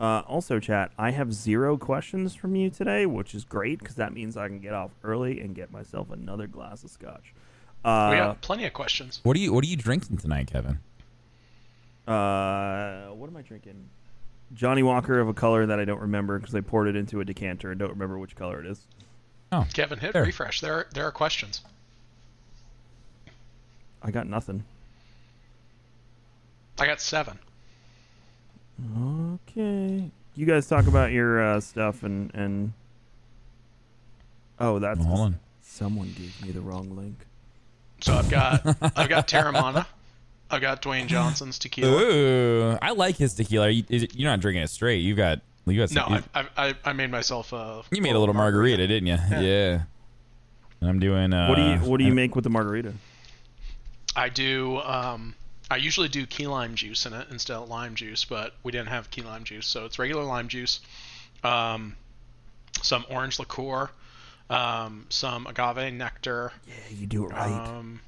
Uh, 0.00 0.20
also, 0.26 0.58
chat, 0.58 0.90
I 0.98 1.12
have 1.12 1.32
zero 1.32 1.76
questions 1.76 2.34
from 2.34 2.56
you 2.56 2.70
today, 2.70 3.06
which 3.06 3.34
is 3.34 3.44
great 3.44 3.78
because 3.78 3.94
that 3.94 4.12
means 4.12 4.36
I 4.36 4.48
can 4.48 4.58
get 4.58 4.72
off 4.74 4.90
early 5.04 5.40
and 5.40 5.54
get 5.54 5.70
myself 5.70 6.10
another 6.10 6.46
glass 6.48 6.82
of 6.82 6.90
scotch. 6.90 7.32
we 7.84 7.90
have 7.90 8.40
plenty 8.40 8.66
of 8.66 8.72
questions. 8.72 9.20
What 9.22 9.36
are 9.36 9.40
you 9.40 9.52
What 9.52 9.64
are 9.64 9.68
you 9.68 9.76
drinking 9.76 10.16
tonight, 10.18 10.48
Kevin? 10.48 10.80
uh, 12.06 13.06
what 13.10 13.30
am 13.30 13.36
I 13.36 13.42
drinking? 13.42 13.88
Johnnie 14.54 14.82
Walker 14.82 15.18
of 15.20 15.28
a 15.28 15.34
color 15.34 15.64
that 15.66 15.78
I 15.78 15.84
don't 15.84 16.00
remember 16.00 16.38
because 16.38 16.54
I 16.54 16.60
poured 16.60 16.88
it 16.88 16.96
into 16.96 17.20
a 17.20 17.24
decanter 17.24 17.70
and 17.70 17.78
don't 17.78 17.90
remember 17.90 18.18
which 18.18 18.34
color 18.36 18.60
it 18.60 18.66
is. 18.66 18.86
Oh, 19.52 19.66
Kevin, 19.72 19.98
hit 19.98 20.12
There. 20.12 20.24
refresh. 20.24 20.60
There, 20.60 20.74
are, 20.74 20.86
there 20.92 21.06
are 21.06 21.12
questions. 21.12 21.62
I 24.04 24.10
got 24.10 24.26
nothing. 24.26 24.64
I 26.78 26.86
got 26.86 27.00
seven. 27.00 27.38
Okay. 29.00 30.10
You 30.34 30.46
guys 30.46 30.66
talk 30.66 30.86
about 30.86 31.12
your 31.12 31.42
uh, 31.42 31.60
stuff 31.60 32.02
and 32.02 32.34
and. 32.34 32.72
Oh, 34.58 34.78
that's 34.78 35.02
hold 35.04 35.20
on. 35.20 35.38
someone 35.62 36.12
gave 36.16 36.40
me 36.44 36.50
the 36.52 36.60
wrong 36.60 36.96
link. 36.96 37.16
So 38.00 38.14
I've 38.14 38.30
got, 38.30 38.64
I've 38.96 39.08
got 39.08 39.26
Teremana. 39.28 39.86
I've 40.50 40.60
got 40.60 40.82
Dwayne 40.82 41.06
Johnson's 41.06 41.58
tequila. 41.58 41.90
Ooh, 41.90 42.78
I 42.82 42.90
like 42.92 43.16
his 43.16 43.34
tequila. 43.34 43.70
You, 43.70 43.84
is 43.88 44.04
it- 44.04 44.14
you're 44.14 44.30
not 44.30 44.40
drinking 44.40 44.62
it 44.62 44.68
straight. 44.70 44.98
You 44.98 45.14
got 45.14 45.40
you 45.66 45.78
got 45.78 45.92
No, 45.92 46.04
some, 46.08 46.24
I, 46.34 46.40
I, 46.40 46.68
I, 46.68 46.74
I 46.86 46.92
made 46.92 47.10
myself 47.10 47.52
a. 47.52 47.82
you 47.90 48.02
made 48.02 48.14
a 48.14 48.18
little 48.18 48.34
margarita, 48.34 48.86
didn't 48.86 49.06
you? 49.06 49.16
Yeah. 49.30 49.82
And 50.80 50.90
I'm 50.90 50.98
doing. 50.98 51.32
Uh, 51.32 51.46
What 51.48 51.56
do 51.56 51.62
you 51.62 51.76
What 51.78 51.98
do 51.98 52.04
you 52.04 52.12
make 52.14 52.34
with 52.34 52.44
the 52.44 52.50
margarita? 52.50 52.92
I 54.14 54.28
do. 54.28 54.78
Um, 54.78 55.34
I 55.70 55.76
usually 55.76 56.08
do 56.08 56.26
key 56.26 56.46
lime 56.46 56.74
juice 56.74 57.06
in 57.06 57.12
it 57.14 57.28
instead 57.30 57.56
of 57.56 57.68
lime 57.68 57.94
juice, 57.94 58.24
but 58.24 58.54
we 58.62 58.72
didn't 58.72 58.88
have 58.88 59.10
key 59.10 59.22
lime 59.22 59.44
juice, 59.44 59.66
so 59.66 59.86
it's 59.86 59.98
regular 59.98 60.24
lime 60.24 60.48
juice, 60.48 60.80
um, 61.42 61.96
some 62.82 63.06
orange 63.08 63.38
liqueur, 63.38 63.88
um, 64.50 65.06
some 65.08 65.46
agave 65.46 65.92
nectar, 65.94 66.52
Yeah, 66.66 66.74
you 66.90 67.06
do 67.06 67.24
it 67.24 67.32
right. 67.32 67.50
um, 67.50 68.00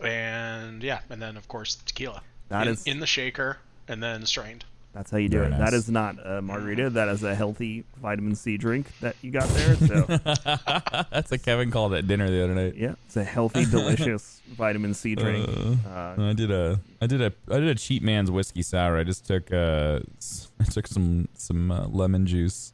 and 0.00 0.82
yeah, 0.82 1.00
and 1.10 1.20
then 1.20 1.36
of 1.36 1.48
course 1.48 1.74
tequila. 1.74 2.22
That 2.50 2.66
in, 2.66 2.72
is 2.72 2.86
in 2.86 3.00
the 3.00 3.06
shaker 3.06 3.58
and 3.88 4.02
then 4.02 4.26
strained. 4.26 4.64
That's 4.94 5.10
how 5.10 5.18
you 5.18 5.28
do 5.28 5.38
Very 5.38 5.48
it. 5.48 5.50
nice. 5.50 5.58
That 5.70 5.74
is 5.74 5.90
not 5.90 6.16
a 6.24 6.40
margarita. 6.40 6.90
That 6.90 7.08
is 7.08 7.22
a 7.24 7.34
healthy 7.34 7.84
vitamin 8.00 8.34
C 8.36 8.56
drink 8.56 8.86
that 9.00 9.16
you 9.22 9.30
got 9.32 9.48
there. 9.48 9.74
So 9.76 10.04
That's 11.10 11.30
what 11.30 11.42
Kevin 11.42 11.70
called 11.70 11.94
at 11.94 12.06
dinner 12.06 12.30
the 12.30 12.44
other 12.44 12.54
night. 12.54 12.74
yeah, 12.76 12.94
it's 13.06 13.16
a 13.16 13.24
healthy, 13.24 13.64
delicious 13.64 14.40
vitamin 14.52 14.94
C 14.94 15.14
drink. 15.14 15.48
Uh, 15.86 16.14
I 16.18 16.32
did 16.32 16.50
a 16.50 16.80
I 17.02 17.06
did 17.06 17.20
a 17.20 17.32
I 17.50 17.58
did 17.58 17.68
a 17.68 17.74
cheap 17.74 18.02
man's 18.02 18.30
whiskey 18.30 18.62
sour. 18.62 18.96
I 18.96 19.04
just 19.04 19.26
took 19.26 19.52
uh 19.52 20.00
s- 20.18 20.48
I 20.60 20.64
took 20.64 20.86
some 20.86 21.28
some 21.34 21.70
uh, 21.70 21.86
lemon 21.88 22.26
juice, 22.26 22.72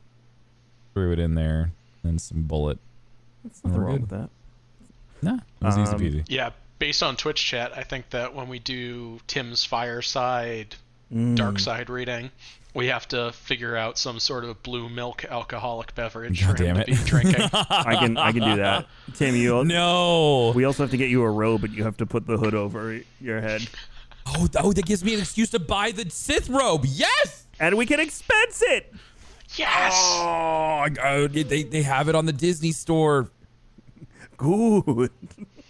threw 0.95 1.13
it 1.13 1.19
in 1.19 1.35
there, 1.35 1.73
and 2.03 2.21
some 2.21 2.43
bullet. 2.43 2.79
There's 3.45 3.65
nothing 3.65 3.81
wrong 3.81 3.93
good. 3.93 4.01
with 4.03 4.11
that. 4.11 4.31
Nah, 5.23 5.35
it 5.37 5.65
was 5.65 5.79
easy 5.79 5.93
Um, 5.95 6.01
peasy. 6.01 6.25
Yeah, 6.29 6.51
based 6.79 7.03
on 7.03 7.17
Twitch 7.17 7.45
chat, 7.45 7.73
I 7.77 7.83
think 7.83 8.11
that 8.11 8.35
when 8.35 8.49
we 8.49 8.59
do 8.59 9.21
Tim's 9.27 9.65
fireside 9.65 10.77
Mm. 11.13 11.35
dark 11.37 11.59
side 11.59 11.91
reading, 11.91 12.31
we 12.73 12.87
have 12.87 13.09
to 13.09 13.33
figure 13.33 13.77
out 13.77 13.99
some 13.99 14.21
sort 14.21 14.45
of 14.45 14.63
blue 14.63 14.89
milk 14.89 15.25
alcoholic 15.25 15.93
beverage 15.97 16.41
God 16.41 16.57
for 16.57 16.65
him 16.65 16.77
damn 16.77 16.85
to 16.85 16.93
be 16.93 16.97
drinking. 17.05 17.43
I 17.53 17.97
can 17.99 18.17
I 18.17 18.31
can 18.33 18.43
do 18.43 18.57
that. 18.57 18.87
Tim, 19.15 19.35
you 19.35 19.65
No. 19.65 20.53
we 20.55 20.65
also 20.65 20.85
have 20.85 20.91
to 20.93 20.97
get 20.97 21.09
you 21.11 21.23
a 21.23 21.31
robe, 21.31 21.63
but 21.63 21.73
you 21.73 21.83
have 21.83 21.97
to 21.97 22.07
put 22.07 22.27
the 22.27 22.37
hood 22.37 22.55
over 22.55 23.01
your 23.21 23.41
head, 23.41 23.69
Oh, 24.27 24.47
oh, 24.59 24.73
that 24.73 24.87
gives 24.87 25.03
me 25.03 25.15
an 25.15 25.21
excuse 25.21 25.51
to 25.51 25.59
buy 25.59 25.91
the 25.91 26.09
Sith 26.11 26.49
robe. 26.49 26.85
Yes. 26.87 27.47
and 27.59 27.77
we 27.77 27.87
can 27.87 27.99
expense 27.99 28.63
it. 28.69 28.93
yes. 29.57 29.93
Oh, 29.97 30.87
I- 30.87 31.27
they 31.27 31.65
they 31.65 31.83
have 31.83 32.09
it 32.09 32.15
on 32.15 32.27
the 32.27 32.33
Disney 32.33 32.71
store. 32.73 33.31
Good. 34.37 35.11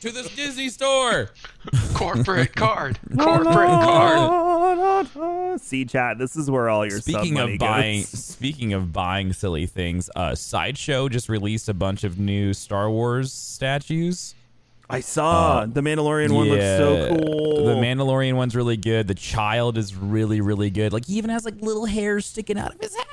To 0.01 0.11
this 0.11 0.35
Disney 0.35 0.69
store. 0.71 1.31
Corporate 1.95 2.55
card. 2.57 2.99
Corporate 3.19 3.69
card. 3.69 5.61
See, 5.61 5.85
chat. 5.85 6.19
This 6.19 6.37
is 6.37 6.51
where 6.51 6.71
all 6.71 6.87
your 6.89 7.01
Speaking 7.01 7.35
sub 7.35 7.43
money 7.43 7.53
of 7.55 7.59
buying, 7.59 8.01
goes. 8.01 8.09
speaking 8.09 8.73
of 8.73 8.93
buying 8.93 9.33
silly 9.35 9.67
things, 9.67 10.09
uh, 10.17 10.35
Sideshow 10.35 11.09
just 11.11 11.29
released 11.29 11.69
a 11.69 11.75
bunch 11.75 12.05
of 12.05 12.19
new 12.19 12.55
Star 12.55 12.89
Wars 12.91 13.31
statues. 13.33 14.35
I 14.89 15.01
saw 15.01 15.67
the 15.67 15.83
Mandalorian 15.83 16.33
one 16.33 16.49
looks 16.49 16.65
so 16.65 17.09
cool. 17.11 17.65
The 17.67 17.75
Mandalorian 17.75 18.35
one's 18.35 18.57
really 18.57 18.77
good. 18.77 19.07
The 19.07 19.15
child 19.15 19.79
is 19.79 19.95
really, 19.95 20.41
really 20.41 20.71
good. 20.71 20.93
Like 20.93 21.05
he 21.07 21.15
even 21.15 21.31
has 21.31 21.45
like 21.45 21.61
little 21.61 21.85
hairs 21.87 22.27
sticking 22.27 22.59
out 22.59 22.75
of 22.75 22.81
his 22.81 22.97
head. 22.97 23.07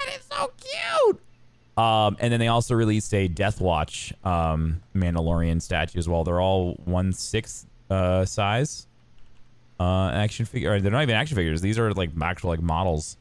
It's 1.78 1.86
so 1.86 1.92
cute. 1.94 2.08
Um, 2.08 2.18
and 2.20 2.32
then 2.32 2.40
they 2.40 2.48
also 2.48 2.76
released 2.76 3.14
a 3.14 3.28
Death 3.28 3.62
Watch 3.62 4.14
um, 4.24 4.82
Mandalorian 4.96 5.62
statue 5.62 6.00
as 6.00 6.10
well. 6.10 6.24
They're 6.24 6.42
all 6.42 6.74
one 6.86 7.14
sixth 7.14 7.66
uh, 7.90 8.26
size 8.26 8.88
uh, 9.80 10.10
action 10.14 10.46
figure. 10.46 10.80
They're 10.80 10.92
not 10.92 11.04
even 11.04 11.16
action 11.16 11.36
figures. 11.36 11.62
These 11.62 11.78
are 11.80 11.94
like 11.94 12.10
actual 12.22 12.50
like 12.50 12.62
models. 12.62 13.18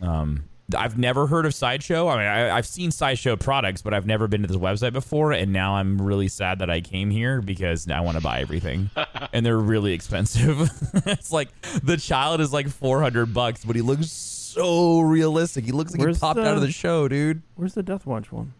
Um, 0.00 0.44
I've 0.76 0.98
never 0.98 1.26
heard 1.26 1.46
of 1.46 1.54
Sideshow. 1.54 2.08
I 2.08 2.16
mean, 2.16 2.26
I, 2.26 2.56
I've 2.56 2.66
seen 2.66 2.90
Sideshow 2.90 3.36
products, 3.36 3.82
but 3.82 3.92
I've 3.92 4.06
never 4.06 4.28
been 4.28 4.42
to 4.42 4.48
this 4.48 4.56
website 4.56 4.92
before. 4.92 5.32
And 5.32 5.52
now 5.52 5.74
I'm 5.74 6.00
really 6.00 6.28
sad 6.28 6.60
that 6.60 6.70
I 6.70 6.80
came 6.80 7.10
here 7.10 7.40
because 7.40 7.88
I 7.88 8.00
want 8.00 8.16
to 8.16 8.22
buy 8.22 8.40
everything, 8.40 8.90
and 9.32 9.44
they're 9.44 9.58
really 9.58 9.92
expensive. 9.92 10.70
it's 11.06 11.32
like 11.32 11.48
the 11.82 11.96
child 11.96 12.40
is 12.40 12.52
like 12.52 12.68
400 12.68 13.34
bucks, 13.34 13.64
but 13.64 13.76
he 13.76 13.82
looks 13.82 14.10
so 14.10 14.39
realistic. 14.56 15.64
He 15.64 15.72
looks 15.72 15.92
like 15.92 16.00
Where's 16.00 16.16
he 16.16 16.20
popped 16.20 16.38
out 16.40 16.54
of 16.54 16.60
the- 16.60 16.66
the 16.68 16.72
show, 16.72 17.08
dude. 17.08 17.42
Where's 17.56 17.74
the 17.74 17.82
Death 17.82 18.06
Watch 18.06 18.30
one? 18.32 18.54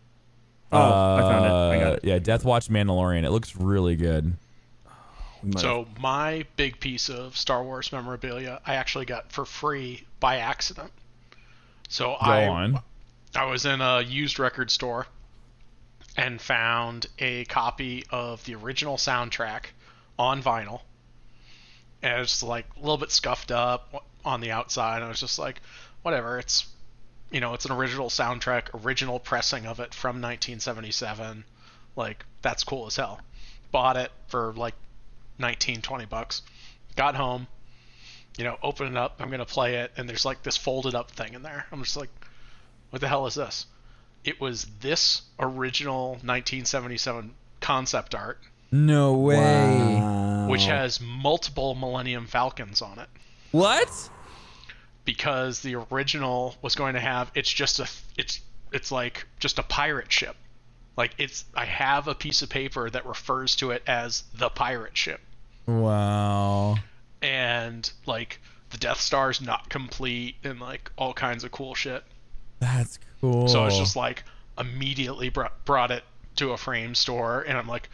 Oh, 0.72 0.78
I 0.78 1.20
found 1.20 1.44
it. 1.44 1.48
I 1.48 1.78
got 1.78 1.92
Uh, 1.92 1.96
it. 1.96 2.04
Yeah, 2.04 2.18
Death 2.18 2.44
Watch 2.44 2.68
Mandalorian. 2.68 3.24
It 3.24 3.30
looks 3.30 3.56
really 3.56 3.96
good. 3.96 4.36
We 5.42 5.50
might 5.50 5.60
So 5.60 5.86
my 5.98 6.44
big 6.56 6.78
piece 6.80 7.08
of 7.08 7.36
Star 7.36 7.62
Wars 7.64 7.90
memorabilia, 7.92 8.60
I 8.66 8.74
actually 8.76 9.06
got 9.06 9.32
for 9.32 9.44
free 9.44 10.04
by 10.20 10.36
accident. 10.36 10.92
So 11.88 12.08
Go 12.10 12.14
I 12.20 12.46
on. 12.46 12.80
I 13.34 13.44
was 13.46 13.64
in 13.64 13.80
a 13.80 14.00
used 14.02 14.38
record 14.38 14.70
store 14.70 15.06
and 16.16 16.40
found 16.40 17.06
a 17.18 17.44
copy 17.46 18.04
of 18.10 18.44
the 18.44 18.54
original 18.56 18.96
soundtrack 18.96 19.66
on 20.18 20.42
vinyl. 20.42 20.82
And 22.02 22.20
it's 22.20 22.42
like 22.42 22.66
a 22.76 22.80
little 22.80 22.98
bit 22.98 23.10
scuffed 23.10 23.50
up 23.50 24.04
on 24.24 24.40
the 24.40 24.50
outside. 24.50 25.02
I 25.02 25.08
was 25.08 25.20
just 25.20 25.38
like, 25.38 25.60
whatever. 26.02 26.38
It's 26.38 26.66
you 27.30 27.40
know, 27.40 27.54
it's 27.54 27.64
an 27.64 27.70
original 27.72 28.08
soundtrack, 28.08 28.84
original 28.84 29.20
pressing 29.20 29.64
of 29.66 29.78
it 29.78 29.94
from 29.94 30.16
1977. 30.16 31.44
Like 31.96 32.24
that's 32.42 32.64
cool 32.64 32.86
as 32.86 32.96
hell. 32.96 33.20
Bought 33.70 33.96
it 33.96 34.10
for 34.28 34.52
like 34.56 34.74
19, 35.38 35.80
20 35.82 36.06
bucks. 36.06 36.42
Got 36.96 37.14
home, 37.14 37.46
you 38.36 38.44
know, 38.44 38.56
open 38.62 38.88
it 38.88 38.96
up. 38.96 39.16
I'm 39.20 39.30
gonna 39.30 39.46
play 39.46 39.76
it, 39.76 39.92
and 39.96 40.08
there's 40.08 40.24
like 40.24 40.42
this 40.42 40.56
folded 40.56 40.94
up 40.94 41.10
thing 41.12 41.34
in 41.34 41.42
there. 41.42 41.66
I'm 41.70 41.82
just 41.82 41.96
like, 41.96 42.10
what 42.90 43.00
the 43.00 43.08
hell 43.08 43.26
is 43.26 43.34
this? 43.36 43.66
It 44.24 44.40
was 44.40 44.66
this 44.80 45.22
original 45.38 46.10
1977 46.10 47.32
concept 47.60 48.14
art, 48.14 48.38
No 48.72 49.14
way. 49.14 50.46
which 50.48 50.64
has 50.66 51.00
multiple 51.00 51.74
Millennium 51.74 52.26
Falcons 52.26 52.82
on 52.82 52.98
it. 52.98 53.08
What? 53.52 54.10
because 55.06 55.60
the 55.60 55.74
original 55.90 56.54
was 56.62 56.74
going 56.74 56.94
to 56.94 57.00
have 57.00 57.30
it's 57.34 57.50
just 57.50 57.80
a 57.80 57.88
it's 58.16 58.40
it's 58.70 58.92
like 58.92 59.26
just 59.40 59.58
a 59.58 59.62
pirate 59.62 60.12
ship 60.12 60.36
like 60.96 61.12
it's 61.18 61.46
i 61.54 61.64
have 61.64 62.06
a 62.06 62.14
piece 62.14 62.42
of 62.42 62.50
paper 62.50 62.88
that 62.90 63.04
refers 63.06 63.56
to 63.56 63.70
it 63.70 63.82
as 63.86 64.22
the 64.34 64.48
pirate 64.50 64.96
ship 64.96 65.20
Wow. 65.66 66.76
and 67.22 67.90
like 68.06 68.40
the 68.70 68.76
death 68.76 69.00
star's 69.00 69.40
not 69.40 69.68
complete 69.70 70.36
and 70.44 70.60
like 70.60 70.92
all 70.96 71.14
kinds 71.14 71.42
of 71.42 71.50
cool 71.50 71.74
shit 71.74 72.04
That's 72.60 72.98
cool. 73.20 73.48
so 73.48 73.62
i 73.62 73.64
was 73.64 73.78
just 73.78 73.96
like 73.96 74.22
immediately 74.58 75.30
brought, 75.30 75.64
brought 75.64 75.90
it 75.90 76.04
to 76.36 76.50
a 76.52 76.56
frame 76.56 76.94
store 76.94 77.40
and 77.48 77.56
i'm 77.56 77.66
like 77.66 77.88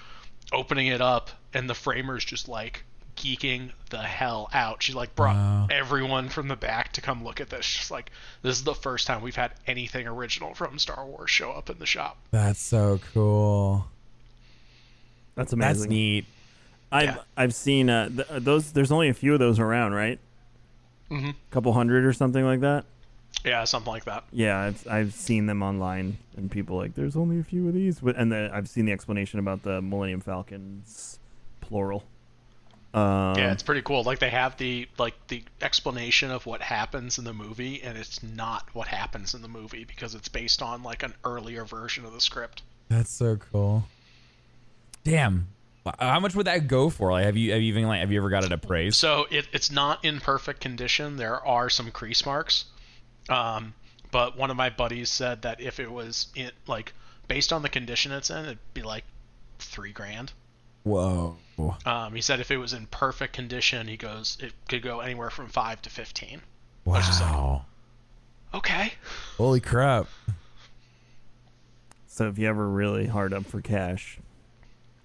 opening 0.52 0.88
it 0.88 1.00
up 1.00 1.30
and 1.54 1.70
the 1.70 1.74
framer's 1.74 2.24
just 2.24 2.48
like 2.48 2.84
geeking 3.16 3.70
the 3.90 3.98
hell 4.02 4.48
out 4.52 4.82
she 4.82 4.92
like 4.92 5.14
brought 5.14 5.34
Wow. 5.36 5.66
everyone 5.70 6.28
from 6.28 6.48
the 6.48 6.56
back 6.56 6.92
to 6.92 7.00
come 7.00 7.24
look 7.24 7.40
at 7.40 7.50
this 7.50 7.64
She's 7.64 7.90
like 7.90 8.10
this 8.42 8.56
is 8.58 8.64
the 8.64 8.74
first 8.74 9.06
time 9.06 9.22
we've 9.22 9.36
had 9.36 9.52
anything 9.66 10.06
original 10.06 10.54
from 10.54 10.78
star 10.78 11.04
wars 11.06 11.30
show 11.30 11.50
up 11.52 11.70
in 11.70 11.78
the 11.78 11.86
shop 11.86 12.18
That's 12.30 12.60
so 12.60 13.00
cool. 13.14 13.86
That's 15.34 15.52
amazing. 15.52 15.80
That's 15.82 15.88
neat. 15.90 16.24
I've 16.92 17.04
Yeah. 17.04 17.16
I've 17.36 17.54
seen 17.54 17.90
uh, 17.90 18.08
th- 18.08 18.26
those. 18.42 18.72
There's 18.72 18.92
only 18.92 19.08
a 19.08 19.14
few 19.14 19.32
of 19.34 19.38
those 19.38 19.58
around, 19.58 19.92
right? 19.92 20.18
Mhm. 21.10 21.30
A 21.30 21.34
couple 21.50 21.72
hundred 21.72 22.04
or 22.04 22.12
something 22.12 22.44
like 22.44 22.60
that. 22.60 22.84
yeah 23.44 23.64
something 23.64 23.92
like 23.92 24.04
that 24.06 24.24
Yeah, 24.32 24.58
I've 24.58 24.86
I've 24.88 25.12
seen 25.14 25.46
them 25.46 25.62
online, 25.62 26.16
and 26.36 26.50
people 26.50 26.76
like, 26.76 26.94
"There's 26.94 27.16
only 27.16 27.38
a 27.38 27.42
few 27.44 27.68
of 27.68 27.74
these," 27.74 28.00
but 28.00 28.16
and 28.16 28.32
the, 28.32 28.50
I've 28.52 28.68
seen 28.68 28.86
the 28.86 28.92
explanation 28.92 29.38
about 29.38 29.62
the 29.62 29.82
Millennium 29.82 30.20
Falcons, 30.20 31.18
plural. 31.60 32.04
Um, 32.94 33.36
yeah 33.36 33.52
it's 33.52 33.62
pretty 33.62 33.82
cool 33.82 34.04
like 34.04 34.20
they 34.20 34.30
have 34.30 34.56
the 34.56 34.88
like 34.96 35.14
the 35.28 35.42
explanation 35.60 36.30
of 36.30 36.46
what 36.46 36.62
happens 36.62 37.18
in 37.18 37.24
the 37.24 37.34
movie 37.34 37.82
and 37.82 37.98
it's 37.98 38.22
not 38.22 38.68
what 38.72 38.88
happens 38.88 39.34
in 39.34 39.42
the 39.42 39.48
movie 39.48 39.84
because 39.84 40.14
it's 40.14 40.28
based 40.28 40.62
on 40.62 40.82
like 40.82 41.02
an 41.02 41.12
earlier 41.24 41.64
version 41.64 42.06
of 42.06 42.12
the 42.14 42.20
script 42.20 42.62
That's 42.88 43.10
so 43.12 43.36
cool. 43.36 43.84
Damn. 45.04 45.48
How 46.00 46.18
much 46.18 46.34
would 46.34 46.46
that 46.46 46.66
go 46.66 46.90
for? 46.90 47.12
Like, 47.12 47.24
have 47.26 47.36
you 47.36 47.52
have 47.52 47.62
you 47.62 47.68
even 47.68 47.84
like 47.86 48.00
have 48.00 48.10
you 48.10 48.18
ever 48.18 48.30
got 48.30 48.44
it 48.44 48.50
appraised? 48.52 48.96
So 48.96 49.26
it, 49.30 49.46
it's 49.52 49.70
not 49.70 50.04
in 50.04 50.18
perfect 50.20 50.60
condition. 50.60 51.16
There 51.16 51.44
are 51.46 51.70
some 51.70 51.90
crease 51.92 52.26
marks, 52.26 52.64
um, 53.28 53.74
but 54.10 54.36
one 54.36 54.50
of 54.50 54.56
my 54.56 54.70
buddies 54.70 55.10
said 55.10 55.42
that 55.42 55.60
if 55.60 55.78
it 55.78 55.90
was 55.90 56.26
in 56.34 56.50
like 56.66 56.92
based 57.28 57.52
on 57.52 57.62
the 57.62 57.68
condition 57.68 58.10
it's 58.10 58.30
in, 58.30 58.44
it'd 58.46 58.58
be 58.74 58.82
like 58.82 59.04
three 59.60 59.92
grand. 59.92 60.32
Whoa. 60.82 61.36
Um, 61.86 62.14
he 62.14 62.20
said 62.20 62.40
if 62.40 62.50
it 62.50 62.58
was 62.58 62.72
in 62.72 62.86
perfect 62.86 63.32
condition, 63.32 63.88
he 63.88 63.96
goes 63.96 64.36
it 64.40 64.52
could 64.68 64.82
go 64.82 65.00
anywhere 65.00 65.30
from 65.30 65.48
five 65.48 65.80
to 65.82 65.90
fifteen. 65.90 66.42
Wow. 66.84 66.96
just 67.00 67.20
like- 67.22 67.60
Okay. 68.54 68.92
Holy 69.36 69.60
crap. 69.60 70.06
So 72.06 72.28
if 72.28 72.38
you 72.38 72.48
ever 72.48 72.68
really 72.68 73.06
hard 73.06 73.32
up 73.34 73.44
for 73.46 73.60
cash, 73.60 74.18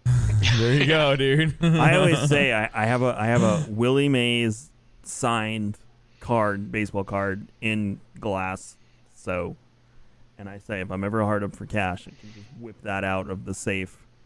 There 0.57 0.73
you 0.73 0.85
go, 0.85 1.15
dude. 1.15 1.55
I 1.61 1.95
always 1.95 2.27
say 2.29 2.53
I, 2.53 2.69
I 2.73 2.85
have 2.85 3.01
a 3.01 3.15
I 3.17 3.27
have 3.27 3.43
a 3.43 3.65
Willie 3.69 4.09
Mays 4.09 4.69
signed 5.03 5.77
card, 6.19 6.71
baseball 6.71 7.03
card 7.03 7.47
in 7.61 7.99
glass. 8.19 8.75
So, 9.15 9.55
and 10.37 10.49
I 10.49 10.57
say 10.59 10.81
if 10.81 10.91
I'm 10.91 11.03
ever 11.03 11.21
hard 11.23 11.43
up 11.43 11.55
for 11.55 11.65
cash, 11.65 12.07
I 12.07 12.11
can 12.21 12.33
just 12.33 12.47
whip 12.59 12.75
that 12.83 13.03
out 13.03 13.29
of 13.29 13.45
the 13.45 13.53
safe 13.53 13.97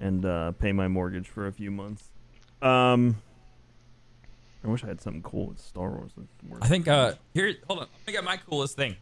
and 0.00 0.24
uh, 0.24 0.52
pay 0.52 0.72
my 0.72 0.88
mortgage 0.88 1.28
for 1.28 1.46
a 1.46 1.52
few 1.52 1.70
months. 1.70 2.10
Um, 2.62 3.16
I 4.64 4.68
wish 4.68 4.82
I 4.84 4.88
had 4.88 5.00
something 5.00 5.22
cool 5.22 5.46
with 5.48 5.60
Star 5.60 5.90
Wars. 5.90 6.10
I 6.60 6.68
think 6.68 6.88
uh 6.88 7.14
here 7.32 7.54
hold 7.66 7.80
on. 7.80 7.86
I 8.06 8.12
got 8.12 8.24
my 8.24 8.36
coolest 8.36 8.76
thing. 8.76 8.96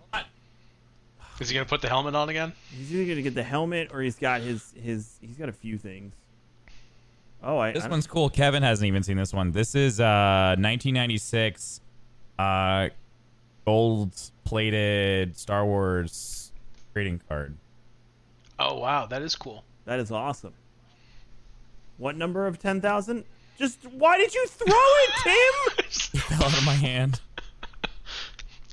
Is 1.40 1.48
he 1.48 1.54
gonna 1.54 1.66
put 1.66 1.82
the 1.82 1.88
helmet 1.88 2.14
on 2.14 2.28
again? 2.28 2.52
He's 2.70 2.92
either 2.92 3.08
gonna 3.10 3.22
get 3.22 3.34
the 3.34 3.42
helmet 3.42 3.90
or 3.92 4.00
he's 4.00 4.16
got 4.16 4.40
his 4.40 4.72
his 4.80 5.18
he's 5.20 5.36
got 5.36 5.48
a 5.48 5.52
few 5.52 5.78
things. 5.78 6.14
Oh, 7.42 7.58
I. 7.58 7.72
This 7.72 7.84
I- 7.84 7.88
one's 7.88 8.06
cool. 8.06 8.28
Kevin 8.28 8.62
hasn't 8.62 8.86
even 8.86 9.02
seen 9.02 9.16
this 9.16 9.32
one. 9.32 9.52
This 9.52 9.74
is 9.74 10.00
uh 10.00 10.54
1996 10.58 11.80
uh 12.38 12.88
gold 13.64 14.12
plated 14.44 15.36
Star 15.36 15.64
Wars 15.64 16.52
trading 16.92 17.20
card. 17.28 17.56
Oh 18.60 18.78
wow, 18.78 19.06
that 19.06 19.22
is 19.22 19.34
cool. 19.34 19.64
That 19.86 19.98
is 19.98 20.10
awesome. 20.12 20.54
What 21.98 22.16
number 22.16 22.46
of 22.46 22.58
ten 22.58 22.80
thousand? 22.80 23.24
Just 23.58 23.84
why 23.92 24.16
did 24.18 24.34
you 24.34 24.46
throw 24.46 24.66
it, 24.74 25.10
Tim? 25.24 25.84
It 25.84 26.22
fell 26.22 26.44
out 26.48 26.56
of 26.58 26.64
my 26.64 26.72
hand. 26.74 27.20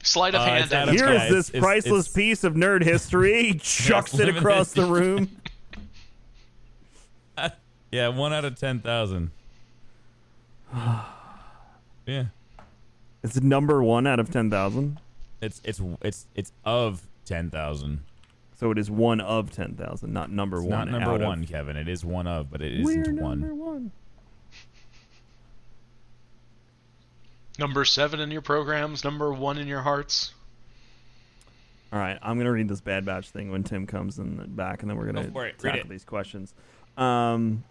Sleight 0.03 0.35
of 0.35 0.41
Uh, 0.41 0.45
hand. 0.45 0.63
it's 0.65 0.73
out 0.73 0.87
and- 0.87 0.89
of- 0.91 0.95
Here 0.95 1.09
is 1.13 1.21
Yeah, 1.23 1.29
this 1.29 1.49
it's- 1.49 1.61
priceless 1.63 2.05
it's- 2.07 2.13
piece 2.15 2.43
of 2.43 2.53
nerd 2.53 2.83
history. 2.83 3.43
He 3.51 3.53
chucks 3.55 4.13
it 4.13 4.17
limited 4.19 4.37
across 4.37 4.71
the 4.73 4.85
room. 4.85 5.29
Yeah, 7.91 8.09
one 8.09 8.33
out 8.33 8.43
of 8.43 8.59
ten 8.59 8.81
thousand. 8.81 9.31
yeah, 12.05 12.25
It's 13.23 13.39
number 13.39 13.81
one 13.81 14.05
out 14.05 14.19
of 14.19 14.29
ten 14.31 14.49
thousand. 14.49 14.99
it's 15.41 15.61
it's 15.63 15.79
it's 16.01 16.25
it's 16.35 16.51
of 16.65 17.07
ten 17.23 17.49
thousand. 17.49 18.01
So 18.57 18.71
it 18.71 18.77
is 18.77 18.89
one 18.89 19.19
of 19.21 19.51
ten 19.51 19.75
thousand, 19.75 20.13
not 20.13 20.31
number 20.31 20.57
It's 20.57 20.65
one. 20.67 20.69
not 20.71 20.89
number 20.89 21.09
out 21.11 21.21
of- 21.21 21.27
one, 21.27 21.45
Kevin. 21.45 21.75
It 21.75 21.87
is 21.89 22.05
one 22.05 22.25
of, 22.27 22.49
but 22.49 22.61
it 22.61 22.83
We're 22.83 23.01
isn't 23.01 23.15
number 23.15 23.53
one. 23.53 23.57
one. 23.59 23.91
Number 27.57 27.85
seven 27.85 28.19
in 28.19 28.31
your 28.31 28.41
programs, 28.41 29.03
number 29.03 29.31
one 29.33 29.57
in 29.57 29.67
your 29.67 29.81
hearts. 29.81 30.33
All 31.93 31.99
right, 31.99 32.17
I'm 32.21 32.37
gonna 32.37 32.51
read 32.51 32.67
this 32.67 32.81
Bad 32.81 33.05
Batch 33.05 33.29
thing 33.29 33.51
when 33.51 33.63
Tim 33.63 33.87
comes 33.87 34.19
in 34.19 34.37
the 34.37 34.43
back, 34.43 34.81
and 34.81 34.89
then 34.89 34.97
we're 34.97 35.05
gonna 35.05 35.27
Go. 35.27 35.39
Read 35.39 35.57
tackle 35.59 35.81
it. 35.81 35.89
these 35.89 36.03
questions. 36.03 36.53
Um, 36.97 37.63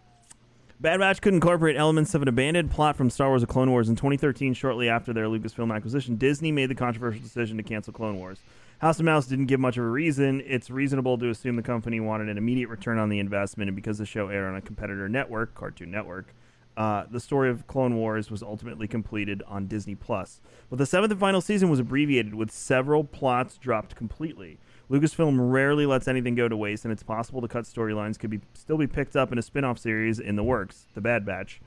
Bad 0.80 1.00
Batch 1.00 1.20
could 1.20 1.34
incorporate 1.34 1.76
elements 1.76 2.14
of 2.14 2.22
an 2.22 2.28
abandoned 2.28 2.70
plot 2.70 2.96
from 2.96 3.10
Star 3.10 3.28
Wars: 3.28 3.42
The 3.42 3.46
Clone 3.46 3.70
Wars 3.70 3.88
in 3.90 3.96
2013. 3.96 4.54
Shortly 4.54 4.88
after 4.88 5.12
their 5.12 5.26
Lucasfilm 5.26 5.74
acquisition, 5.74 6.16
Disney 6.16 6.52
made 6.52 6.70
the 6.70 6.74
controversial 6.74 7.22
decision 7.22 7.58
to 7.58 7.62
cancel 7.62 7.92
Clone 7.92 8.16
Wars. 8.16 8.38
House 8.84 8.98
of 8.98 9.06
Mouse 9.06 9.24
didn't 9.24 9.46
give 9.46 9.60
much 9.60 9.78
of 9.78 9.84
a 9.84 9.88
reason. 9.88 10.42
It's 10.44 10.68
reasonable 10.68 11.16
to 11.16 11.30
assume 11.30 11.56
the 11.56 11.62
company 11.62 12.00
wanted 12.00 12.28
an 12.28 12.36
immediate 12.36 12.68
return 12.68 12.98
on 12.98 13.08
the 13.08 13.18
investment, 13.18 13.70
and 13.70 13.74
because 13.74 13.96
the 13.96 14.04
show 14.04 14.28
aired 14.28 14.46
on 14.46 14.56
a 14.56 14.60
competitor 14.60 15.08
network, 15.08 15.54
Cartoon 15.54 15.90
Network, 15.90 16.34
uh, 16.76 17.04
the 17.10 17.18
story 17.18 17.48
of 17.48 17.66
Clone 17.66 17.96
Wars 17.96 18.30
was 18.30 18.42
ultimately 18.42 18.86
completed 18.86 19.42
on 19.46 19.68
Disney 19.68 19.94
Plus. 19.94 20.42
But 20.68 20.76
the 20.76 20.84
seventh 20.84 21.12
and 21.12 21.18
final 21.18 21.40
season 21.40 21.70
was 21.70 21.80
abbreviated, 21.80 22.34
with 22.34 22.50
several 22.50 23.04
plots 23.04 23.56
dropped 23.56 23.96
completely. 23.96 24.58
Lucasfilm 24.90 25.50
rarely 25.50 25.86
lets 25.86 26.06
anything 26.06 26.34
go 26.34 26.46
to 26.46 26.54
waste, 26.54 26.84
and 26.84 26.92
it's 26.92 27.02
possible 27.02 27.40
to 27.40 27.48
cut 27.48 27.64
storylines 27.64 28.18
could 28.18 28.28
be 28.28 28.42
still 28.52 28.76
be 28.76 28.86
picked 28.86 29.16
up 29.16 29.32
in 29.32 29.38
a 29.38 29.42
spin-off 29.42 29.78
series 29.78 30.18
in 30.18 30.36
the 30.36 30.44
works, 30.44 30.88
The 30.92 31.00
Bad 31.00 31.24
Batch. 31.24 31.58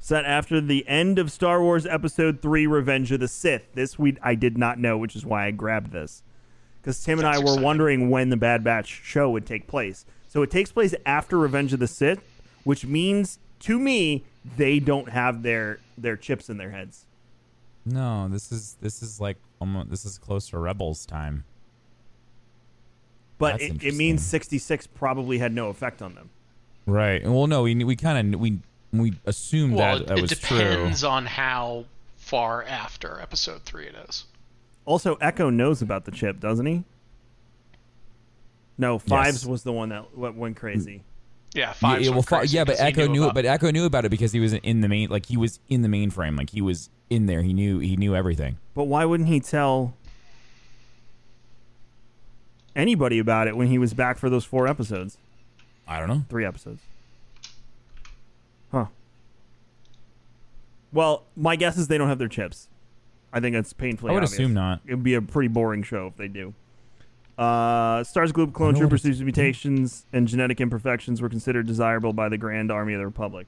Set 0.00 0.26
after 0.26 0.60
the 0.60 0.86
end 0.86 1.18
of 1.18 1.32
Star 1.32 1.62
Wars 1.62 1.86
Episode 1.86 2.42
3 2.42 2.66
Revenge 2.66 3.10
of 3.10 3.20
the 3.20 3.26
Sith. 3.26 3.72
This 3.72 3.98
we 3.98 4.18
I 4.22 4.34
did 4.34 4.58
not 4.58 4.78
know, 4.78 4.98
which 4.98 5.16
is 5.16 5.24
why 5.24 5.46
I 5.46 5.50
grabbed 5.50 5.92
this. 5.92 6.22
Because 6.80 7.02
Tim 7.02 7.18
and 7.18 7.26
I 7.28 7.38
were 7.38 7.44
exciting. 7.44 7.62
wondering 7.62 8.10
when 8.10 8.30
the 8.30 8.36
Bad 8.36 8.64
Batch 8.64 9.00
show 9.04 9.30
would 9.30 9.46
take 9.46 9.66
place. 9.66 10.04
So 10.28 10.42
it 10.42 10.50
takes 10.50 10.70
place 10.72 10.94
after 11.06 11.38
Revenge 11.38 11.72
of 11.72 11.80
the 11.80 11.86
Sith, 11.86 12.22
which 12.64 12.84
means 12.86 13.38
to 13.60 13.78
me 13.78 14.24
they 14.56 14.78
don't 14.78 15.10
have 15.10 15.42
their 15.42 15.80
their 15.96 16.16
chips 16.16 16.48
in 16.48 16.56
their 16.58 16.70
heads. 16.70 17.04
No, 17.84 18.28
this 18.28 18.52
is 18.52 18.76
this 18.80 19.02
is 19.02 19.20
like 19.20 19.36
almost 19.60 19.90
this 19.90 20.04
is 20.04 20.18
close 20.18 20.48
to 20.50 20.58
Rebels 20.58 21.06
time. 21.06 21.44
But 23.38 23.60
it, 23.60 23.82
it 23.84 23.94
means 23.94 24.24
66 24.26 24.88
probably 24.88 25.38
had 25.38 25.52
no 25.52 25.68
effect 25.68 26.02
on 26.02 26.14
them. 26.14 26.30
Right. 26.86 27.22
Well, 27.22 27.46
no, 27.46 27.62
we 27.62 27.74
we 27.84 27.96
kind 27.96 28.34
of 28.34 28.40
we 28.40 28.58
we 28.92 29.14
assumed 29.26 29.74
Well, 29.74 29.98
that 29.98 30.08
that 30.08 30.18
it 30.18 30.22
was 30.22 30.38
true. 30.38 30.58
It 30.58 30.70
depends 30.76 31.04
on 31.04 31.26
how 31.26 31.84
far 32.16 32.62
after 32.64 33.20
episode 33.20 33.62
three 33.62 33.86
it 33.86 33.94
is. 34.08 34.24
Also, 34.88 35.16
Echo 35.16 35.50
knows 35.50 35.82
about 35.82 36.06
the 36.06 36.10
chip, 36.10 36.40
doesn't 36.40 36.64
he? 36.64 36.82
No, 38.78 38.98
Fives 38.98 39.42
Yes. 39.42 39.46
was 39.46 39.62
the 39.62 39.72
one 39.72 39.90
that 39.90 40.16
went, 40.16 40.34
went 40.36 40.56
crazy. 40.56 41.02
Yeah, 41.52 41.60
Yeah, 41.66 41.72
five. 41.74 42.00
yeah, 42.00 42.10
well, 42.12 42.22
fi- 42.22 42.44
yeah, 42.44 42.64
but 42.64 42.80
Echo 42.80 43.06
knew, 43.06 43.24
about, 43.24 43.34
but 43.34 43.44
Echo 43.44 43.70
knew 43.70 43.84
about 43.84 44.06
it 44.06 44.08
because 44.08 44.32
he 44.32 44.40
was 44.40 44.54
in 44.54 44.80
the 44.80 44.88
main, 44.88 45.10
like 45.10 45.26
he 45.26 45.36
was 45.36 45.60
in 45.68 45.82
the 45.82 45.88
mainframe, 45.88 46.38
like 46.38 46.48
he 46.50 46.62
was 46.62 46.88
in 47.10 47.26
there. 47.26 47.42
He 47.42 47.52
knew 47.52 47.80
he 47.80 47.96
knew 47.98 48.16
everything. 48.16 48.56
But 48.74 48.84
why 48.84 49.04
wouldn't 49.04 49.28
he 49.28 49.40
tell 49.40 49.92
anybody 52.74 53.18
about 53.18 53.46
it 53.46 53.58
when 53.58 53.66
he 53.68 53.76
was 53.76 53.92
back 53.92 54.16
for 54.16 54.30
those 54.30 54.46
four 54.46 54.66
episodes? 54.66 55.18
I 55.86 55.98
don't 55.98 56.08
know. 56.08 56.24
Three 56.30 56.46
episodes. 56.46 56.80
Huh. 58.72 58.86
Well, 60.94 61.24
my 61.36 61.56
guess 61.56 61.76
is 61.76 61.88
they 61.88 61.98
don't 61.98 62.08
have 62.08 62.18
their 62.18 62.28
chips. 62.28 62.68
I 63.32 63.40
think 63.40 63.54
it's 63.56 63.72
painfully 63.72 64.10
I 64.10 64.14
would 64.14 64.22
obvious. 64.24 64.32
assume 64.38 64.54
not. 64.54 64.80
It 64.86 64.94
would 64.94 65.04
be 65.04 65.14
a 65.14 65.22
pretty 65.22 65.48
boring 65.48 65.82
show 65.82 66.06
if 66.06 66.16
they 66.16 66.28
do. 66.28 66.54
Uh, 67.36 68.02
Stars 68.04 68.32
Group 68.32 68.52
clone 68.52 68.68
You 68.68 68.72
know 68.72 68.78
what 68.78 68.80
troopers 68.90 69.04
it's- 69.04 69.18
whose 69.18 69.22
mutations 69.24 70.06
and 70.12 70.26
genetic 70.26 70.60
imperfections 70.60 71.20
were 71.22 71.28
considered 71.28 71.66
desirable 71.66 72.12
by 72.12 72.28
the 72.28 72.38
Grand 72.38 72.70
Army 72.72 72.94
of 72.94 72.98
the 72.98 73.06
Republic. 73.06 73.46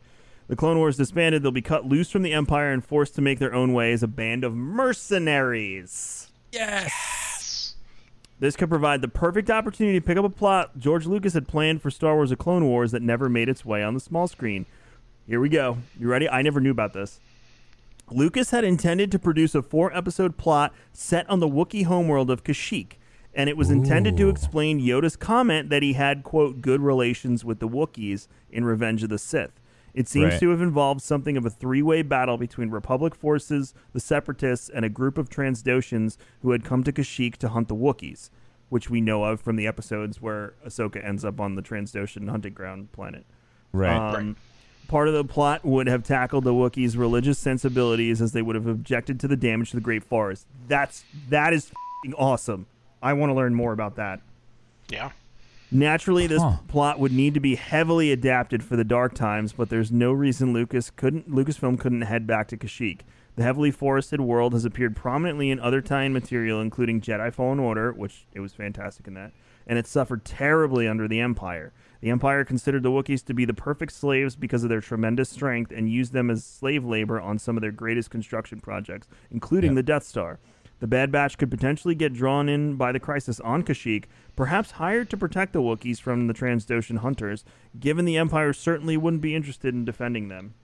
The 0.49 0.57
Clone 0.57 0.79
Wars 0.79 0.97
disbanded. 0.97 1.43
They'll 1.43 1.51
be 1.53 1.63
cut 1.63 1.87
loose 1.87 2.11
from 2.11 2.23
the 2.23 2.33
Empire 2.33 2.73
and 2.73 2.85
forced 2.85 3.15
to 3.17 3.21
make 3.23 3.39
their 3.39 3.55
own 3.55 3.73
way 3.73 3.93
as 3.93 4.03
a 4.03 4.09
band 4.09 4.45
of 4.45 4.55
mercenaries. 4.55 6.29
yes. 6.53 7.75
This 8.39 8.57
could 8.57 8.71
provide 8.71 9.03
the 9.03 9.09
perfect 9.09 9.51
opportunity 9.51 10.01
to 10.01 10.05
pick 10.07 10.17
up 10.17 10.25
a 10.25 10.31
plot 10.31 10.79
George 10.79 11.05
Lucas 11.07 11.35
had 11.35 11.47
planned 11.47 11.83
for 11.83 11.91
Star 11.91 12.15
Wars: 12.15 12.33
A 12.33 12.37
Clone 12.37 12.65
Wars 12.65 12.91
that 12.93 13.03
never 13.03 13.29
made 13.29 13.51
its 13.51 13.67
way 13.67 13.83
on 13.83 13.93
the 13.93 14.01
small 14.01 14.27
screen. 14.27 14.65
Here 15.27 15.41
we 15.41 15.51
go. 15.51 15.77
You 15.99 16.09
ready? 16.09 16.27
I 16.29 16.41
never 16.41 16.59
knew 16.59 16.71
about 16.71 16.95
this. 16.95 17.21
Lucas 18.11 18.51
had 18.51 18.65
intended 18.65 19.11
to 19.13 19.19
produce 19.19 19.55
a 19.55 19.63
four-episode 19.63 20.37
plot 20.37 20.73
set 20.93 21.29
on 21.31 21.41
the 21.41 21.49
Wookiee 21.49 21.85
homeworld 21.85 22.31
of 22.31 22.45
Kashyyyk, 22.45 22.93
and 23.35 23.49
it 23.49 23.57
was 23.57 23.71
intended 23.71 24.17
to 24.17 24.29
explain 24.29 24.81
Yoda's 24.81 25.17
comment 25.17 25.71
that 25.71 25.83
he 25.83 25.93
had 25.93 26.23
quote 26.25 26.61
good 26.61 26.81
relations 26.81 27.45
with 27.45 27.61
the 27.61 27.69
Wookiees 27.69 28.27
in 28.51 28.65
Revenge 28.65 29.03
of 29.05 29.09
the 29.11 29.19
Sith. 29.19 29.61
It 29.95 30.09
seems 30.09 30.33
Right. 30.33 30.41
to 30.41 30.51
have 30.51 30.61
involved 30.61 31.03
something 31.03 31.37
of 31.37 31.45
a 31.45 31.51
three-way 31.51 32.03
battle 32.03 32.37
between 32.37 32.71
Republic 32.71 33.15
forces, 33.15 33.75
the 33.93 34.01
Separatists, 34.01 34.69
and 34.69 34.85
a 34.85 34.89
group 34.89 35.19
of 35.19 35.29
Trandoshans 35.29 36.17
who 36.43 36.53
had 36.53 36.65
come 36.65 36.85
to 36.85 36.93
Kashyyyk 36.93 37.37
to 37.39 37.49
hunt 37.49 37.69
the 37.69 37.75
Wookiees, 37.75 38.31
which 38.69 38.89
we 38.89 39.01
know 39.01 39.25
of 39.25 39.41
from 39.41 39.57
the 39.57 39.67
episodes 39.67 40.21
where 40.23 40.55
Ahsoka 40.65 41.05
ends 41.05 41.25
up 41.25 41.41
on 41.41 41.57
the 41.57 41.63
Trandoshan 41.63 42.29
hunting 42.31 42.53
ground 42.55 42.93
planet. 42.93 43.27
Right. 43.73 44.15
Um, 44.15 44.37
Part 44.91 45.07
of 45.07 45.15
the 45.15 45.25
plot 45.25 45.65
would 45.65 45.87
have 45.87 46.03
tackled 46.03 46.43
the 46.43 46.53
Wookiees' 46.53 46.99
religious 46.99 47.39
sensibilities 47.39 48.21
as 48.21 48.33
they 48.33 48.43
would 48.43 48.57
have 48.57 48.67
objected 48.67 49.21
to 49.21 49.29
the 49.29 49.37
damage 49.37 49.71
to 49.71 49.77
the 49.77 49.81
Great 49.81 50.03
Forest. 50.03 50.47
That's 50.67 51.05
that 51.29 51.53
is 51.53 51.67
f***ing 51.67 52.13
awesome. 52.15 52.67
I 53.01 53.13
want 53.13 53.31
to 53.31 53.35
learn 53.35 53.55
more 53.55 53.73
about 53.73 53.95
that. 53.97 54.21
Yeah. 54.89 55.11
Naturally, 55.71 56.27
this 56.27 56.43
Huh. 56.43 56.57
plot 56.67 56.99
would 56.99 57.13
need 57.13 57.35
to 57.35 57.41
be 57.41 57.55
heavily 57.55 58.11
adapted 58.11 58.65
for 58.65 58.75
the 58.75 58.83
dark 58.83 59.15
times, 59.15 59.53
but 59.53 59.69
there's 59.69 59.93
no 59.93 60.11
reason 60.11 60.53
Lucas 60.53 60.91
couldn't 60.91 61.31
Lucasfilm 61.31 61.79
couldn't 61.79 62.03
head 62.03 62.27
back 62.27 62.49
to 62.49 62.57
Kashyyyk. 62.57 63.03
The 63.37 63.45
heavily 63.45 63.71
forested 63.71 64.21
world 64.21 64.55
has 64.55 64.65
appeared 64.65 64.97
prominently 64.97 65.51
in 65.51 65.61
other 65.61 65.81
tie-in 65.81 66.13
material, 66.13 66.61
including 66.61 67.01
Jedi 67.01 67.33
Fallen 67.33 67.61
Order, 67.61 67.93
which 67.93 68.27
it 68.35 68.41
was 68.41 68.53
fantastic 68.55 69.07
in 69.07 69.15
that, 69.15 69.31
and 69.69 69.79
it 69.79 69.87
suffered 69.87 70.25
terribly 70.25 70.89
under 70.89 71.07
the 71.07 71.21
Empire. 71.21 71.73
The 72.01 72.11
Empire 72.11 72.45
considered 72.45 72.83
the 72.83 72.91
Wookiees 72.91 73.25
to 73.27 73.35
be 73.35 73.45
the 73.45 73.53
perfect 73.55 73.93
slaves 73.93 74.35
because 74.37 74.63
of 74.63 74.71
their 74.71 74.81
tremendous 74.81 75.29
strength 75.29 75.71
and 75.71 75.91
used 75.91 76.13
them 76.13 76.31
as 76.31 76.45
slave 76.45 76.85
labor 76.85 77.21
on 77.21 77.39
some 77.39 77.57
of 77.57 77.61
their 77.61 77.73
greatest 77.73 78.11
construction 78.11 78.61
projects, 78.61 79.07
including 79.31 79.73
Yeah. 79.73 79.77
the 79.77 79.83
Death 79.83 80.05
Star. 80.05 80.39
The 80.79 80.87
Bad 80.87 81.13
Batch 81.13 81.37
could 81.37 81.51
potentially 81.51 81.95
get 81.95 82.15
drawn 82.15 82.49
in 82.49 82.77
by 82.77 82.91
the 82.91 82.99
crisis 83.01 83.39
on 83.41 83.63
Kashyyyk, 83.65 84.05
perhaps 84.35 84.71
hired 84.73 85.11
to 85.11 85.17
protect 85.19 85.53
the 85.53 85.61
Wookiees 85.61 86.01
from 86.01 86.27
the 86.27 86.33
Trandoshan 86.33 86.99
hunters, 87.01 87.45
given 87.79 88.07
the 88.07 88.17
Empire 88.17 88.55
certainly 88.55 88.97
wouldn't 88.97 89.21
be 89.21 89.35
interested 89.35 89.75
in 89.75 89.85
defending 89.85 90.29
them. 90.29 90.55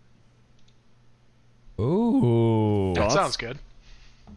Ooh, 1.79 2.93
That 2.95 3.01
Thoughts? 3.03 3.15
sounds 3.15 3.37
good. 3.37 3.59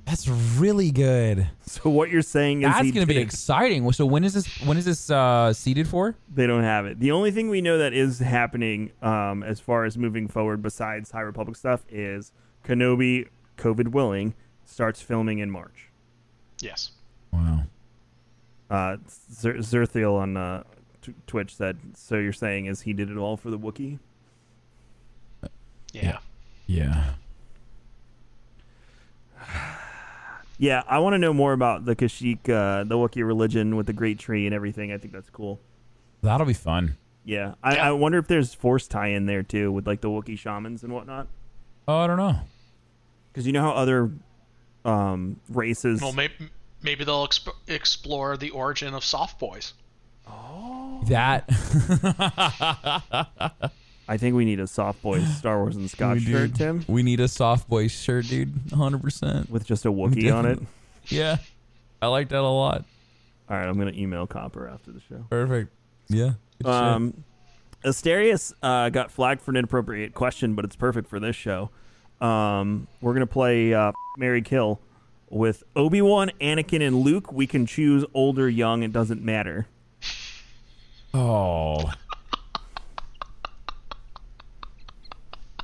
That's 0.06 0.28
really 0.28 0.92
good. 0.92 1.48
So 1.62 1.90
what 1.90 2.10
you're 2.10 2.22
saying 2.24 2.64
is 2.64 2.68
That's 2.70 2.84
he 2.86 2.92
gonna 2.92 3.06
be 3.06 3.14
did- 3.16 3.22
exciting. 3.24 3.90
So 3.92 4.06
when 4.06 4.24
is 4.24 4.34
this? 4.34 4.48
When 4.62 4.78
is 4.78 4.86
this 4.86 5.10
uh, 5.12 5.54
seated 5.54 5.88
for? 5.88 6.16
they 6.34 6.48
don't 6.48 6.64
have 6.64 6.86
it. 6.86 7.00
The 7.00 7.12
only 7.12 7.32
thing 7.32 7.50
we 7.50 7.62
know 7.62 7.78
that 7.78 7.94
is 7.94 8.20
happening 8.20 8.92
um, 9.02 9.44
as 9.44 9.60
far 9.60 9.86
as 9.86 9.98
moving 9.98 10.28
forward 10.28 10.62
besides 10.62 11.12
High 11.12 11.22
Republic 11.22 11.56
stuff 11.58 11.86
is 11.90 12.32
Kenobi, 12.66 13.28
COVID 13.58 13.90
willing, 13.90 14.34
starts 14.66 15.02
filming 15.02 15.40
in 15.40 15.52
March. 15.52 15.90
Yes. 16.62 16.92
Wow. 17.32 17.64
Uh, 18.70 18.98
Zer- 19.32 19.56
Zerthiel 19.60 20.16
on 20.20 20.38
uh, 20.38 20.64
t- 21.02 21.14
Twitch 21.28 21.56
said, 21.56 21.78
"So 21.96 22.16
you're 22.18 22.34
saying 22.34 22.66
is 22.66 22.82
he 22.82 22.94
did 22.94 23.10
it 23.12 23.18
all 23.18 23.38
for 23.38 23.50
the 23.52 23.60
Wookiee?" 23.60 24.00
Yeah. 25.94 26.18
Yeah. 26.68 27.14
Yeah, 30.60 30.84
I 30.88 30.99
want 30.99 31.14
to 31.14 31.18
know 31.18 31.34
more 31.34 31.53
about 31.53 31.86
the 31.86 31.95
Kashyyyk, 31.95 32.49
uh, 32.49 32.84
the 32.84 32.95
Wookiee 32.95 33.26
religion 33.26 33.78
with 33.78 33.88
the 33.88 33.93
Great 33.93 34.20
Tree 34.20 34.45
and 34.45 34.53
everything. 34.53 34.91
I 34.91 34.97
think 34.97 35.14
that's 35.14 35.30
cool. 35.30 35.60
That'll 36.22 36.45
be 36.45 36.53
fun. 36.53 36.97
Yeah, 37.24 37.53
I, 37.64 37.76
Yeah. 37.76 37.89
I 37.89 37.91
wonder 37.93 38.18
if 38.18 38.28
there's 38.28 38.53
force 38.53 38.88
tie 38.88 39.07
in 39.07 39.26
there 39.26 39.41
too 39.41 39.72
with 39.72 39.88
like 39.88 40.01
the 40.01 40.10
Wookiee 40.10 40.38
shamans 40.38 40.84
and 40.84 40.91
whatnot. 40.93 41.28
Oh, 41.88 41.97
I 41.99 42.07
don't 42.07 42.18
know. 42.18 42.36
Because 43.32 43.47
you 43.47 43.53
know 43.53 43.62
how 43.62 43.72
other 43.72 44.12
um, 44.84 45.39
races. 45.49 46.01
Well, 46.01 46.12
maybe 46.12 46.34
maybe 46.82 47.05
they'll 47.05 47.26
exp- 47.26 47.55
explore 47.68 48.36
the 48.36 48.49
origin 48.49 48.93
of 48.93 49.03
soft 49.03 49.39
boys. 49.39 49.74
Oh, 50.28 51.01
that 51.07 51.47
I 54.10 54.18
think 54.18 54.36
we 54.36 54.43
need 54.43 54.60
a 54.60 54.66
soft 54.66 55.03
boy 55.03 55.24
Star 55.38 55.60
Wars 55.60 55.76
and 55.76 55.89
Scotch 55.89 56.16
we, 56.18 56.26
shirt, 56.26 56.53
do- 56.53 56.57
Tim, 56.57 56.86
we 56.88 57.03
need 57.03 57.20
a 57.20 57.28
soft 57.28 57.70
boy 57.70 57.88
shirt, 57.88 58.26
dude. 58.28 58.53
100%. 58.70 59.49
with 59.49 59.66
just 59.66 59.86
a 59.86 59.91
Wookiee 59.91 60.34
on 60.36 60.47
it. 60.47 60.60
Yeah. 61.05 61.38
I 62.01 62.07
like 62.07 62.30
that 62.30 62.39
a 62.39 62.41
lot. 62.41 62.86
All 63.49 63.57
right, 63.57 63.68
I'm 63.68 63.78
gonna 63.78 63.91
email 63.91 64.26
Copper 64.28 64.68
after 64.68 64.91
the 64.91 64.99
show. 64.99 65.26
Perfect. 65.30 65.72
Yeah. 66.07 66.34
Good 66.62 66.66
shit. 66.66 66.68
Um, 66.68 67.24
Asterius 67.84 68.53
uh, 68.62 68.89
got 68.89 69.12
flagged 69.12 69.41
for 69.41 69.51
an 69.51 69.57
inappropriate 69.57 70.14
question, 70.14 70.55
but 70.55 70.66
it's 70.66 70.76
perfect 70.76 71.07
for 71.07 71.20
this 71.20 71.36
show. 71.36 71.70
Um, 72.20 72.88
we're 73.01 73.14
gonna 73.14 73.28
play 73.28 73.74
uh, 73.74 73.91
Mary 74.18 74.41
Kill 74.41 74.80
with 75.30 75.64
Obi 75.76 76.01
Wan, 76.01 76.32
Anakin, 76.41 76.86
and 76.86 76.97
Luke. 76.97 77.32
We 77.32 77.47
can 77.47 77.66
choose 77.66 78.05
old 78.14 78.39
or 78.39 78.49
young. 78.49 78.84
It 78.84 78.91
doesn't 78.91 79.24
matter. 79.24 79.68
Oh. 81.14 81.91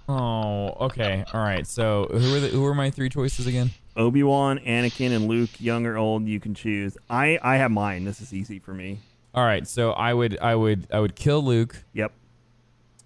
Oh, 0.07 0.67
okay. 0.85 1.23
All 1.33 1.41
right. 1.41 1.65
So, 1.65 2.07
who 2.11 2.35
are 2.35 2.39
the 2.39 2.47
who 2.49 2.65
are 2.65 2.75
my 2.75 2.89
three 2.91 3.09
choices 3.09 3.47
again? 3.47 3.71
Obi 3.97 4.23
Wan, 4.23 4.59
Anakin, 4.59 5.15
and 5.15 5.27
Luke, 5.27 5.49
young 5.59 5.85
or 5.85 5.97
old. 5.97 6.25
You 6.25 6.39
can 6.39 6.53
choose. 6.53 6.97
I 7.09 7.39
I 7.41 7.57
have 7.57 7.71
mine. 7.71 8.05
This 8.05 8.21
is 8.21 8.33
easy 8.33 8.59
for 8.59 8.73
me. 8.73 8.99
All 9.33 9.43
right. 9.43 9.67
So, 9.67 9.91
I 9.91 10.13
would 10.13 10.37
I 10.39 10.55
would 10.55 10.87
I 10.93 10.99
would 10.99 11.15
kill 11.15 11.43
Luke. 11.43 11.83
Yep. 11.93 12.11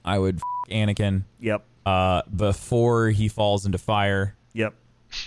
I 0.03 0.17
would 0.19 0.35
f- 0.37 0.71
Anakin 0.71 1.23
Yep. 1.39 1.63
uh 1.85 2.21
before 2.35 3.09
he 3.09 3.27
falls 3.27 3.65
into 3.65 3.77
fire. 3.77 4.35
Yep. 4.53 4.73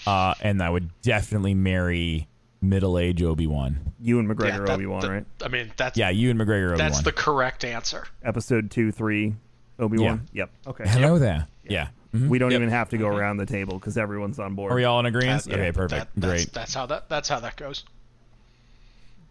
Uh 0.07 0.35
and 0.43 0.63
I 0.63 0.71
would 0.71 0.91
definitely 1.03 1.55
marry 1.55 2.29
middle-age 2.61 3.23
Obi-Wan. 3.23 3.93
You 4.01 4.19
and 4.21 4.29
McGregor, 4.29 4.49
Yeah, 4.49 4.59
that- 4.61 4.71
Obi 4.71 4.87
Wan, 4.87 5.01
that- 5.01 5.11
right? 5.11 5.27
I 5.45 5.49
mean, 5.49 5.73
that's 5.77 5.99
Yeah, 5.99 6.11
you 6.11 6.31
and 6.31 6.39
McGregor 6.41 6.73
Obi-Wan. 6.73 6.79
that's 6.79 7.03
the 7.03 7.11
correct 7.13 7.65
answer. 7.65 8.05
Episode 8.25 8.71
two, 8.71 8.93
three, 8.93 9.35
Obi 9.81 9.99
Wan. 9.99 10.29
Yep. 10.33 10.51
Okay. 10.69 10.85
Hello 10.87 11.19
there. 11.19 11.47
Yeah. 11.73 11.89
Mhm. 12.15 12.29
We 12.29 12.39
don't 12.39 12.51
Yep. 12.51 12.59
even 12.61 12.71
have 12.71 12.91
to 12.91 12.99
go 12.99 13.09
around 13.09 13.39
the 13.39 13.47
table 13.47 13.79
because 13.79 13.97
everyone's 13.97 14.39
on 14.39 14.55
board. 14.55 14.71
Are 14.71 14.75
we 14.75 14.85
all 14.85 15.01
in 15.01 15.07
agreement? 15.07 15.45
That- 15.45 15.55
okay, 15.55 15.65
yeah, 15.67 15.73
perfect. 15.73 15.91
that- 16.15 16.21
that's, 16.21 16.43
Great. 16.45 16.53
That's 16.53 16.75
how 16.75 16.87
that 16.87 17.09
that's 17.09 17.29
how 17.29 17.41
that 17.41 17.57
goes. 17.57 17.85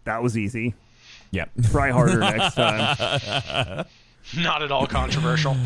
That 0.04 0.22
was 0.22 0.36
easy. 0.36 0.74
Yeah. 1.30 1.44
Try 1.70 1.90
harder 1.90 2.18
next 2.18 2.54
time. 2.56 3.84
Not 4.36 4.62
at 4.62 4.70
all 4.72 4.86
controversial. 4.86 5.56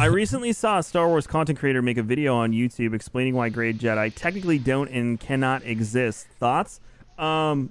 I 0.00 0.06
recently 0.06 0.52
saw 0.52 0.78
a 0.78 0.82
Star 0.82 1.08
Wars 1.08 1.26
content 1.26 1.58
creator 1.58 1.80
make 1.82 1.96
a 1.98 2.02
video 2.02 2.34
on 2.36 2.52
YouTube 2.52 2.94
explaining 2.94 3.34
why 3.34 3.48
Grey 3.48 3.72
Jedi 3.72 4.12
technically 4.14 4.58
don't 4.58 4.88
and 4.90 5.18
cannot 5.20 5.62
exist. 5.64 6.26
Thoughts? 6.38 6.80
Um, 7.18 7.70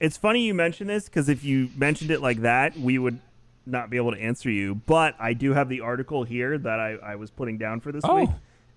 it's 0.00 0.16
funny 0.16 0.44
you 0.44 0.54
mention 0.54 0.86
this 0.88 1.04
because 1.04 1.28
if 1.28 1.44
you 1.44 1.70
mentioned 1.76 2.10
it 2.10 2.20
like 2.20 2.40
that, 2.42 2.78
we 2.78 2.98
would 2.98 3.20
not 3.66 3.90
be 3.90 3.96
able 3.96 4.12
to 4.12 4.18
answer 4.20 4.50
you. 4.50 4.74
But 4.74 5.14
I 5.18 5.32
do 5.34 5.52
have 5.52 5.68
the 5.68 5.80
article 5.80 6.24
here 6.24 6.58
that 6.58 6.80
I, 6.80 6.92
I 7.02 7.14
was 7.16 7.30
putting 7.30 7.58
down 7.58 7.80
for 7.80 7.92
this 7.92 8.04
Oh. 8.06 8.20
week, 8.20 8.30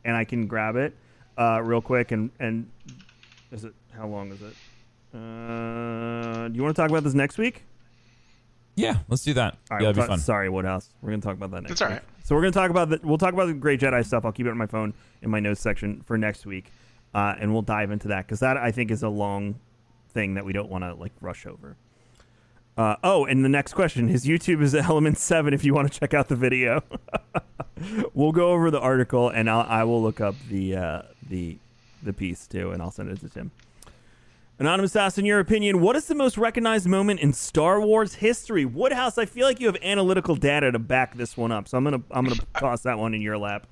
and 0.03 0.15
I 0.15 0.23
can 0.25 0.47
grab 0.47 0.75
it 0.75 0.95
uh, 1.37 1.61
real 1.63 1.81
quick. 1.81 2.11
And 2.11 2.29
and 2.39 2.69
is 3.51 3.63
it 3.65 3.73
how 3.95 4.07
long 4.07 4.31
is 4.31 4.41
it? 4.41 4.53
Uh, 5.13 6.47
do 6.49 6.55
you 6.55 6.63
want 6.63 6.75
to 6.75 6.81
talk 6.81 6.89
about 6.89 7.03
this 7.03 7.13
next 7.13 7.37
week? 7.37 7.63
Yeah, 8.75 8.97
let's 9.07 9.23
do 9.23 9.33
that. 9.35 9.57
All 9.71 9.77
right, 9.77 9.81
yeah, 9.83 9.87
we'll 9.87 9.93
that'd 9.93 9.95
be 9.95 10.01
talk- 10.01 10.09
fun. 10.09 10.19
Sorry, 10.19 10.49
Woodhouse. 10.49 10.89
We're 11.01 11.11
gonna 11.11 11.21
talk 11.21 11.35
about 11.35 11.51
that 11.51 11.61
next. 11.61 11.71
It's 11.73 11.81
all 11.81 11.87
week. 11.89 11.99
right. 11.99 12.03
So 12.25 12.35
we're 12.35 12.41
gonna 12.41 12.51
talk 12.51 12.69
about 12.69 12.89
the. 12.89 12.99
We'll 13.03 13.17
talk 13.17 13.33
about 13.33 13.45
the 13.47 13.53
Grey 13.53 13.77
Jedi 13.77 14.05
stuff. 14.05 14.25
I'll 14.25 14.33
keep 14.33 14.45
it 14.47 14.49
on 14.49 14.57
my 14.57 14.65
phone 14.65 14.93
in 15.21 15.29
my 15.29 15.39
notes 15.39 15.61
section 15.61 16.01
for 16.01 16.17
next 16.17 16.45
week, 16.45 16.71
uh, 17.13 17.35
and 17.39 17.53
we'll 17.53 17.61
dive 17.61 17.91
into 17.91 18.09
that 18.09 18.25
because 18.25 18.41
that 18.41 18.57
I 18.57 18.71
think 18.71 18.91
is 18.91 19.03
a 19.03 19.09
long 19.09 19.55
thing 20.09 20.33
that 20.33 20.43
we 20.45 20.51
don't 20.51 20.69
want 20.69 20.83
to 20.83 20.93
like 20.95 21.13
rush 21.21 21.45
over. 21.45 21.77
Uh, 22.77 22.95
oh, 23.03 23.25
and 23.25 23.43
the 23.43 23.49
next 23.49 23.73
question: 23.73 24.07
His 24.07 24.25
YouTube 24.25 24.61
is 24.61 24.75
Element 24.75 25.17
Seven. 25.17 25.53
If 25.53 25.63
you 25.63 25.73
want 25.73 25.91
to 25.91 25.99
check 25.99 26.13
out 26.13 26.27
the 26.27 26.35
video, 26.35 26.83
we'll 28.13 28.33
go 28.33 28.51
over 28.51 28.69
the 28.69 28.79
article, 28.79 29.29
and 29.29 29.49
I'll, 29.49 29.65
I 29.67 29.83
will 29.83 30.01
look 30.01 30.19
up 30.19 30.35
the 30.49 30.75
uh, 30.75 31.01
the 31.29 31.57
the 32.03 32.13
piece 32.13 32.47
too, 32.47 32.71
and 32.71 32.81
I'll 32.81 32.91
send 32.91 33.09
it 33.09 33.19
to 33.21 33.29
Tim. 33.29 33.51
Anonymous 34.57 34.95
asks, 34.95 35.17
in 35.17 35.25
your 35.25 35.39
opinion, 35.39 35.81
what 35.81 35.97
is 35.97 36.05
the 36.07 36.15
most 36.15 36.37
recognized 36.37 36.87
moment 36.87 37.19
in 37.19 37.33
Star 37.33 37.81
Wars 37.81 38.15
history? 38.15 38.63
Woodhouse, 38.63 39.17
I 39.17 39.25
feel 39.25 39.45
like 39.45 39.59
you 39.59 39.67
have 39.67 39.75
analytical 39.83 40.35
data 40.35 40.71
to 40.71 40.79
back 40.79 41.17
this 41.17 41.35
one 41.35 41.51
up, 41.51 41.67
so 41.67 41.77
I'm 41.77 41.83
gonna 41.83 42.01
I'm 42.11 42.25
gonna 42.25 42.39
toss 42.57 42.81
that 42.81 42.97
one 42.97 43.13
in 43.13 43.21
your 43.21 43.37
lap. 43.37 43.67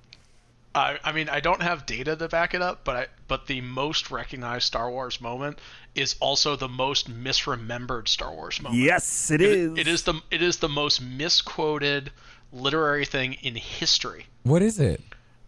I, 0.76 0.98
I 1.04 1.12
mean, 1.12 1.30
I 1.30 1.40
don't 1.40 1.62
have 1.62 1.86
data 1.86 2.16
to 2.16 2.28
back 2.28 2.56
it 2.56 2.62
up, 2.62 2.84
but 2.84 2.96
I, 2.96 3.08
but 3.28 3.46
the 3.46 3.62
most 3.62 4.10
recognized 4.10 4.66
Star 4.66 4.90
Wars 4.90 5.22
moment 5.22 5.60
is 5.94 6.16
also 6.20 6.56
the 6.56 6.68
most 6.68 7.12
misremembered 7.12 8.08
Star 8.08 8.34
Wars 8.34 8.60
moment. 8.62 8.82
Yes, 8.82 9.30
it 9.30 9.40
It- 9.42 9.52
is. 9.52 9.78
It 9.78 9.88
is 9.88 10.02
the 10.04 10.16
it 10.32 10.42
is 10.42 10.58
the 10.58 10.70
most 10.70 11.00
misquoted 11.02 12.12
literary 12.52 13.06
thing 13.06 13.34
in 13.44 13.56
history, 13.56 14.26
What 14.44 14.62
is 14.64 14.80
it? 14.80 15.02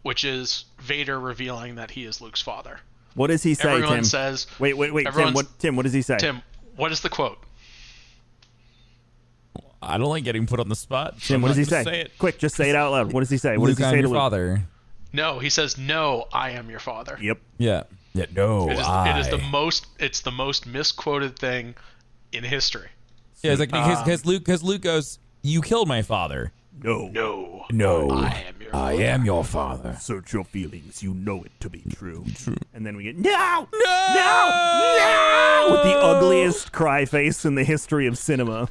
which 0.03 0.23
is 0.23 0.65
Vader 0.79 1.19
revealing 1.19 1.75
that 1.75 1.91
he 1.91 2.05
is 2.05 2.21
Luke's 2.21 2.41
father. 2.43 2.79
What 3.15 3.27
does 3.27 3.41
he 3.41 3.55
say, 3.55 3.69
Everyone 3.71 3.95
Tim? 3.95 4.03
says, 4.03 4.45
wait, 4.59 4.77
wait, 4.77 4.93
wait, 4.93 5.07
Tim. 5.11 5.33
What 5.33 5.47
Tim? 5.57 5.75
What 5.75 5.83
does 5.83 5.93
he 5.93 6.01
say? 6.03 6.17
Tim, 6.17 6.41
what 6.75 6.91
is 6.91 7.01
the 7.01 7.09
quote? 7.09 7.39
I 9.81 9.97
don't 9.97 10.09
like 10.09 10.23
getting 10.23 10.45
put 10.47 10.59
on 10.59 10.67
the 10.69 10.75
spot. 10.75 11.19
Tim, 11.21 11.37
I'm 11.37 11.41
what 11.43 11.47
does 11.49 11.57
he 11.57 11.63
say? 11.63 11.83
Say 11.83 12.01
it. 12.01 12.11
Quick, 12.17 12.37
just 12.39 12.55
say 12.55 12.69
it 12.69 12.75
out 12.75 12.91
loud. 12.91 13.13
What 13.13 13.19
does 13.21 13.29
he 13.29 13.37
say? 13.37 13.57
What 13.57 13.67
Luke, 13.67 13.77
does 13.77 13.79
he 13.79 13.83
I'm 13.85 13.91
say 13.93 13.99
your 13.99 14.09
Luke? 14.09 14.17
father. 14.17 14.61
No, 15.15 15.39
he 15.39 15.49
says, 15.49 15.77
"No, 15.77 16.27
I 16.33 16.51
am 16.51 16.69
your 16.69 16.79
father." 16.79 17.17
Yep. 17.21 17.39
Yeah. 17.57 17.83
Yeah. 18.13 18.25
No. 18.35 18.69
It 18.69 18.73
is, 18.73 18.85
I. 18.85 19.17
it 19.17 19.19
is 19.19 19.29
the 19.29 19.37
most 19.37 19.87
it's 19.99 20.21
the 20.21 20.31
most 20.31 20.67
misquoted 20.67 21.39
thing 21.39 21.75
in 22.31 22.43
history. 22.43 22.89
Yeah, 23.41 23.51
it's 23.51 23.59
like 23.59 23.69
because 23.69 24.25
Luke 24.25 24.43
because 24.43 24.61
Luke 24.61 24.81
goes, 24.81 25.19
"You 25.41 25.61
killed 25.61 25.87
my 25.87 26.01
father." 26.01 26.51
No. 26.83 27.07
No, 27.07 27.65
No. 27.71 28.09
I 28.11 28.43
am 28.47 28.55
your 28.61 28.75
I 28.75 28.93
am 28.93 29.23
your 29.23 29.45
father. 29.45 29.95
Search 29.99 30.33
your 30.33 30.43
feelings. 30.43 31.01
You 31.01 31.13
know 31.13 31.43
it 31.43 31.51
to 31.61 31.69
be 31.69 31.81
true. 31.89 32.25
true. 32.35 32.57
And 32.73 32.85
then 32.85 32.97
we 32.97 33.03
get 33.03 33.17
no, 33.17 33.29
no, 33.31 33.67
no, 33.71 34.97
no, 34.97 35.67
with 35.71 35.83
the 35.83 35.97
ugliest 35.97 36.73
cry 36.73 37.05
face 37.05 37.45
in 37.45 37.55
the 37.55 37.63
history 37.63 38.07
of 38.07 38.17
cinema. 38.17 38.67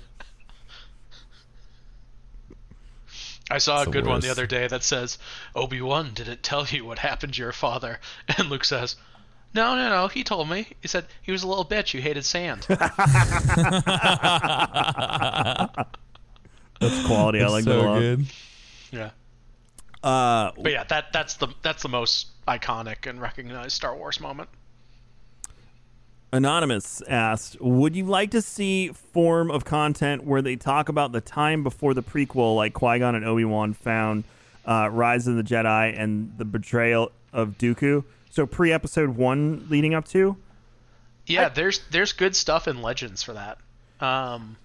I 3.51 3.59
saw 3.59 3.83
a 3.83 3.85
the 3.85 3.91
good 3.91 4.07
one 4.07 4.21
the 4.21 4.31
other 4.31 4.47
day 4.47 4.67
that 4.67 4.83
says, 4.83 5.19
Obi 5.55 5.81
Wan 5.83 6.13
didn't 6.15 6.43
tell 6.43 6.65
you 6.67 6.85
what 6.85 6.99
happened 6.99 7.35
to 7.35 7.43
your 7.43 7.53
father. 7.53 8.01
And 8.39 8.49
Luke 8.49 8.65
says, 8.65 8.97
No, 9.55 9.77
no, 9.77 9.89
no, 9.89 10.09
he 10.09 10.25
told 10.25 10.49
me. 10.49 10.67
He 10.81 10.89
said 10.89 11.05
he 11.23 11.31
was 11.33 11.43
a 11.43 11.49
little 11.49 11.65
bitch 11.65 11.93
who 11.93 11.99
hated 11.99 12.25
sand. 12.25 12.67
That's 16.81 17.07
quality. 17.07 17.43
I 17.43 17.49
like 17.49 17.65
that 17.65 17.79
a 17.79 17.83
lot. 17.83 17.99
good. 18.01 18.27
yeah. 18.91 19.11
Uh, 20.03 20.51
But 20.61 20.73
yeah, 20.73 20.85
that 20.85 21.13
that's 21.13 21.37
the 21.37 21.49
that's 21.63 21.83
the 21.83 21.89
most 21.89 22.27
iconic 22.47 23.07
and 23.09 23.21
recognized 23.21 23.73
Star 23.73 23.97
Wars 23.97 24.21
moment. 24.21 24.49
Anonymous 26.35 27.01
asked, 27.03 27.61
"Would 27.61 27.95
you 27.97 28.05
like 28.05 28.31
to 28.33 28.43
see 28.43 28.89
form 28.89 29.51
of 29.51 29.65
content 29.65 30.25
where 30.25 30.43
they 30.43 30.57
talk 30.57 30.89
about 30.89 31.13
the 31.13 31.21
time 31.21 31.63
before 31.63 31.95
the 31.95 32.03
prequel, 32.03 32.57
like 32.57 32.75
Qui 32.75 32.99
Gon 32.99 33.15
and 33.15 33.25
Obi 33.25 33.45
Wan 33.45 33.73
found 33.73 34.25
uh, 34.67 34.89
Rise 34.91 35.27
of 35.27 35.37
the 35.37 35.43
Jedi 35.43 35.99
and 35.99 36.35
the 36.37 36.45
betrayal 36.45 37.13
of 37.33 37.57
Dooku? 37.59 38.05
So 38.31 38.47
pre 38.47 38.73
Episode 38.73 39.11
One, 39.11 39.67
leading 39.71 39.95
up 39.95 40.07
to. 40.09 40.37
Yeah, 41.27 41.49
there's 41.49 41.81
there's 41.91 42.13
good 42.13 42.35
stuff 42.37 42.69
in 42.69 42.83
Legends 42.83 43.23
for 43.23 43.35
that. 43.35 43.59
Um, 44.01 44.57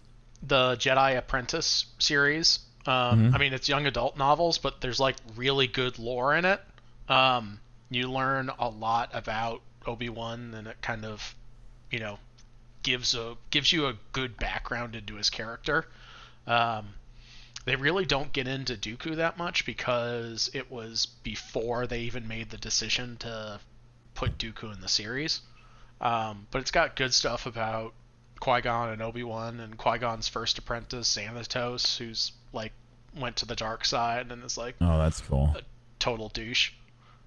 the 0.42 0.76
Jedi 0.76 1.18
Apprentice 1.18 1.86
series. 2.00 2.60
Um, 2.86 3.32
I 3.36 3.38
mean, 3.38 3.54
it's 3.54 3.70
young 3.70 3.86
adult 3.86 4.18
novels, 4.18 4.58
but 4.58 4.82
there's 4.82 5.00
like 5.00 5.16
really 5.36 5.68
good 5.68 6.00
lore 6.00 6.36
in 6.36 6.46
it. 6.46 6.60
Um, 7.08 7.60
you 7.90 8.10
learn 8.12 8.50
a 8.58 8.70
lot 8.70 9.12
about 9.14 9.62
Obi 9.86 10.10
Wan, 10.10 10.54
and 10.56 10.68
it 10.68 10.82
kind 10.82 11.06
of, 11.06 11.36
you 11.92 12.00
know, 12.00 12.20
gives 12.84 13.16
a 13.16 13.36
gives 13.52 13.72
you 13.72 13.88
a 13.88 13.94
good 14.14 14.38
background 14.38 14.96
into 14.96 15.16
his 15.16 15.30
character. 15.30 15.86
Um, 16.48 16.90
they 17.66 17.76
really 17.76 18.06
don't 18.06 18.32
get 18.32 18.48
into 18.48 18.76
Dooku 18.76 19.18
that 19.18 19.38
much 19.38 19.66
because 19.66 20.50
it 20.54 20.72
was 20.72 21.06
before 21.24 21.86
they 21.88 22.02
even 22.02 22.28
made 22.28 22.50
the 22.50 22.58
decision 22.58 23.18
to 23.18 23.60
put 24.16 24.38
Dooku 24.38 24.74
in 24.74 24.82
the 24.82 24.88
series. 24.88 25.42
Um, 26.02 26.48
but 26.52 26.62
it's 26.62 26.72
got 26.72 26.96
good 26.96 27.14
stuff 27.14 27.46
about 27.46 27.94
Qui 28.40 28.62
Gon 28.62 28.90
and 28.90 29.02
Obi 29.02 29.24
Wan 29.24 29.60
and 29.60 29.78
Qui 29.78 29.98
Gon's 30.00 30.30
first 30.30 30.58
apprentice, 30.58 31.14
Xanatos, 31.16 31.98
who's 31.98 32.32
like 32.54 32.72
went 33.20 33.36
to 33.38 33.46
the 33.46 33.56
dark 33.56 33.84
side 33.86 34.32
and 34.32 34.44
is 34.44 34.58
like 34.58 34.76
Oh, 34.80 34.98
that's 34.98 35.20
cool. 35.22 35.56
total 36.00 36.30
douche. 36.30 36.72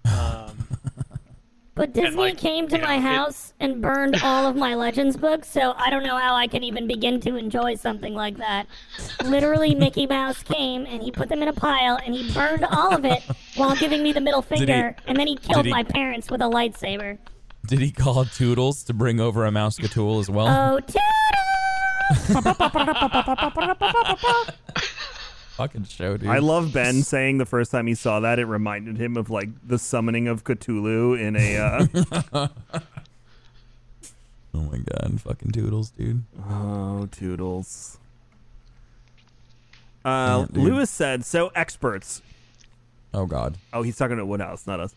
Um, 0.05 0.67
But 1.75 1.95
Disney 1.95 2.17
like, 2.17 2.37
came 2.39 2.69
to 2.69 2.77
you 2.77 2.83
know, 2.83 2.87
my 2.89 2.97
it- 2.97 3.01
house 3.01 3.55
and 3.59 3.81
burned 3.81 4.17
all 4.23 4.47
of 4.47 4.57
my 4.57 4.75
Legends 4.75 5.17
books, 5.17 5.49
so 5.51 5.73
I 5.79 5.89
don't 5.89 6.03
know 6.03 6.19
how 6.19 6.35
I 6.35 6.47
can 6.47 6.63
even 6.63 6.87
begin 6.87 7.19
to 7.23 7.37
enjoy 7.37 7.77
something 7.77 8.13
like 8.15 8.37
that. 8.37 8.67
Literally, 9.25 9.75
Mickey 9.75 10.07
Mouse 10.07 10.43
came 10.43 10.85
and 10.85 11.03
he 11.03 11.11
put 11.11 11.31
them 11.31 11.41
in 11.41 11.49
a 11.49 11.53
pile 11.55 11.99
and 12.05 12.15
he 12.15 12.31
burned 12.35 12.67
all 12.67 12.95
of 12.95 13.07
it 13.07 13.23
while 13.57 13.75
giving 13.75 14.03
me 14.03 14.13
the 14.13 14.21
middle 14.21 14.43
he- 14.43 14.57
finger, 14.57 14.95
and 15.07 15.17
then 15.19 15.27
he 15.27 15.37
killed 15.37 15.65
he- 15.65 15.71
my 15.71 15.83
parents 15.83 16.31
with 16.31 16.43
a 16.43 16.47
lightsaber. 16.47 17.17
Did 17.67 17.79
he 17.79 17.91
call 17.91 18.27
Toodles 18.27 18.83
to 18.85 18.93
bring 18.93 19.19
over 19.19 19.47
a 19.47 19.51
mouse 19.51 19.77
Tool 19.77 20.19
as 20.19 20.29
well? 20.29 20.49
Oh, 20.49 20.79
toodle! 20.81 21.01
Fucking 25.57 25.85
show, 25.85 26.17
dude. 26.17 26.29
I 26.29 26.39
love 26.39 26.73
Ben 26.73 27.03
saying 27.03 27.39
the 27.39 27.45
first 27.47 27.71
time 27.71 27.87
he 27.87 27.95
saw 27.95 28.21
that 28.21 28.39
it 28.39 28.47
reminded 28.47 28.97
him 28.97 29.17
of 29.17 29.29
like 29.31 29.51
the 29.67 29.79
summoning 29.79 30.27
of 30.29 30.45
Cthulhu 30.45 31.19
in 31.21 31.37
a. 31.37 31.57
Uh, 31.59 31.87
oh 34.55 34.61
my 34.61 34.79
god, 34.79 35.21
fucking 35.21 35.51
Toodles, 35.53 35.91
dude. 35.91 36.23
oh, 36.49 37.07
toodles. 37.13 37.99
Uh, 40.05 40.47
Yeah. 40.53 40.63
Lewis 40.63 40.91
said, 40.91 41.25
"So 41.25 41.49
experts." 41.55 42.23
Oh 43.15 43.27
god. 43.27 43.57
Oh, 43.73 43.83
he's 43.83 43.97
talking 43.97 44.17
to 44.17 44.25
Woodhouse, 44.27 44.67
not 44.67 44.81
us. 44.81 44.95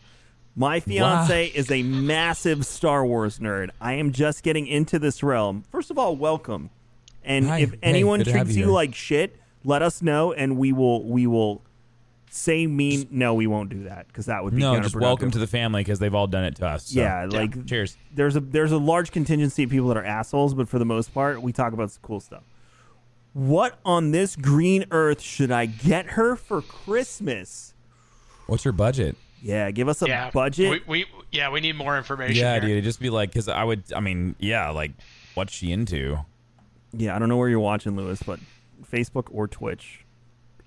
My 0.55 0.79
fiance 0.79 1.47
is 1.47 1.69
a 1.69 1.83
massive 1.83 2.65
Star 2.65 3.05
Wars 3.05 3.39
nerd. 3.39 3.71
I 3.81 3.93
am 3.93 4.13
just 4.13 4.41
getting 4.41 4.67
into 4.67 4.99
this 4.99 5.21
realm. 5.21 5.65
First 5.69 5.91
of 5.91 5.99
all, 5.99 6.15
welcome. 6.15 6.69
And 7.25 7.45
Hi. 7.47 7.59
if 7.59 7.73
anyone 7.83 8.21
have 8.21 8.29
treats 8.31 8.55
you 8.55 8.67
you 8.67 8.71
like 8.71 8.95
shit, 8.95 9.35
let 9.65 9.81
us 9.81 10.01
know, 10.01 10.31
and 10.31 10.57
we 10.57 10.71
will 10.71 11.03
we 11.03 11.27
will 11.27 11.61
say 12.29 12.67
mean. 12.67 13.07
No, 13.11 13.33
we 13.33 13.47
won't 13.47 13.69
do 13.69 13.83
that 13.83 14.07
because 14.07 14.25
that 14.27 14.43
would 14.43 14.55
be 14.55 14.61
No, 14.61 14.79
just 14.79 14.95
welcome 14.95 15.31
to 15.31 15.39
the 15.39 15.47
family 15.47 15.81
because 15.81 15.99
they've 15.99 16.13
all 16.15 16.27
done 16.27 16.43
it 16.45 16.55
to 16.57 16.67
us. 16.67 16.87
so- 16.87 16.99
Yeah, 17.01 17.25
like 17.29 17.65
cheers. 17.65 17.97
There's 18.13 18.35
a 18.35 18.39
there's 18.39 18.71
a 18.71 18.77
large 18.77 19.11
contingency 19.11 19.63
of 19.63 19.69
people 19.69 19.87
that 19.89 19.97
are 19.97 20.05
assholes, 20.05 20.53
but 20.53 20.69
for 20.69 20.79
the 20.79 20.85
most 20.85 21.13
part, 21.13 21.41
we 21.41 21.51
talk 21.51 21.73
about 21.73 21.91
some 21.91 22.01
cool 22.01 22.19
stuff. 22.19 22.43
What 23.33 23.79
on 23.83 24.11
this 24.11 24.35
green 24.37 24.85
earth 24.91 25.21
should 25.21 25.51
I 25.51 25.65
get 25.65 26.05
her 26.11 26.35
for 26.37 26.61
Christmas? 26.61 27.73
What's 28.47 28.63
your 28.63 28.71
budget? 28.71 29.17
Yeah, 29.41 29.69
give 29.71 29.89
us 29.89 30.01
a 30.01 30.07
Yeah, 30.07 30.31
budget. 30.31 30.69
We, 30.87 31.01
we 31.01 31.05
yeah, 31.31 31.49
we 31.49 31.59
need 31.59 31.75
more 31.75 31.97
information. 31.97 32.35
Yeah, 32.37 32.59
here. 32.61 32.75
dude. 32.75 32.83
Just 32.83 32.99
be 32.99 33.09
like, 33.09 33.29
because 33.31 33.49
I 33.49 33.63
would, 33.63 33.83
I 33.93 33.99
mean, 33.99 34.35
yeah, 34.39 34.69
like, 34.69 34.91
what's 35.33 35.53
she 35.53 35.71
into? 35.73 36.17
Yeah, 36.93 37.15
I 37.15 37.19
don't 37.19 37.27
know 37.27 37.35
where 37.37 37.49
you're 37.49 37.59
watching, 37.59 37.95
Lewis, 37.97 38.23
but 38.23 38.39
Facebook 38.91 39.27
or 39.31 39.47
Twitch, 39.47 40.05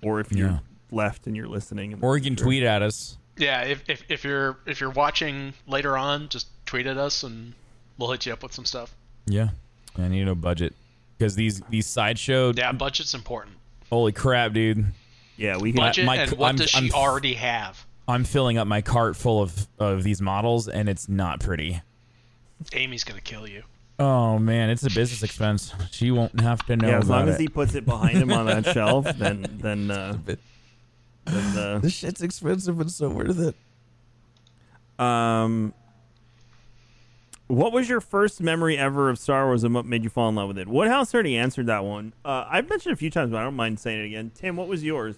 or 0.03 0.19
if 0.19 0.31
you're 0.31 0.49
Yeah. 0.49 0.59
left 0.91 1.27
and 1.27 1.35
you're 1.35 1.47
listening. 1.47 1.97
Or 2.01 2.17
you 2.17 2.23
can 2.23 2.35
Sure. 2.35 2.45
tweet 2.45 2.63
at 2.63 2.81
us. 2.81 3.17
Yeah, 3.37 3.61
if, 3.63 3.83
if 3.89 4.03
if 4.09 4.23
you're 4.23 4.57
if 4.65 4.81
you're 4.81 4.89
watching 4.89 5.53
later 5.67 5.97
on, 5.97 6.27
just 6.29 6.47
tweet 6.65 6.85
at 6.87 6.97
us 6.97 7.23
and 7.23 7.53
we'll 7.97 8.11
hit 8.11 8.25
you 8.25 8.33
up 8.33 8.43
with 8.43 8.53
some 8.53 8.65
stuff. 8.65 8.93
Yeah. 9.25 9.49
I 9.97 10.07
need 10.07 10.27
a 10.27 10.35
budget. 10.35 10.73
Because 11.17 11.35
these, 11.35 11.59
these 11.69 11.85
sideshow, 11.85 12.53
Yeah, 12.55 12.71
budget's 12.71 13.13
important. 13.13 13.57
holy 13.89 14.11
crap, 14.13 14.53
dude. 14.53 14.85
Yeah, 15.35 15.57
we 15.57 15.71
can. 15.73 15.79
Budget 15.81 16.05
my- 16.05 16.15
and 16.17 16.31
what 16.33 16.47
I'm- 16.47 16.55
does 16.55 16.69
she 16.69 16.77
I'm- 16.77 16.91
already 16.93 17.33
have? 17.33 17.85
I'm 18.07 18.23
filling 18.23 18.57
up 18.57 18.67
my 18.67 18.81
cart 18.81 19.15
full 19.17 19.41
of, 19.41 19.67
of 19.77 20.03
these 20.03 20.21
models, 20.21 20.67
and 20.67 20.87
it's 20.89 21.07
not 21.09 21.39
pretty. 21.41 21.81
Amy's 22.73 23.03
gonna 23.03 23.21
kill 23.21 23.47
you. 23.47 23.63
Oh, 23.99 24.39
man. 24.39 24.69
It's 24.69 24.83
a 24.83 24.89
business 24.89 25.23
expense. 25.23 25.73
She 25.91 26.09
won't 26.09 26.39
have 26.39 26.65
to 26.67 26.77
know 26.77 26.87
yeah, 26.87 26.97
as 26.99 27.09
long 27.09 27.23
about 27.23 27.33
as 27.33 27.39
he 27.39 27.49
puts 27.49 27.75
it 27.75 27.85
behind 27.85 28.17
him 28.17 28.31
on 28.31 28.45
that 28.45 28.65
shelf, 28.73 29.05
then 29.17 29.45
then 29.59 29.91
uh, 29.91 30.17
then 31.25 31.57
uh, 31.57 31.79
This 31.79 31.93
shit's 31.93 32.21
expensive, 32.21 32.77
but 32.77 32.89
so 32.89 33.09
worth 33.09 33.39
it. 33.39 33.55
Um, 35.03 35.73
what 37.47 37.73
was 37.73 37.89
your 37.89 37.99
first 37.99 38.41
memory 38.41 38.77
ever 38.77 39.09
of 39.09 39.17
Star 39.17 39.47
Wars 39.47 39.63
and 39.63 39.73
what 39.73 39.85
made 39.85 40.03
you 40.03 40.09
fall 40.09 40.29
in 40.29 40.35
love 40.35 40.49
with 40.49 40.59
it? 40.59 40.67
Woodhouse 40.67 41.13
already 41.13 41.35
answered 41.35 41.65
that 41.67 41.83
one. 41.83 42.13
Uh, 42.23 42.45
I've 42.47 42.69
mentioned 42.69 42.91
it 42.91 42.93
a 42.93 42.97
few 42.97 43.09
times, 43.09 43.31
but 43.31 43.37
I 43.37 43.43
don't 43.43 43.55
mind 43.55 43.79
saying 43.79 43.99
it 44.01 44.05
again. 44.05 44.31
Tim, 44.35 44.55
what 44.55 44.67
was 44.67 44.83
yours? 44.83 45.15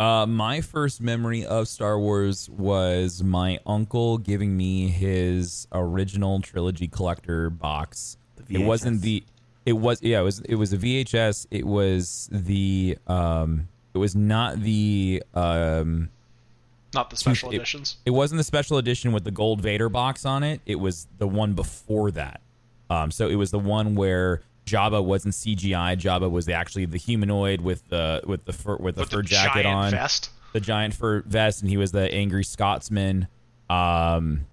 Uh, 0.00 0.24
my 0.24 0.62
first 0.62 1.02
memory 1.02 1.44
of 1.44 1.68
Star 1.68 1.98
Wars 1.98 2.48
was 2.48 3.22
my 3.22 3.58
uncle 3.66 4.16
giving 4.16 4.56
me 4.56 4.88
his 4.88 5.68
original 5.72 6.40
trilogy 6.40 6.88
collector 6.88 7.50
box. 7.50 8.16
The 8.48 8.62
It 8.62 8.66
wasn't 8.66 9.02
the. 9.02 9.22
It 9.66 9.74
was 9.74 10.02
yeah. 10.02 10.20
It 10.20 10.22
was 10.22 10.40
it 10.40 10.54
was 10.54 10.72
a 10.72 10.78
VHS. 10.78 11.46
It 11.50 11.66
was 11.66 12.30
the 12.32 12.96
um. 13.06 13.68
It 13.92 13.98
was 13.98 14.16
not 14.16 14.62
the 14.62 15.22
um. 15.34 16.08
Not 16.94 17.10
the 17.10 17.16
special 17.16 17.50
it- 17.50 17.56
editions. 17.56 17.98
It 18.06 18.12
wasn't 18.12 18.38
the 18.38 18.44
special 18.44 18.78
edition 18.78 19.12
with 19.12 19.24
the 19.24 19.30
gold 19.30 19.60
Vader 19.60 19.90
box 19.90 20.24
on 20.24 20.42
it. 20.42 20.62
It 20.64 20.76
was 20.76 21.08
the 21.18 21.28
one 21.28 21.52
before 21.52 22.10
that. 22.12 22.40
Um, 22.88 23.10
so 23.10 23.28
it 23.28 23.36
was 23.36 23.50
the 23.50 23.58
one 23.58 23.94
where 23.94 24.40
Jabba 24.70 25.04
wasn't 25.04 25.34
CGI. 25.34 25.96
Jabba 25.98 26.30
was 26.30 26.48
actually 26.48 26.84
the 26.86 26.98
humanoid 26.98 27.60
with 27.60 27.88
the 27.88 28.22
with 28.26 28.44
the 28.44 28.52
fur 28.52 28.76
with 28.76 28.94
the 28.96 29.02
With 29.02 29.10
fur 29.10 29.16
the 29.18 29.22
jacket 29.28 29.62
giant 29.64 29.66
on, 29.66 29.90
vest. 29.90 30.30
the 30.52 30.60
giant 30.60 30.94
fur 30.94 31.22
vest, 31.22 31.60
and 31.62 31.70
he 31.70 31.76
was 31.76 31.92
the 31.92 32.12
angry 32.12 32.44
Scotsman. 32.44 33.26
Um, 33.68 34.46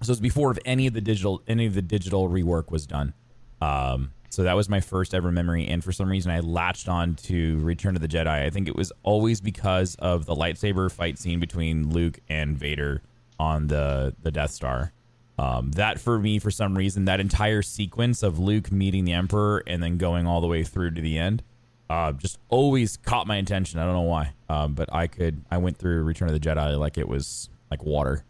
so 0.00 0.10
it 0.10 0.12
was 0.12 0.20
before 0.20 0.50
of 0.50 0.58
any 0.64 0.86
of 0.86 0.94
the 0.94 1.00
digital 1.00 1.42
any 1.48 1.66
of 1.66 1.74
the 1.74 1.82
digital 1.82 2.28
rework 2.28 2.70
was 2.70 2.86
done. 2.86 3.14
Um, 3.60 4.12
so 4.30 4.42
that 4.42 4.54
was 4.54 4.68
my 4.68 4.80
first 4.80 5.14
ever 5.14 5.32
memory, 5.32 5.66
and 5.66 5.82
for 5.82 5.90
some 5.92 6.08
reason 6.08 6.30
I 6.30 6.40
latched 6.40 6.88
on 6.88 7.14
to 7.16 7.58
Return 7.60 7.96
of 7.96 8.02
the 8.02 8.08
Jedi. 8.08 8.28
I 8.28 8.50
think 8.50 8.68
it 8.68 8.76
was 8.76 8.92
always 9.02 9.40
because 9.40 9.94
of 9.96 10.26
the 10.26 10.34
lightsaber 10.34 10.90
fight 10.92 11.18
scene 11.18 11.40
between 11.40 11.90
Luke 11.90 12.18
and 12.28 12.56
Vader 12.56 13.02
on 13.38 13.66
the 13.68 14.14
the 14.22 14.30
Death 14.30 14.50
Star. 14.50 14.92
Um, 15.38 15.70
that 15.72 16.00
for 16.00 16.18
me, 16.18 16.38
for 16.38 16.50
some 16.50 16.76
reason, 16.76 17.04
that 17.04 17.20
entire 17.20 17.62
sequence 17.62 18.22
of 18.22 18.38
Luke 18.38 18.72
meeting 18.72 19.04
the 19.04 19.12
Emperor 19.12 19.62
and 19.66 19.82
then 19.82 19.96
going 19.96 20.26
all 20.26 20.40
the 20.40 20.48
way 20.48 20.64
through 20.64 20.90
to 20.92 21.00
the 21.00 21.16
end, 21.16 21.44
uh, 21.88 22.12
just 22.12 22.38
always 22.48 22.96
caught 22.96 23.26
my 23.26 23.36
attention. 23.36 23.78
I 23.78 23.84
don't 23.84 23.94
know 23.94 24.00
why, 24.02 24.32
um, 24.48 24.74
but 24.74 24.92
I 24.92 25.06
could. 25.06 25.42
I 25.50 25.58
went 25.58 25.78
through 25.78 26.02
Return 26.02 26.28
of 26.28 26.34
the 26.34 26.40
Jedi 26.40 26.76
like 26.78 26.98
it 26.98 27.08
was 27.08 27.50
like 27.70 27.84
water. 27.84 28.24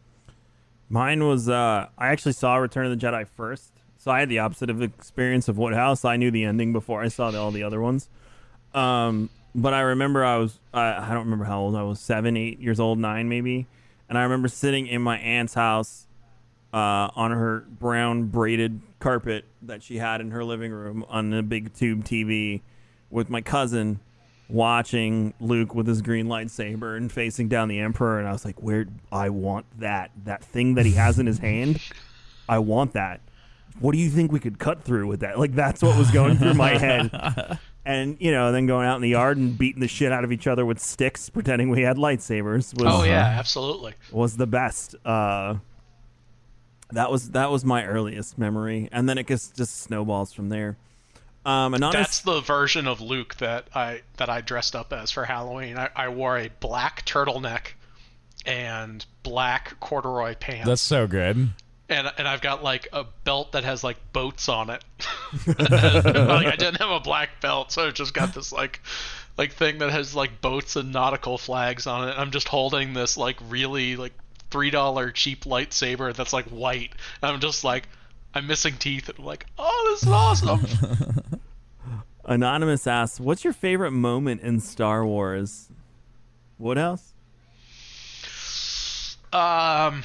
Mine 0.89 1.27
was 1.27 1.49
uh 1.49 1.87
I 1.99 2.09
actually 2.09 2.33
saw 2.33 2.57
Return 2.57 2.87
of 2.87 2.99
the 2.99 3.07
Jedi 3.07 3.27
first. 3.27 3.73
So 3.99 4.11
I 4.11 4.21
had 4.21 4.29
the 4.29 4.39
opposite 4.39 4.71
of 4.71 4.81
experience 4.81 5.49
of 5.49 5.59
Woodhouse. 5.59 6.05
I 6.05 6.17
knew 6.17 6.31
the 6.31 6.45
ending 6.45 6.73
before 6.73 7.03
I 7.03 7.09
saw 7.09 7.31
the, 7.31 7.39
all 7.39 7.51
the 7.51 7.63
other 7.63 7.81
ones. 7.81 8.09
Um 8.75 9.29
but 9.55 9.75
I 9.75 9.81
remember 9.81 10.25
I 10.25 10.37
was 10.37 10.59
I, 10.73 10.95
I 10.95 11.09
don't 11.09 11.25
remember 11.25 11.45
how 11.45 11.61
old 11.61 11.75
I 11.75 11.83
was, 11.83 12.01
7, 12.01 12.37
8 12.37 12.59
years 12.61 12.81
old, 12.81 12.99
9 12.99 13.29
maybe. 13.29 13.67
And 14.09 14.17
I 14.17 14.23
remember 14.23 14.49
sitting 14.49 14.87
in 14.87 15.03
my 15.03 15.19
aunt's 15.19 15.55
house 15.55 16.07
uh, 16.73 17.09
on 17.15 17.31
her 17.31 17.61
brown 17.69 18.25
braided 18.25 18.81
carpet 19.01 19.45
that 19.63 19.83
she 19.83 19.99
had 19.99 20.21
in 20.21 20.31
her 20.31 20.45
living 20.45 20.73
room 20.73 21.05
on 21.09 21.31
the 21.31 21.43
big 21.43 21.73
tube 21.75 22.05
TV 22.05 22.61
with 23.11 23.31
my 23.31 23.41
cousin 23.41 24.01
watching 24.49 25.35
Luke 25.41 25.75
with 25.75 25.87
his 25.87 26.03
green 26.03 26.27
lightsaber 26.27 26.97
and 26.97 27.11
facing 27.13 27.49
down 27.49 27.69
the 27.69 27.79
Emperor. 27.81 28.19
And 28.19 28.29
I 28.29 28.33
was 28.33 28.45
like, 28.45 28.63
where 28.63 28.87
I 29.13 29.29
want 29.31 29.67
that. 29.81 30.11
That 30.25 30.43
thing 30.43 30.75
that 30.75 30.87
he 30.87 30.93
has 30.93 31.19
in 31.19 31.27
his 31.27 31.39
hand. 31.39 31.81
I 32.49 32.59
want 32.59 32.93
that. 32.95 33.21
What 33.81 33.93
do 33.93 33.99
you 33.99 34.11
think 34.11 34.33
we 34.33 34.41
could 34.41 34.59
cut 34.59 34.83
through 34.83 35.07
with 35.07 35.21
that? 35.21 35.39
Like, 35.39 35.55
that's 35.55 35.83
what 35.83 35.97
was 35.97 36.11
going 36.11 36.37
through 36.39 36.55
my 36.55 36.77
head. 36.79 37.59
And, 37.85 38.19
you 38.21 38.33
know, 38.33 38.53
then 38.53 38.67
going 38.67 38.87
out 38.87 38.97
in 38.97 39.01
the 39.03 39.09
yard 39.09 39.39
and 39.39 39.57
beating 39.57 39.81
the 39.81 39.89
shit 39.89 40.13
out 40.13 40.23
of 40.23 40.31
each 40.31 40.47
other 40.47 40.67
with 40.67 40.79
sticks, 40.79 41.31
pretending 41.31 41.71
we 41.71 41.81
had 41.81 41.97
lightsabers 41.97 42.79
was, 42.79 42.83
Oh 42.87 43.03
yeah, 43.03 43.25
absolutely. 43.39 43.95
was 44.13 44.37
the 44.37 44.47
best. 44.47 44.95
Uh, 45.07 45.55
that 46.93 47.11
was 47.11 47.31
that 47.31 47.51
was 47.51 47.65
my 47.65 47.85
earliest 47.85 48.39
memory, 48.39 48.89
and 48.93 49.09
then 49.09 49.19
it 49.19 49.27
just 49.27 49.57
just 49.57 49.81
snowballs 49.83 50.33
from 50.33 50.49
there. 50.49 50.77
Um, 51.45 51.73
anonymous, 51.75 51.95
That's 51.95 52.21
the 52.21 52.41
version 52.41 52.87
of 52.87 53.01
Luke 53.01 53.37
that 53.37 53.69
I 53.75 54.03
that 54.17 54.29
I 54.29 54.41
dressed 54.41 54.75
up 54.75 54.93
as 54.93 55.11
for 55.11 55.25
Halloween. 55.25 55.79
I, 55.79 55.89
I 55.95 56.09
wore 56.09 56.39
a 56.39 56.51
black 56.61 57.05
turtleneck 57.07 57.73
and 58.45 59.05
black 59.23 59.79
corduroy 59.81 60.35
pants. 60.35 60.67
That's 60.67 60.83
so 60.83 61.07
good. 61.07 61.51
and 61.89 62.13
and 62.19 62.29
I've 62.29 62.41
got 62.41 62.63
like 62.63 62.89
a 62.93 63.05
belt 63.25 63.53
that 63.53 63.65
has 63.65 63.83
like 63.83 63.97
boats 64.13 64.49
on 64.49 64.71
it. 64.71 64.85
like 65.47 66.47
I 66.47 66.57
didn't 66.57 66.79
have 66.79 66.91
a 66.91 67.01
black 67.01 67.41
belt, 67.41 67.73
so 67.73 67.87
I 67.87 67.91
just 67.91 68.15
got 68.15 68.35
this 68.35 68.53
like 68.53 68.81
like 69.37 69.53
thing 69.53 69.79
that 69.79 69.91
has 69.91 70.15
like 70.15 70.41
boats 70.41 70.77
and 70.77 70.93
nautical 70.93 71.39
flags 71.39 71.87
on 71.87 72.09
it. 72.09 72.15
I'm 72.19 72.31
just 72.31 72.49
holding 72.49 72.93
this 72.93 73.17
like 73.17 73.37
really 73.49 73.97
like 73.97 74.13
three 74.51 74.71
dollar 74.71 75.11
cheap 75.11 75.45
lightsaber 75.45 76.15
that's 76.15 76.33
like 76.33 76.47
white. 76.47 76.93
And 77.23 77.33
I'm 77.33 77.41
just 77.41 77.65
like 77.65 77.89
I'm 78.35 78.47
missing 78.47 78.75
teeth 78.79 79.09
and 79.09 79.19
I'm 79.19 79.25
like, 79.25 79.47
oh 79.59 79.89
this 79.91 80.03
is 80.03 80.09
awesome. 80.09 80.67
anonymous 82.29 82.87
asks, 82.87 83.19
"What's 83.19 83.43
your 83.43 83.53
favorite 83.53 83.91
moment 83.93 84.43
in 84.43 84.61
Star 84.61 85.05
Wars?" 85.05 85.69
Woodhouse. 86.59 87.15
Um, 89.33 90.03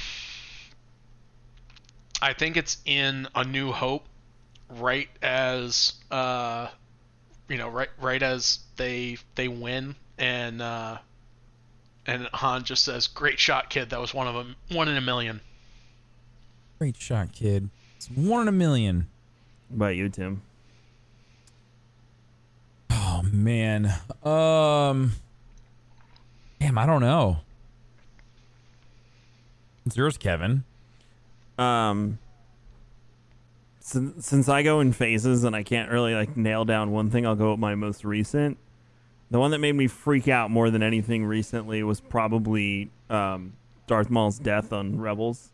I 2.21 2.33
think 2.33 2.57
it's 2.57 2.77
in 2.85 3.27
A 3.35 3.43
New 3.43 3.71
Hope, 3.71 4.05
right 4.69 5.09
as 5.21 5.93
uh, 6.11 6.67
you 7.47 7.57
know, 7.57 7.69
right 7.69 7.89
right 7.99 8.21
as 8.21 8.59
they 8.77 9.17
they 9.35 9.47
win, 9.47 9.95
and 10.17 10.61
uh, 10.61 10.97
and 12.05 12.27
Han 12.33 12.63
just 12.63 12.83
says, 12.83 13.07
"Great 13.07 13.39
shot, 13.39 13.69
kid. 13.69 13.89
That 13.89 13.99
was 13.99 14.13
one 14.13 14.27
of 14.27 14.33
them, 14.33 14.55
one 14.71 14.87
in 14.87 14.97
a 14.97 15.01
million. 15.01 15.41
Great 16.79 16.97
shot, 16.97 17.31
kid. 17.31 17.69
It's 17.97 18.09
one 18.09 18.41
in 18.41 18.47
a 18.47 18.51
million. 18.51 19.07
What 19.69 19.75
about 19.75 19.95
you, 19.95 20.09
Tim? 20.09 20.41
Oh 22.91 23.21
man. 23.31 23.93
Um. 24.23 25.13
Damn, 26.59 26.77
I 26.77 26.85
don't 26.85 27.01
know. 27.01 27.39
It's 29.85 29.97
yours, 29.97 30.17
Kevin. 30.17 30.63
Um, 31.57 32.19
since, 33.79 34.25
since 34.25 34.47
I 34.47 34.63
go 34.63 34.79
in 34.79 34.93
phases 34.93 35.43
and 35.43 35.55
I 35.55 35.63
can't 35.63 35.91
really 35.91 36.15
like 36.15 36.37
nail 36.37 36.65
down 36.65 36.91
one 36.91 37.09
thing, 37.09 37.27
I'll 37.27 37.35
go 37.35 37.51
with 37.51 37.59
my 37.59 37.75
most 37.75 38.05
recent. 38.05 38.57
The 39.31 39.39
one 39.39 39.51
that 39.51 39.59
made 39.59 39.75
me 39.75 39.87
freak 39.87 40.27
out 40.27 40.51
more 40.51 40.69
than 40.69 40.83
anything 40.83 41.25
recently 41.25 41.81
was 41.83 41.99
probably 41.99 42.91
um, 43.09 43.53
Darth 43.87 44.09
Maul's 44.09 44.37
death 44.37 44.71
on 44.71 44.99
Rebels. 44.99 45.53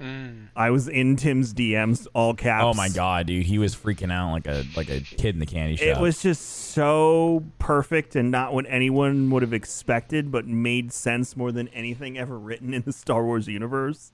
Mm. 0.00 0.48
I 0.56 0.70
was 0.70 0.88
in 0.88 1.16
Tim's 1.16 1.54
DMs, 1.54 2.06
all 2.14 2.34
caps. 2.34 2.64
Oh 2.64 2.74
my 2.74 2.88
god, 2.88 3.26
dude, 3.26 3.46
he 3.46 3.58
was 3.58 3.76
freaking 3.76 4.12
out 4.12 4.32
like 4.32 4.46
a 4.46 4.64
like 4.76 4.90
a 4.90 5.00
kid 5.00 5.36
in 5.36 5.38
the 5.38 5.46
candy 5.46 5.76
shop. 5.76 5.86
It 5.86 6.00
was 6.00 6.20
just 6.20 6.42
so 6.42 7.44
perfect 7.58 8.16
and 8.16 8.30
not 8.30 8.52
what 8.52 8.66
anyone 8.68 9.30
would 9.30 9.42
have 9.42 9.52
expected, 9.52 10.32
but 10.32 10.46
made 10.46 10.92
sense 10.92 11.36
more 11.36 11.52
than 11.52 11.68
anything 11.68 12.18
ever 12.18 12.38
written 12.38 12.74
in 12.74 12.82
the 12.82 12.92
Star 12.92 13.24
Wars 13.24 13.46
universe. 13.46 14.12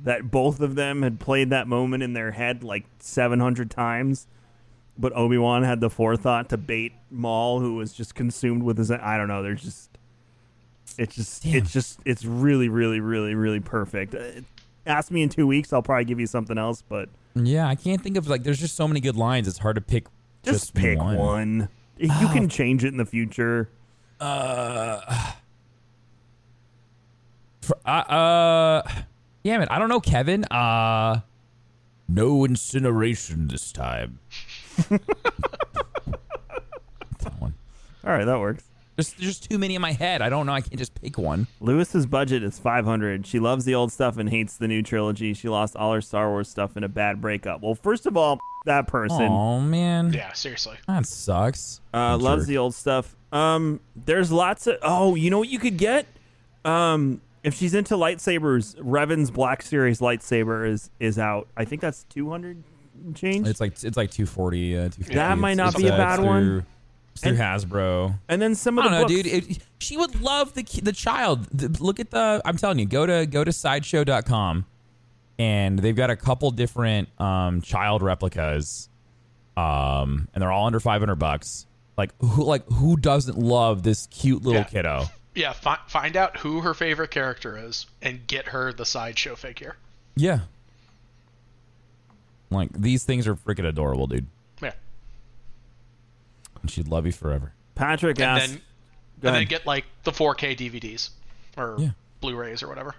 That 0.00 0.30
both 0.30 0.60
of 0.60 0.76
them 0.76 1.02
had 1.02 1.18
played 1.18 1.50
that 1.50 1.66
moment 1.66 2.04
in 2.04 2.12
their 2.12 2.30
head 2.30 2.62
like 2.62 2.86
700 3.00 3.68
times, 3.68 4.28
but 4.98 5.12
Obi 5.14 5.38
Wan 5.38 5.62
had 5.62 5.80
the 5.80 5.88
forethought 5.88 6.48
to 6.50 6.56
bait 6.56 6.92
Maul, 7.10 7.60
who 7.60 7.76
was 7.76 7.92
just 7.92 8.14
consumed 8.14 8.62
with 8.62 8.78
his. 8.78 8.90
I 8.90 9.16
don't 9.16 9.28
know. 9.28 9.42
There's 9.42 9.62
just. 9.62 9.90
It's 10.98 11.14
just. 11.14 11.42
Damn. 11.44 11.54
It's 11.56 11.72
just. 11.72 12.00
It's 12.04 12.24
really, 12.24 12.68
really, 12.68 13.00
really, 13.00 13.34
really 13.34 13.60
perfect. 13.60 14.14
Uh, 14.14 14.40
ask 14.86 15.10
me 15.10 15.22
in 15.22 15.28
two 15.28 15.46
weeks, 15.46 15.72
I'll 15.72 15.82
probably 15.82 16.04
give 16.04 16.18
you 16.18 16.26
something 16.26 16.58
else, 16.58 16.82
but 16.82 17.08
yeah, 17.34 17.68
I 17.68 17.74
can't 17.76 18.02
think 18.02 18.16
of 18.16 18.28
like. 18.28 18.42
There's 18.42 18.58
just 18.58 18.74
so 18.74 18.88
many 18.88 19.00
good 19.00 19.16
lines. 19.16 19.46
It's 19.46 19.58
hard 19.58 19.76
to 19.76 19.80
pick. 19.80 20.06
just, 20.42 20.60
Just, 20.60 20.74
pick 20.74 20.98
one. 20.98 21.16
one. 21.16 21.68
You 21.98 22.08
can 22.28 22.48
change 22.48 22.84
it 22.84 22.88
in 22.88 22.96
the 22.96 23.06
future. 23.06 23.68
Uh, 24.20 25.32
for, 27.60 27.76
uh, 27.84 27.88
uh, 27.88 28.82
damn 29.44 29.62
it, 29.62 29.68
I 29.70 29.78
don't 29.78 29.88
know, 29.88 30.00
Kevin. 30.00 30.44
Uh, 30.44 31.20
no 32.08 32.44
incineration 32.44 33.48
this 33.48 33.70
time. 33.72 34.18
That 34.88 35.00
one. 37.38 37.54
All 38.04 38.10
right, 38.12 38.24
that 38.24 38.38
works. 38.38 38.64
There's, 38.96 39.12
there's 39.12 39.38
just 39.38 39.48
too 39.50 39.58
many 39.58 39.74
in 39.76 39.82
my 39.82 39.92
head. 39.92 40.22
I 40.22 40.28
don't 40.28 40.46
know. 40.46 40.52
I 40.52 40.60
can't 40.60 40.76
just 40.78 40.94
pick 41.00 41.18
one. 41.18 41.46
Lewis's 41.60 42.04
budget 42.06 42.42
is 42.42 42.58
500. 42.58 43.26
She 43.26 43.38
loves 43.38 43.64
the 43.64 43.74
old 43.74 43.92
stuff 43.92 44.16
and 44.18 44.28
hates 44.28 44.56
the 44.56 44.66
new 44.66 44.82
trilogy. 44.82 45.34
She 45.34 45.48
lost 45.48 45.76
all 45.76 45.92
her 45.92 46.00
Star 46.00 46.28
Wars 46.30 46.48
stuff 46.48 46.76
in 46.76 46.82
a 46.82 46.88
bad 46.88 47.20
breakup. 47.20 47.62
Well, 47.62 47.76
first 47.76 48.06
of 48.06 48.16
all, 48.16 48.40
that 48.66 48.88
person 48.88 49.22
Oh 49.22 49.60
man, 49.60 50.12
Yeah, 50.12 50.32
seriously. 50.32 50.76
that 50.88 51.06
sucks. 51.06 51.80
uh, 51.94 51.96
I'm 51.96 52.20
loves 52.20 52.42
sure. 52.42 52.46
the 52.48 52.58
old 52.58 52.74
stuff. 52.74 53.14
Um, 53.30 53.78
there's 53.94 54.32
lots 54.32 54.66
of. 54.66 54.78
Oh, 54.82 55.14
you 55.14 55.30
know 55.30 55.38
what 55.38 55.48
you 55.48 55.58
could 55.60 55.76
get? 55.76 56.06
Um, 56.64 57.20
if 57.44 57.54
she's 57.54 57.74
into 57.74 57.94
lightsabers, 57.94 58.74
Revan's 58.80 59.30
Black 59.30 59.62
Series 59.62 60.00
lightsaber 60.00 60.68
is 60.68 60.90
is 60.98 61.18
out. 61.20 61.46
I 61.56 61.64
think 61.64 61.80
that's 61.82 62.02
200 62.04 62.64
change. 63.14 63.46
It's 63.48 63.60
like 63.60 63.72
it's 63.82 63.96
like 63.96 64.10
240. 64.10 64.74
Uh, 64.74 64.78
250. 64.88 65.14
That 65.14 65.38
might 65.38 65.54
not 65.54 65.76
be 65.76 65.86
a 65.88 65.94
uh, 65.94 65.96
bad 65.96 66.18
it's 66.20 66.26
one. 66.26 66.42
Through, 66.44 66.62
it's 67.12 67.22
through 67.22 67.30
And- 67.32 67.40
Hasbro. 67.40 68.18
and 68.28 68.40
then 68.42 68.54
some 68.54 68.78
of 68.78 68.84
the 68.84 68.90
don't 68.90 69.00
know, 69.00 69.06
books, 69.08 69.22
dude. 69.22 69.50
It, 69.50 69.58
she 69.78 69.96
would 69.96 70.20
love 70.20 70.54
the 70.54 70.62
the 70.82 70.92
child. 70.92 71.44
The- 71.52 71.82
look 71.82 71.98
at 72.00 72.10
the. 72.10 72.40
I'm 72.44 72.56
telling 72.56 72.78
you, 72.78 72.86
go 72.86 73.06
to 73.06 73.26
go 73.26 73.44
to 73.44 73.52
sideshow.com, 73.52 74.64
and 75.38 75.78
they've 75.78 75.96
got 75.96 76.10
a 76.10 76.16
couple 76.16 76.50
different 76.50 77.08
um, 77.20 77.60
child 77.62 78.02
replicas, 78.02 78.88
um, 79.56 80.28
and 80.34 80.42
they're 80.42 80.52
all 80.52 80.66
under 80.66 80.80
500 80.80 81.14
bucks. 81.16 81.66
Like 81.96 82.10
who 82.20 82.44
like 82.44 82.64
who 82.70 82.96
doesn't 82.96 83.36
love 83.38 83.82
this 83.82 84.06
cute 84.06 84.42
little 84.42 84.60
Yeah. 84.60 84.64
kiddo? 84.68 85.04
Yeah, 85.34 85.52
fi- 85.52 85.78
find 85.88 86.16
out 86.16 86.36
who 86.38 86.60
her 86.62 86.74
favorite 86.74 87.10
character 87.10 87.56
is 87.56 87.86
and 88.02 88.26
get 88.26 88.46
her 88.48 88.72
the 88.72 88.84
sideshow 88.84 89.34
figure. 89.36 89.76
Yeah. 90.16 90.40
Like 92.50 92.72
these 92.72 93.04
things 93.04 93.26
are 93.26 93.34
freaking 93.34 93.66
adorable, 93.66 94.06
dude. 94.06 94.26
Yeah. 94.62 94.72
And 96.62 96.70
she'd 96.70 96.88
love 96.88 97.06
you 97.06 97.12
forever. 97.12 97.52
Patrick 97.74 98.18
And 98.18 98.24
asked. 98.24 98.48
then, 98.52 98.56
Go 99.20 99.28
and 99.28 99.34
then 99.34 99.34
ahead. 99.34 99.48
get 99.48 99.66
like 99.66 99.84
the 100.04 100.12
4K 100.12 100.56
DVDs 100.56 101.10
or 101.56 101.76
Yeah. 101.78 101.90
Blu-rays 102.20 102.62
or 102.62 102.68
whatever. 102.68 102.94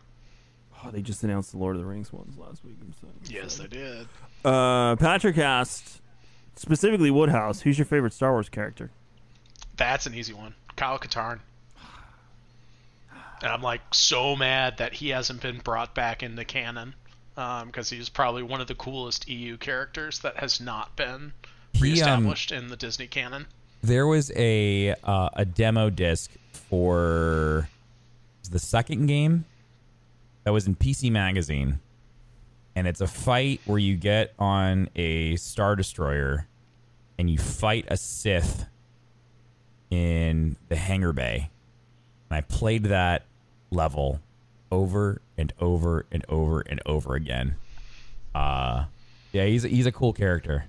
Oh, 0.83 0.91
they 0.91 1.01
just 1.01 1.23
announced 1.23 1.51
the 1.51 1.57
Lord 1.57 1.75
of 1.75 1.81
the 1.81 1.87
Rings 1.87 2.13
ones 2.13 2.37
last 2.37 2.63
week. 2.63 2.75
I'm 2.81 2.93
so 3.01 3.07
Yes, 3.29 3.57
they 3.57 3.67
did. 3.67 4.07
Uh, 4.45 4.95
Patrick 4.95 5.37
asked 5.37 5.99
specifically 6.55 7.11
Woodhouse, 7.11 7.61
who's 7.61 7.77
your 7.77 7.85
favorite 7.85 8.13
Star 8.13 8.31
Wars 8.31 8.47
character? 8.47 8.91
That's 9.75 10.05
an 10.05 10.13
easy 10.13 10.33
one. 10.33 10.55
Kyle 10.77 10.97
Katarn. 10.99 11.39
And 13.41 13.51
I'm 13.51 13.61
like 13.61 13.81
so 13.93 14.35
mad 14.35 14.77
that 14.77 14.93
he 14.93 15.09
hasn't 15.09 15.41
been 15.41 15.59
brought 15.59 15.95
back 15.95 16.23
into 16.23 16.43
canon 16.45 16.93
because 17.65 17.89
he's 17.89 18.09
probably 18.09 18.43
one 18.43 18.59
of 18.59 18.67
the 18.67 18.75
coolest 18.75 19.29
EU 19.29 19.57
characters 19.57 20.19
that 20.19 20.37
has 20.37 20.59
not 20.59 20.95
been 20.95 21.33
He, 21.73 21.79
um, 21.79 21.83
reestablished 21.83 22.51
in 22.51 22.67
the 22.67 22.75
Disney 22.75 23.07
canon. 23.07 23.47
There 23.81 24.07
was 24.07 24.31
a 24.35 24.93
uh, 25.03 25.29
a 25.33 25.45
demo 25.45 25.89
disc 25.89 26.31
for 26.51 27.69
the 28.51 28.59
second 28.59 29.05
game 29.05 29.45
that 30.43 30.51
was 30.51 30.67
in 30.67 30.75
PC 30.75 31.11
Magazine, 31.11 31.79
and 32.75 32.87
it's 32.87 32.99
a 32.99 33.07
fight 33.07 33.61
where 33.65 33.79
you 33.79 33.95
get 33.95 34.33
on 34.37 34.89
a 34.95 35.37
star 35.37 35.75
destroyer 35.75 36.47
and 37.17 37.29
you 37.29 37.37
fight 37.37 37.85
a 37.87 37.95
Sith 37.95 38.65
in 39.89 40.57
the 40.67 40.75
hangar 40.75 41.13
bay. 41.13 41.49
And 42.29 42.37
I 42.37 42.41
played 42.41 42.83
that 42.85 43.25
level 43.71 44.19
over 44.71 45.21
and 45.37 45.53
over 45.59 46.05
and 46.11 46.25
over 46.29 46.61
and 46.61 46.81
over 46.85 47.15
again. 47.15 47.55
Uh, 48.33 48.85
yeah, 49.31 49.45
he's 49.45 49.63
he's 49.63 49.85
a 49.85 49.91
cool 49.91 50.13
character. 50.13 50.65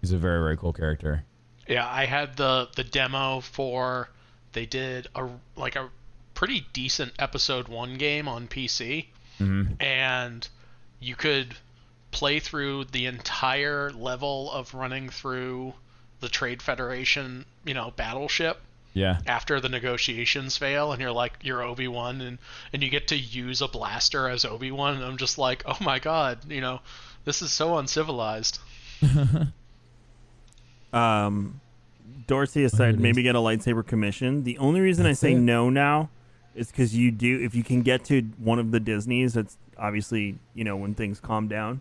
He's 0.00 0.12
a 0.12 0.18
very 0.18 0.40
very 0.40 0.56
cool 0.56 0.72
character. 0.72 1.24
Yeah, 1.68 1.88
I 1.88 2.06
had 2.06 2.36
the 2.36 2.68
the 2.74 2.84
demo 2.84 3.40
for 3.40 4.08
they 4.52 4.66
did 4.66 5.08
a 5.14 5.28
like 5.56 5.76
a 5.76 5.88
pretty 6.34 6.66
decent 6.72 7.12
episode 7.18 7.68
1 7.68 7.98
game 7.98 8.26
on 8.26 8.48
PC 8.48 9.06
and 9.80 10.48
you 11.00 11.14
could 11.14 11.54
play 12.10 12.38
through 12.40 12.84
the 12.86 13.06
entire 13.06 13.90
level 13.90 14.50
of 14.50 14.74
running 14.74 15.08
through 15.08 15.74
the 16.20 16.28
Trade 16.28 16.62
Federation, 16.62 17.44
you 17.64 17.74
know, 17.74 17.92
battleship 17.96 18.60
Yeah. 18.94 19.18
after 19.26 19.58
the 19.58 19.68
negotiations 19.70 20.58
fail 20.58 20.92
and 20.92 21.00
you're 21.00 21.12
like 21.12 21.38
you're 21.42 21.62
Obi-Wan 21.62 22.20
and 22.20 22.38
and 22.72 22.82
you 22.82 22.90
get 22.90 23.08
to 23.08 23.16
use 23.16 23.62
a 23.62 23.68
blaster 23.68 24.28
as 24.28 24.44
Obi-Wan 24.44 24.96
and 24.96 25.04
I'm 25.04 25.16
just 25.16 25.38
like, 25.38 25.62
"Oh 25.66 25.78
my 25.80 25.98
god, 25.98 26.50
you 26.50 26.60
know, 26.60 26.80
this 27.24 27.40
is 27.42 27.52
so 27.52 27.78
uncivilized." 27.78 28.58
Um, 30.92 31.60
Dorsey 32.26 32.62
has 32.62 32.76
said 32.76 33.00
maybe 33.00 33.22
get 33.22 33.34
a 33.34 33.38
lightsaber 33.38 33.86
commission. 33.86 34.44
The 34.44 34.58
only 34.58 34.80
reason 34.80 35.06
I 35.06 35.12
say 35.12 35.32
it. 35.32 35.38
no 35.38 35.70
now 35.70 36.10
is 36.54 36.70
because 36.70 36.94
you 36.94 37.10
do 37.10 37.40
if 37.40 37.54
you 37.54 37.64
can 37.64 37.82
get 37.82 38.04
to 38.06 38.22
one 38.38 38.58
of 38.58 38.70
the 38.70 38.80
Disneys. 38.80 39.36
It's 39.36 39.56
obviously 39.78 40.38
you 40.54 40.64
know 40.64 40.76
when 40.76 40.94
things 40.94 41.18
calm 41.20 41.48
down. 41.48 41.80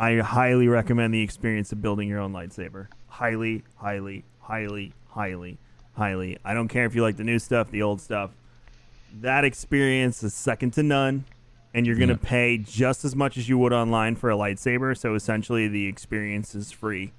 I 0.00 0.18
highly 0.18 0.68
recommend 0.68 1.12
the 1.12 1.22
experience 1.22 1.72
of 1.72 1.82
building 1.82 2.08
your 2.08 2.20
own 2.20 2.32
lightsaber. 2.32 2.86
Highly, 3.08 3.64
highly, 3.76 4.24
highly, 4.40 4.92
highly, 5.22 5.58
highly. 5.96 6.38
I 6.44 6.54
don't 6.54 6.68
care 6.68 6.86
if 6.86 6.94
you 6.94 7.02
like 7.02 7.16
the 7.16 7.24
new 7.24 7.40
stuff, 7.40 7.70
the 7.72 7.82
old 7.82 8.00
stuff. 8.00 8.30
That 9.20 9.44
experience 9.44 10.22
is 10.22 10.32
second 10.32 10.74
to 10.74 10.82
none, 10.84 11.24
and 11.74 11.86
you're 11.86 11.96
going 11.96 12.08
to 12.08 12.14
Yeah. 12.22 12.28
pay 12.30 12.58
just 12.58 13.04
as 13.04 13.16
much 13.16 13.36
as 13.36 13.48
you 13.48 13.58
would 13.58 13.72
online 13.72 14.14
for 14.14 14.30
a 14.30 14.36
lightsaber. 14.36 14.96
So 14.96 15.14
essentially, 15.14 15.66
the 15.66 15.86
experience 15.86 16.54
is 16.54 16.70
free 16.70 17.12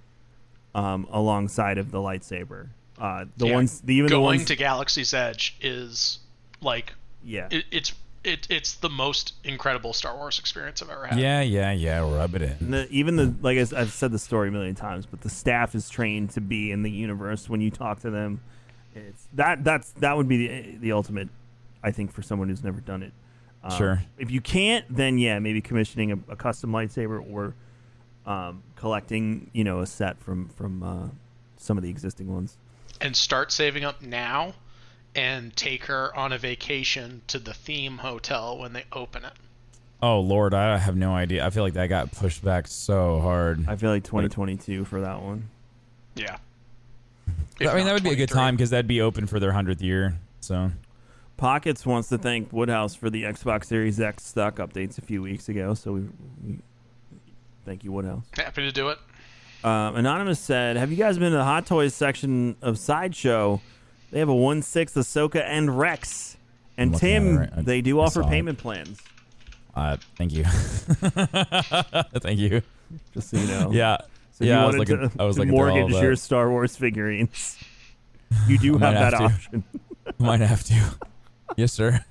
um, 0.74 1.08
alongside 1.12 1.78
of 1.78 1.92
the 1.92 1.98
lightsaber. 1.98 2.68
Uh, 2.98 3.26
the 3.38 3.48
Yeah, 3.48 3.54
ones, 3.54 3.82
the, 3.82 3.96
even 3.96 4.06
the 4.08 4.16
going 4.16 4.24
ones, 4.24 4.46
to 4.46 4.56
Galaxy's 4.56 5.14
Edge 5.14 5.58
is 5.62 6.20
like 6.62 6.94
yeah, 7.24 7.48
it, 7.52 7.66
it's 7.72 7.94
it, 8.24 8.48
it's 8.50 8.76
the 8.76 8.90
most 8.90 9.34
incredible 9.44 9.94
Star 9.94 10.16
Wars 10.16 10.40
experience 10.40 10.82
I've 10.82 10.90
ever 10.90 11.06
had. 11.06 11.20
Yeah, 11.20 11.42
yeah, 11.42 11.72
yeah. 11.72 12.00
Rub 12.00 12.36
it 12.36 12.42
in. 12.42 12.72
The, 12.72 12.88
even 12.90 13.16
the 13.16 13.34
like 13.42 13.58
I, 13.58 13.80
have 13.80 13.94
said 13.94 14.12
the 14.12 14.20
story 14.20 14.50
a 14.50 14.52
million 14.52 14.76
times, 14.76 15.06
but 15.06 15.22
the 15.22 15.30
staff 15.30 15.76
is 15.76 15.90
trained 15.90 16.32
to 16.32 16.42
be 16.42 16.72
in 16.72 16.84
the 16.84 16.92
universe 16.92 17.50
when 17.50 17.62
you 17.62 17.72
talk 17.72 18.02
to 18.02 18.10
them. 18.10 18.42
It's 18.94 19.28
that 19.34 19.64
that's 19.64 19.92
that 19.94 20.18
would 20.18 20.28
be 20.28 20.48
the 20.48 20.78
the 20.78 20.92
ultimate, 20.92 21.30
I 21.84 21.92
think, 21.92 22.12
for 22.12 22.22
someone 22.22 22.50
who's 22.50 22.64
never 22.64 22.82
done 22.82 23.04
it. 23.04 23.14
Um, 23.64 23.72
Sure. 23.72 24.04
If 24.18 24.32
you 24.32 24.42
can't, 24.42 24.86
then 24.90 25.18
yeah, 25.18 25.40
maybe 25.40 25.62
commissioning 25.62 26.12
a, 26.12 26.20
a 26.30 26.36
custom 26.36 26.72
lightsaber 26.72 27.24
or 27.32 27.54
um, 28.26 28.64
collecting, 28.76 29.50
you 29.54 29.64
know, 29.64 29.80
a 29.80 29.86
set 29.86 30.20
from 30.20 30.50
from 30.50 30.84
uh, 30.84 31.08
some 31.58 31.78
of 31.78 31.84
the 31.84 31.90
existing 31.90 32.34
ones. 32.34 32.58
And 33.02 33.16
start 33.16 33.52
saving 33.52 33.86
up 33.86 34.02
now, 34.02 34.54
and 35.16 35.56
take 35.56 35.86
her 35.86 36.16
on 36.16 36.32
a 36.32 36.38
vacation 36.38 37.22
to 37.28 37.40
the 37.40 37.54
theme 37.54 37.98
hotel 38.00 38.58
when 38.58 38.74
they 38.74 38.86
open 38.92 39.26
it. 39.26 39.34
Oh 40.02 40.20
Lord, 40.20 40.54
I 40.54 40.78
have 40.78 40.96
no 40.96 41.14
idea. 41.14 41.46
I 41.46 41.50
feel 41.50 41.64
like 41.64 41.74
that 41.74 41.88
got 41.88 42.12
pushed 42.12 42.44
back 42.44 42.68
so 42.68 43.20
hard. 43.20 43.66
I 43.68 43.76
feel 43.76 43.90
like 43.90 44.04
2022 44.04 44.86
for 44.86 45.02
that 45.02 45.22
one. 45.22 45.50
Yeah. 46.16 46.38
I 47.62 47.76
mean, 47.76 47.86
that 47.86 47.94
would 47.94 48.04
be 48.04 48.12
a 48.12 48.16
good 48.16 48.30
time 48.30 48.56
because 48.56 48.70
that'd 48.70 48.88
be 48.88 49.02
open 49.02 49.28
for 49.28 49.40
their 49.40 49.52
hundredth 49.52 49.82
year. 49.82 50.18
So 50.40 50.72
Pockets 51.36 51.86
wants 51.86 52.10
to 52.10 52.18
thank 52.18 52.54
Woodhouse 52.54 52.96
for 52.96 53.10
the 53.10 53.24
Xbox 53.24 53.66
Series 53.66 54.00
X 54.00 54.26
stock 54.26 54.58
updates 54.58 54.98
a 54.98 55.02
few 55.02 55.22
weeks 55.22 55.50
ago. 55.50 55.74
So 55.74 55.94
we, 55.94 56.02
we 56.46 56.60
thank 57.66 57.84
you, 57.84 57.92
Woodhouse. 57.92 58.24
Happy 58.34 58.62
to 58.64 58.72
do 58.72 58.90
it. 58.90 58.98
Um, 59.64 59.98
Anonymous 59.98 60.40
said, 60.40 60.78
"Have 60.78 60.92
you 60.92 60.98
guys 60.98 61.18
been 61.18 61.32
to 61.32 61.38
the 61.38 61.44
Hot 61.44 61.66
Toys 61.66 61.94
section 61.94 62.56
of 62.62 62.80
Sideshow? 62.80 63.62
They 64.12 64.20
have 64.20 64.30
a 64.30 64.36
one 64.36 64.62
six 64.62 64.94
Ahsoka 64.94 65.42
and 65.44 65.78
Rex, 65.78 66.38
and 66.78 66.94
I'm 66.96 67.00
Tim. 67.00 67.38
right- 67.38 67.50
I- 67.58 67.62
they 67.62 67.82
do 67.82 68.00
I 68.00 68.06
offer 68.06 68.22
saw 68.24 68.28
it. 68.28 68.32
payment 68.32 68.58
plans. 68.58 69.00
uh, 69.76 69.98
thank 70.18 70.34
you, 70.34 70.44
thank 72.20 72.40
you. 72.40 72.62
Just 73.14 73.30
so 73.30 73.38
you 73.38 73.48
know. 73.48 73.72
Yeah, 73.74 73.98
So 74.32 74.46
yeah. 74.46 74.58
you 74.58 74.64
I 74.64 74.66
was 74.68 74.76
looking. 74.78 74.98
to, 75.10 75.12
I 75.20 75.26
was 75.26 75.36
to 75.36 75.42
looking 75.42 75.54
mortgage 75.54 75.92
your. 75.92 76.16
Star 76.16 76.50
Wars 76.50 76.76
figurines. 76.76 77.58
You 78.48 78.58
do 78.58 78.72
have 78.80 78.94
that 78.94 79.14
have 79.14 79.22
option. 79.34 79.64
Might 80.18 80.40
have 80.42 80.64
to. 80.66 80.96
yes, 81.56 81.72
sir. 81.74 82.04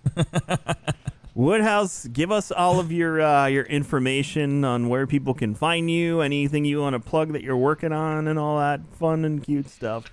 Woodhouse, 1.35 2.07
give 2.09 2.33
us 2.33 2.51
all 2.51 2.81
of 2.81 2.91
your 2.91 3.21
uh, 3.21 3.47
your 3.47 3.65
information 3.65 4.65
on 4.65 4.89
where 4.89 5.07
people 5.07 5.35
can 5.35 5.55
find 5.55 5.89
you, 5.91 6.21
anything 6.21 6.65
you 6.65 6.81
want 6.81 6.95
to 6.95 7.01
plug 7.01 7.33
that 7.33 7.43
you're 7.43 7.57
working 7.57 7.93
on, 7.93 8.27
and 8.27 8.39
all 8.39 8.59
that 8.59 8.81
fun 8.95 9.25
and 9.25 9.43
cute 9.43 9.69
stuff. 9.69 10.05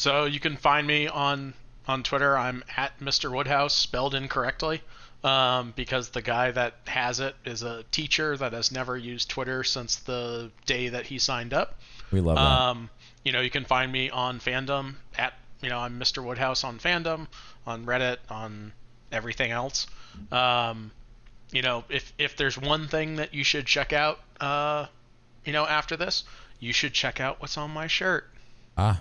So 0.00 0.24
you 0.24 0.40
can 0.40 0.56
find 0.56 0.86
me 0.86 1.08
on 1.08 1.52
on 1.86 2.02
Twitter. 2.02 2.34
I'm 2.34 2.64
at 2.74 2.98
Mr. 3.00 3.30
Woodhouse, 3.30 3.74
spelled 3.74 4.14
incorrectly, 4.14 4.80
um, 5.22 5.74
because 5.76 6.08
the 6.08 6.22
guy 6.22 6.52
that 6.52 6.76
has 6.86 7.20
it 7.20 7.36
is 7.44 7.62
a 7.62 7.82
teacher 7.90 8.34
that 8.34 8.54
has 8.54 8.72
never 8.72 8.96
used 8.96 9.28
Twitter 9.28 9.62
since 9.62 9.96
the 9.96 10.52
day 10.64 10.88
that 10.88 11.04
he 11.04 11.18
signed 11.18 11.52
up. 11.52 11.78
We 12.10 12.20
love 12.20 12.36
that. 12.36 12.40
Um, 12.42 12.88
you 13.26 13.32
know, 13.32 13.42
you 13.42 13.50
can 13.50 13.66
find 13.66 13.92
me 13.92 14.08
on 14.08 14.40
fandom 14.40 14.94
at 15.18 15.34
you 15.60 15.68
know 15.68 15.78
I'm 15.78 16.00
Mr. 16.00 16.24
Woodhouse 16.24 16.64
on 16.64 16.78
fandom, 16.78 17.26
on 17.66 17.84
Reddit, 17.84 18.16
on 18.30 18.72
everything 19.12 19.50
else. 19.50 19.86
Um, 20.32 20.92
you 21.52 21.60
know, 21.60 21.84
if 21.90 22.10
if 22.16 22.38
there's 22.38 22.56
one 22.56 22.88
thing 22.88 23.16
that 23.16 23.34
you 23.34 23.44
should 23.44 23.66
check 23.66 23.92
out, 23.92 24.18
uh, 24.40 24.86
you 25.44 25.52
know, 25.52 25.66
after 25.66 25.94
this, 25.94 26.24
you 26.58 26.72
should 26.72 26.94
check 26.94 27.20
out 27.20 27.42
what's 27.42 27.58
on 27.58 27.70
my 27.70 27.86
shirt 27.86 28.30
ah, 28.78 29.00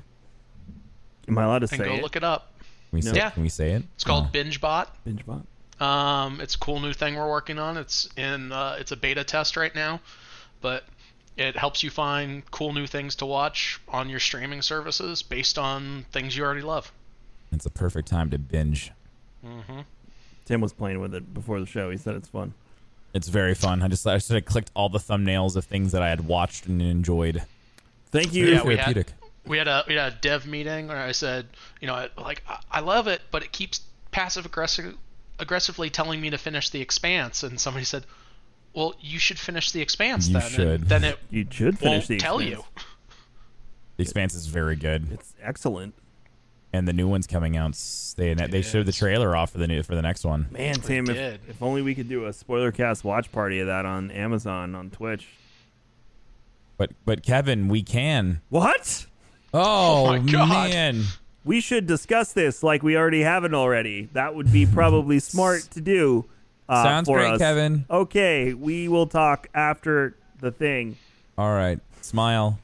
Am 1.29 1.37
I 1.37 1.43
allowed 1.43 1.59
to 1.59 1.63
and 1.63 1.69
say 1.69 1.85
go 1.85 1.93
it? 1.93 2.01
look 2.01 2.15
it 2.15 2.23
up. 2.23 2.51
can 2.89 2.97
we 2.97 3.01
say? 3.01 3.15
Yeah. 3.15 3.29
Can 3.29 3.43
we 3.43 3.49
say 3.49 3.71
it? 3.71 3.83
It's 3.95 4.03
called 4.03 4.27
Oh. 4.27 4.37
BingeBot. 4.37 4.87
BingeBot. 5.07 5.43
Um, 5.83 6.41
it's 6.41 6.55
a 6.55 6.57
cool 6.59 6.79
new 6.81 6.93
thing 6.93 7.15
we're 7.15 7.29
working 7.29 7.57
on. 7.59 7.77
It's 7.77 8.09
in 8.17 8.51
uh, 8.51 8.75
it's 8.79 8.91
a 8.91 8.97
beta 8.97 9.23
test 9.23 9.55
right 9.55 9.73
now, 9.73 10.01
but 10.61 10.83
it 11.37 11.55
helps 11.55 11.83
you 11.83 11.89
find 11.89 12.43
cool 12.51 12.73
new 12.73 12.85
things 12.85 13.15
to 13.15 13.25
watch 13.25 13.79
on 13.87 14.09
your 14.09 14.19
streaming 14.19 14.61
services 14.61 15.23
based 15.23 15.57
on 15.57 16.05
things 16.11 16.35
you 16.35 16.43
already 16.43 16.61
love. 16.61 16.91
It's 17.53 17.65
a 17.65 17.69
perfect 17.69 18.09
time 18.09 18.29
to 18.31 18.37
binge. 18.37 18.91
Mm-hmm. 19.45 19.79
Tim 20.45 20.59
was 20.61 20.73
playing 20.73 20.99
with 20.99 21.13
it 21.15 21.33
before 21.33 21.59
the 21.61 21.65
show. 21.65 21.89
He 21.91 21.97
said 21.97 22.15
it's 22.15 22.27
fun. 22.27 22.53
It's 23.13 23.29
very 23.29 23.55
fun. 23.55 23.81
I 23.81 23.87
just 23.87 24.05
I 24.05 24.17
sort 24.17 24.39
of 24.41 24.45
clicked 24.45 24.71
all 24.75 24.89
the 24.89 24.99
thumbnails 24.99 25.55
of 25.55 25.63
things 25.65 25.93
that 25.93 26.01
I 26.01 26.09
had 26.09 26.27
watched 26.27 26.65
and 26.65 26.81
enjoyed. 26.81 27.43
Thank 28.11 28.33
you. 28.33 28.47
Yeah, 28.47 28.63
we 28.63 28.75
had- 28.75 28.85
Therapeutic. 28.85 29.13
We 29.45 29.57
had 29.57 29.67
a 29.67 29.83
we 29.87 29.95
had 29.95 30.13
a 30.13 30.15
dev 30.17 30.45
meeting 30.45 30.87
where 30.87 30.97
I 30.97 31.11
said, 31.11 31.47
you 31.81 31.87
know, 31.87 31.95
I, 31.95 32.09
like 32.17 32.43
I, 32.47 32.59
I 32.71 32.79
love 32.81 33.07
it, 33.07 33.21
but 33.31 33.43
it 33.43 33.51
keeps 33.51 33.81
passive 34.11 34.45
aggressive 34.45 34.95
aggressively 35.39 35.89
telling 35.89 36.19
me 36.21 36.29
to 36.29 36.37
finish 36.37 36.69
the 36.69 36.81
expanse, 36.81 37.43
and 37.43 37.59
somebody 37.59 37.85
said, 37.85 38.05
well, 38.73 38.93
you 38.99 39.17
should 39.17 39.39
finish 39.39 39.71
the 39.71 39.81
expanse 39.81 40.27
You 40.27 40.33
then. 40.39 40.49
should. 40.49 40.89
then 40.89 41.03
it 41.03 41.17
You 41.29 41.47
should 41.49 41.79
finish 41.79 42.01
won't 42.03 42.07
the 42.09 42.17
tell 42.17 42.39
Expanse. 42.39 42.63
you. 42.75 42.83
The 43.97 44.03
Expanse 44.03 44.33
is 44.35 44.47
very 44.47 44.75
good, 44.75 45.07
It's 45.11 45.33
excellent. 45.41 45.93
and 46.71 46.87
the 46.87 46.93
new 46.93 47.07
one's 47.07 47.25
coming 47.27 47.57
out. 47.57 47.71
s- 47.71 48.13
They 48.17 48.33
they 48.33 48.61
showed 48.61 48.85
the 48.85 48.91
trailer 48.91 49.35
off 49.35 49.51
for 49.51 49.57
the 49.57 49.67
new 49.67 49.81
for 49.83 49.95
the 49.95 50.01
next 50.01 50.23
one. 50.25 50.47
Man, 50.51 50.75
Tim, 50.75 51.09
if, 51.09 51.39
if 51.49 51.61
only 51.63 51.81
we 51.81 51.95
could 51.95 52.07
do 52.09 52.25
a 52.25 52.33
spoiler 52.33 52.71
cast 52.71 53.03
watch 53.03 53.31
party 53.31 53.59
of 53.61 53.67
that 53.67 53.85
on 53.85 54.11
Amazon 54.11 54.75
on 54.75 54.89
Twitch. 54.89 55.27
But 56.77 56.91
but 57.05 57.23
Kevin, 57.23 57.67
we 57.69 57.81
can. 57.83 58.41
What? 58.49 59.05
Oh, 59.53 60.07
my 60.07 60.19
God. 60.19 60.69
man, 60.69 61.03
We 61.45 61.61
should 61.61 61.87
discuss 61.87 62.33
this 62.33 62.61
like 62.63 62.83
we 62.83 62.95
already 62.97 63.21
haven't 63.21 63.53
already. 63.53 64.09
That 64.13 64.35
would 64.35 64.51
be 64.51 64.65
probably 64.65 65.19
smart 65.19 65.61
to 65.71 65.81
do. 65.81 66.25
Uh, 66.67 66.83
Sounds 66.83 67.07
for 67.07 67.17
great, 67.17 67.33
us. 67.33 67.39
Kevin. 67.39 67.85
Okay, 67.89 68.53
we 68.53 68.87
will 68.87 69.07
talk 69.07 69.47
after 69.55 70.15
the 70.39 70.51
thing. 70.51 70.97
All 71.37 71.51
right, 71.53 71.79
smile. 72.01 72.59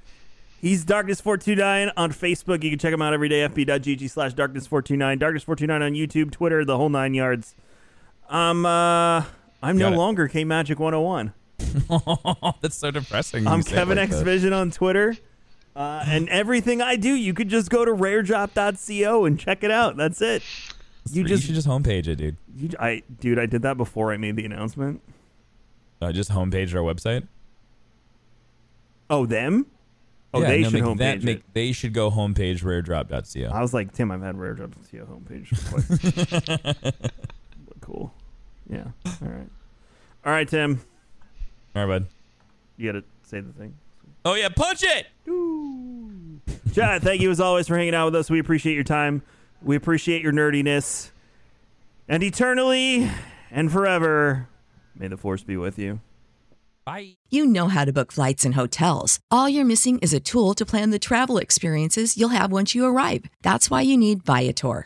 He's 0.61 0.83
Darkness429 0.85 1.91
on 1.97 2.11
Facebook. 2.11 2.63
You 2.63 2.69
can 2.71 2.79
check 2.79 2.93
him 2.93 3.01
out 3.01 3.13
every 3.13 3.29
day, 3.29 3.47
fb.gg 3.47 4.09
slash 4.09 4.33
Darkness429. 4.35 5.19
Darkness429 5.19 5.81
on 5.81 5.93
YouTube, 5.93 6.31
Twitter, 6.31 6.65
the 6.65 6.77
whole 6.77 6.89
nine 6.89 7.13
yards. 7.13 7.55
Um, 8.29 8.65
uh, 8.65 9.23
I'm 9.61 9.77
no 9.77 9.93
it. 9.93 9.97
longer 9.97 10.27
K 10.27 10.43
Magic 10.43 10.79
101. 10.79 11.33
That's 12.61 12.75
so 12.77 12.89
depressing. 12.91 13.45
I'm 13.47 13.59
you 13.59 13.63
say 13.63 13.71
it 13.71 13.75
Kevin 13.75 13.97
like 13.97 14.07
X 14.09 14.17
that. 14.17 14.25
Vision 14.25 14.53
on 14.53 14.71
Twitter. 14.71 15.15
Uh, 15.75 16.03
and 16.07 16.29
everything 16.29 16.81
I 16.81 16.95
do, 16.95 17.09
you 17.13 17.33
could 17.33 17.49
just 17.49 17.69
go 17.69 17.83
to 17.83 17.91
raredrop.co 17.91 19.25
and 19.25 19.37
check 19.39 19.63
it 19.63 19.71
out. 19.71 19.97
That's 19.97 20.21
it. 20.21 20.41
You 21.11 21.21
You 21.23 21.27
just, 21.27 21.43
should 21.43 21.55
just 21.55 21.67
homepage 21.67 22.07
it, 22.07 22.15
dude. 22.15 22.37
you, 22.55 22.69
I, 22.79 23.03
dude, 23.19 23.37
I 23.37 23.45
did 23.45 23.61
that 23.63 23.75
before 23.77 24.13
I 24.13 24.17
made 24.17 24.37
the 24.37 24.45
announcement. 24.45 25.01
Uh, 26.01 26.11
just 26.11 26.31
homepage 26.31 26.73
our 26.73 26.81
website. 26.81 27.27
Oh, 29.09 29.25
them? 29.25 29.65
Oh, 30.33 30.41
Yeah, 30.41 30.47
they 30.47 30.61
no, 30.61 30.69
should 30.69 30.83
make 30.83 30.97
that- 30.97 31.17
homepage 31.19 31.23
make- 31.23 31.37
it. 31.39 31.43
They 31.53 31.71
should 31.73 31.93
go 31.93 32.09
homepage 32.09 32.63
raredrop.co. 32.63 33.53
I 33.55 33.61
was 33.61 33.73
like, 33.73 33.91
Tim, 33.93 34.11
I've 34.11 34.21
had 34.21 34.35
raredrop.co 34.35 35.05
homepage. 35.05 35.51
cool. 37.81 38.13
Yeah. 38.69 38.85
All 39.05 39.27
right. 39.27 39.47
All 40.25 40.31
right, 40.31 40.47
Tim. 40.47 40.81
All 41.75 41.85
right, 41.85 41.99
bud. 41.99 42.07
You 42.77 42.91
got 42.91 42.99
to 42.99 43.05
say 43.23 43.41
the 43.41 43.53
thing. 43.53 43.75
Oh 44.25 44.33
yeah, 44.33 44.49
punch 44.49 44.83
it. 44.83 45.05
Chad, 46.73 47.03
thank 47.03 47.21
you 47.21 47.29
as 47.29 47.39
always 47.39 47.67
for 47.67 47.77
hanging 47.77 47.93
out 47.93 48.05
with 48.05 48.15
us. 48.15 48.29
We 48.29 48.39
appreciate 48.39 48.73
your 48.73 48.83
time. 48.83 49.21
We 49.61 49.75
appreciate 49.75 50.23
your 50.23 50.33
nerdiness. 50.33 51.11
And 52.07 52.23
eternally 52.23 53.09
and 53.51 53.71
forever, 53.71 54.47
may 54.95 55.07
the 55.07 55.17
force 55.17 55.43
be 55.43 55.57
with 55.57 55.77
you. 55.77 55.99
Bye. 56.85 57.17
You 57.29 57.45
know 57.45 57.67
how 57.67 57.85
to 57.85 57.93
book 57.93 58.11
flights 58.11 58.45
and 58.45 58.55
hotels. 58.55 59.19
All 59.29 59.47
you're 59.47 59.65
missing 59.65 59.99
is 59.99 60.13
a 60.13 60.19
tool 60.19 60.53
to 60.55 60.65
plan 60.65 60.89
the 60.89 60.99
travel 60.99 61.37
experiences 61.37 62.17
you'll 62.17 62.29
have 62.29 62.51
once 62.51 62.75
you 62.75 62.85
arrive. 62.85 63.25
That's 63.43 63.69
why 63.69 63.81
you 63.81 63.95
need 63.97 64.23
Viator. 64.23 64.85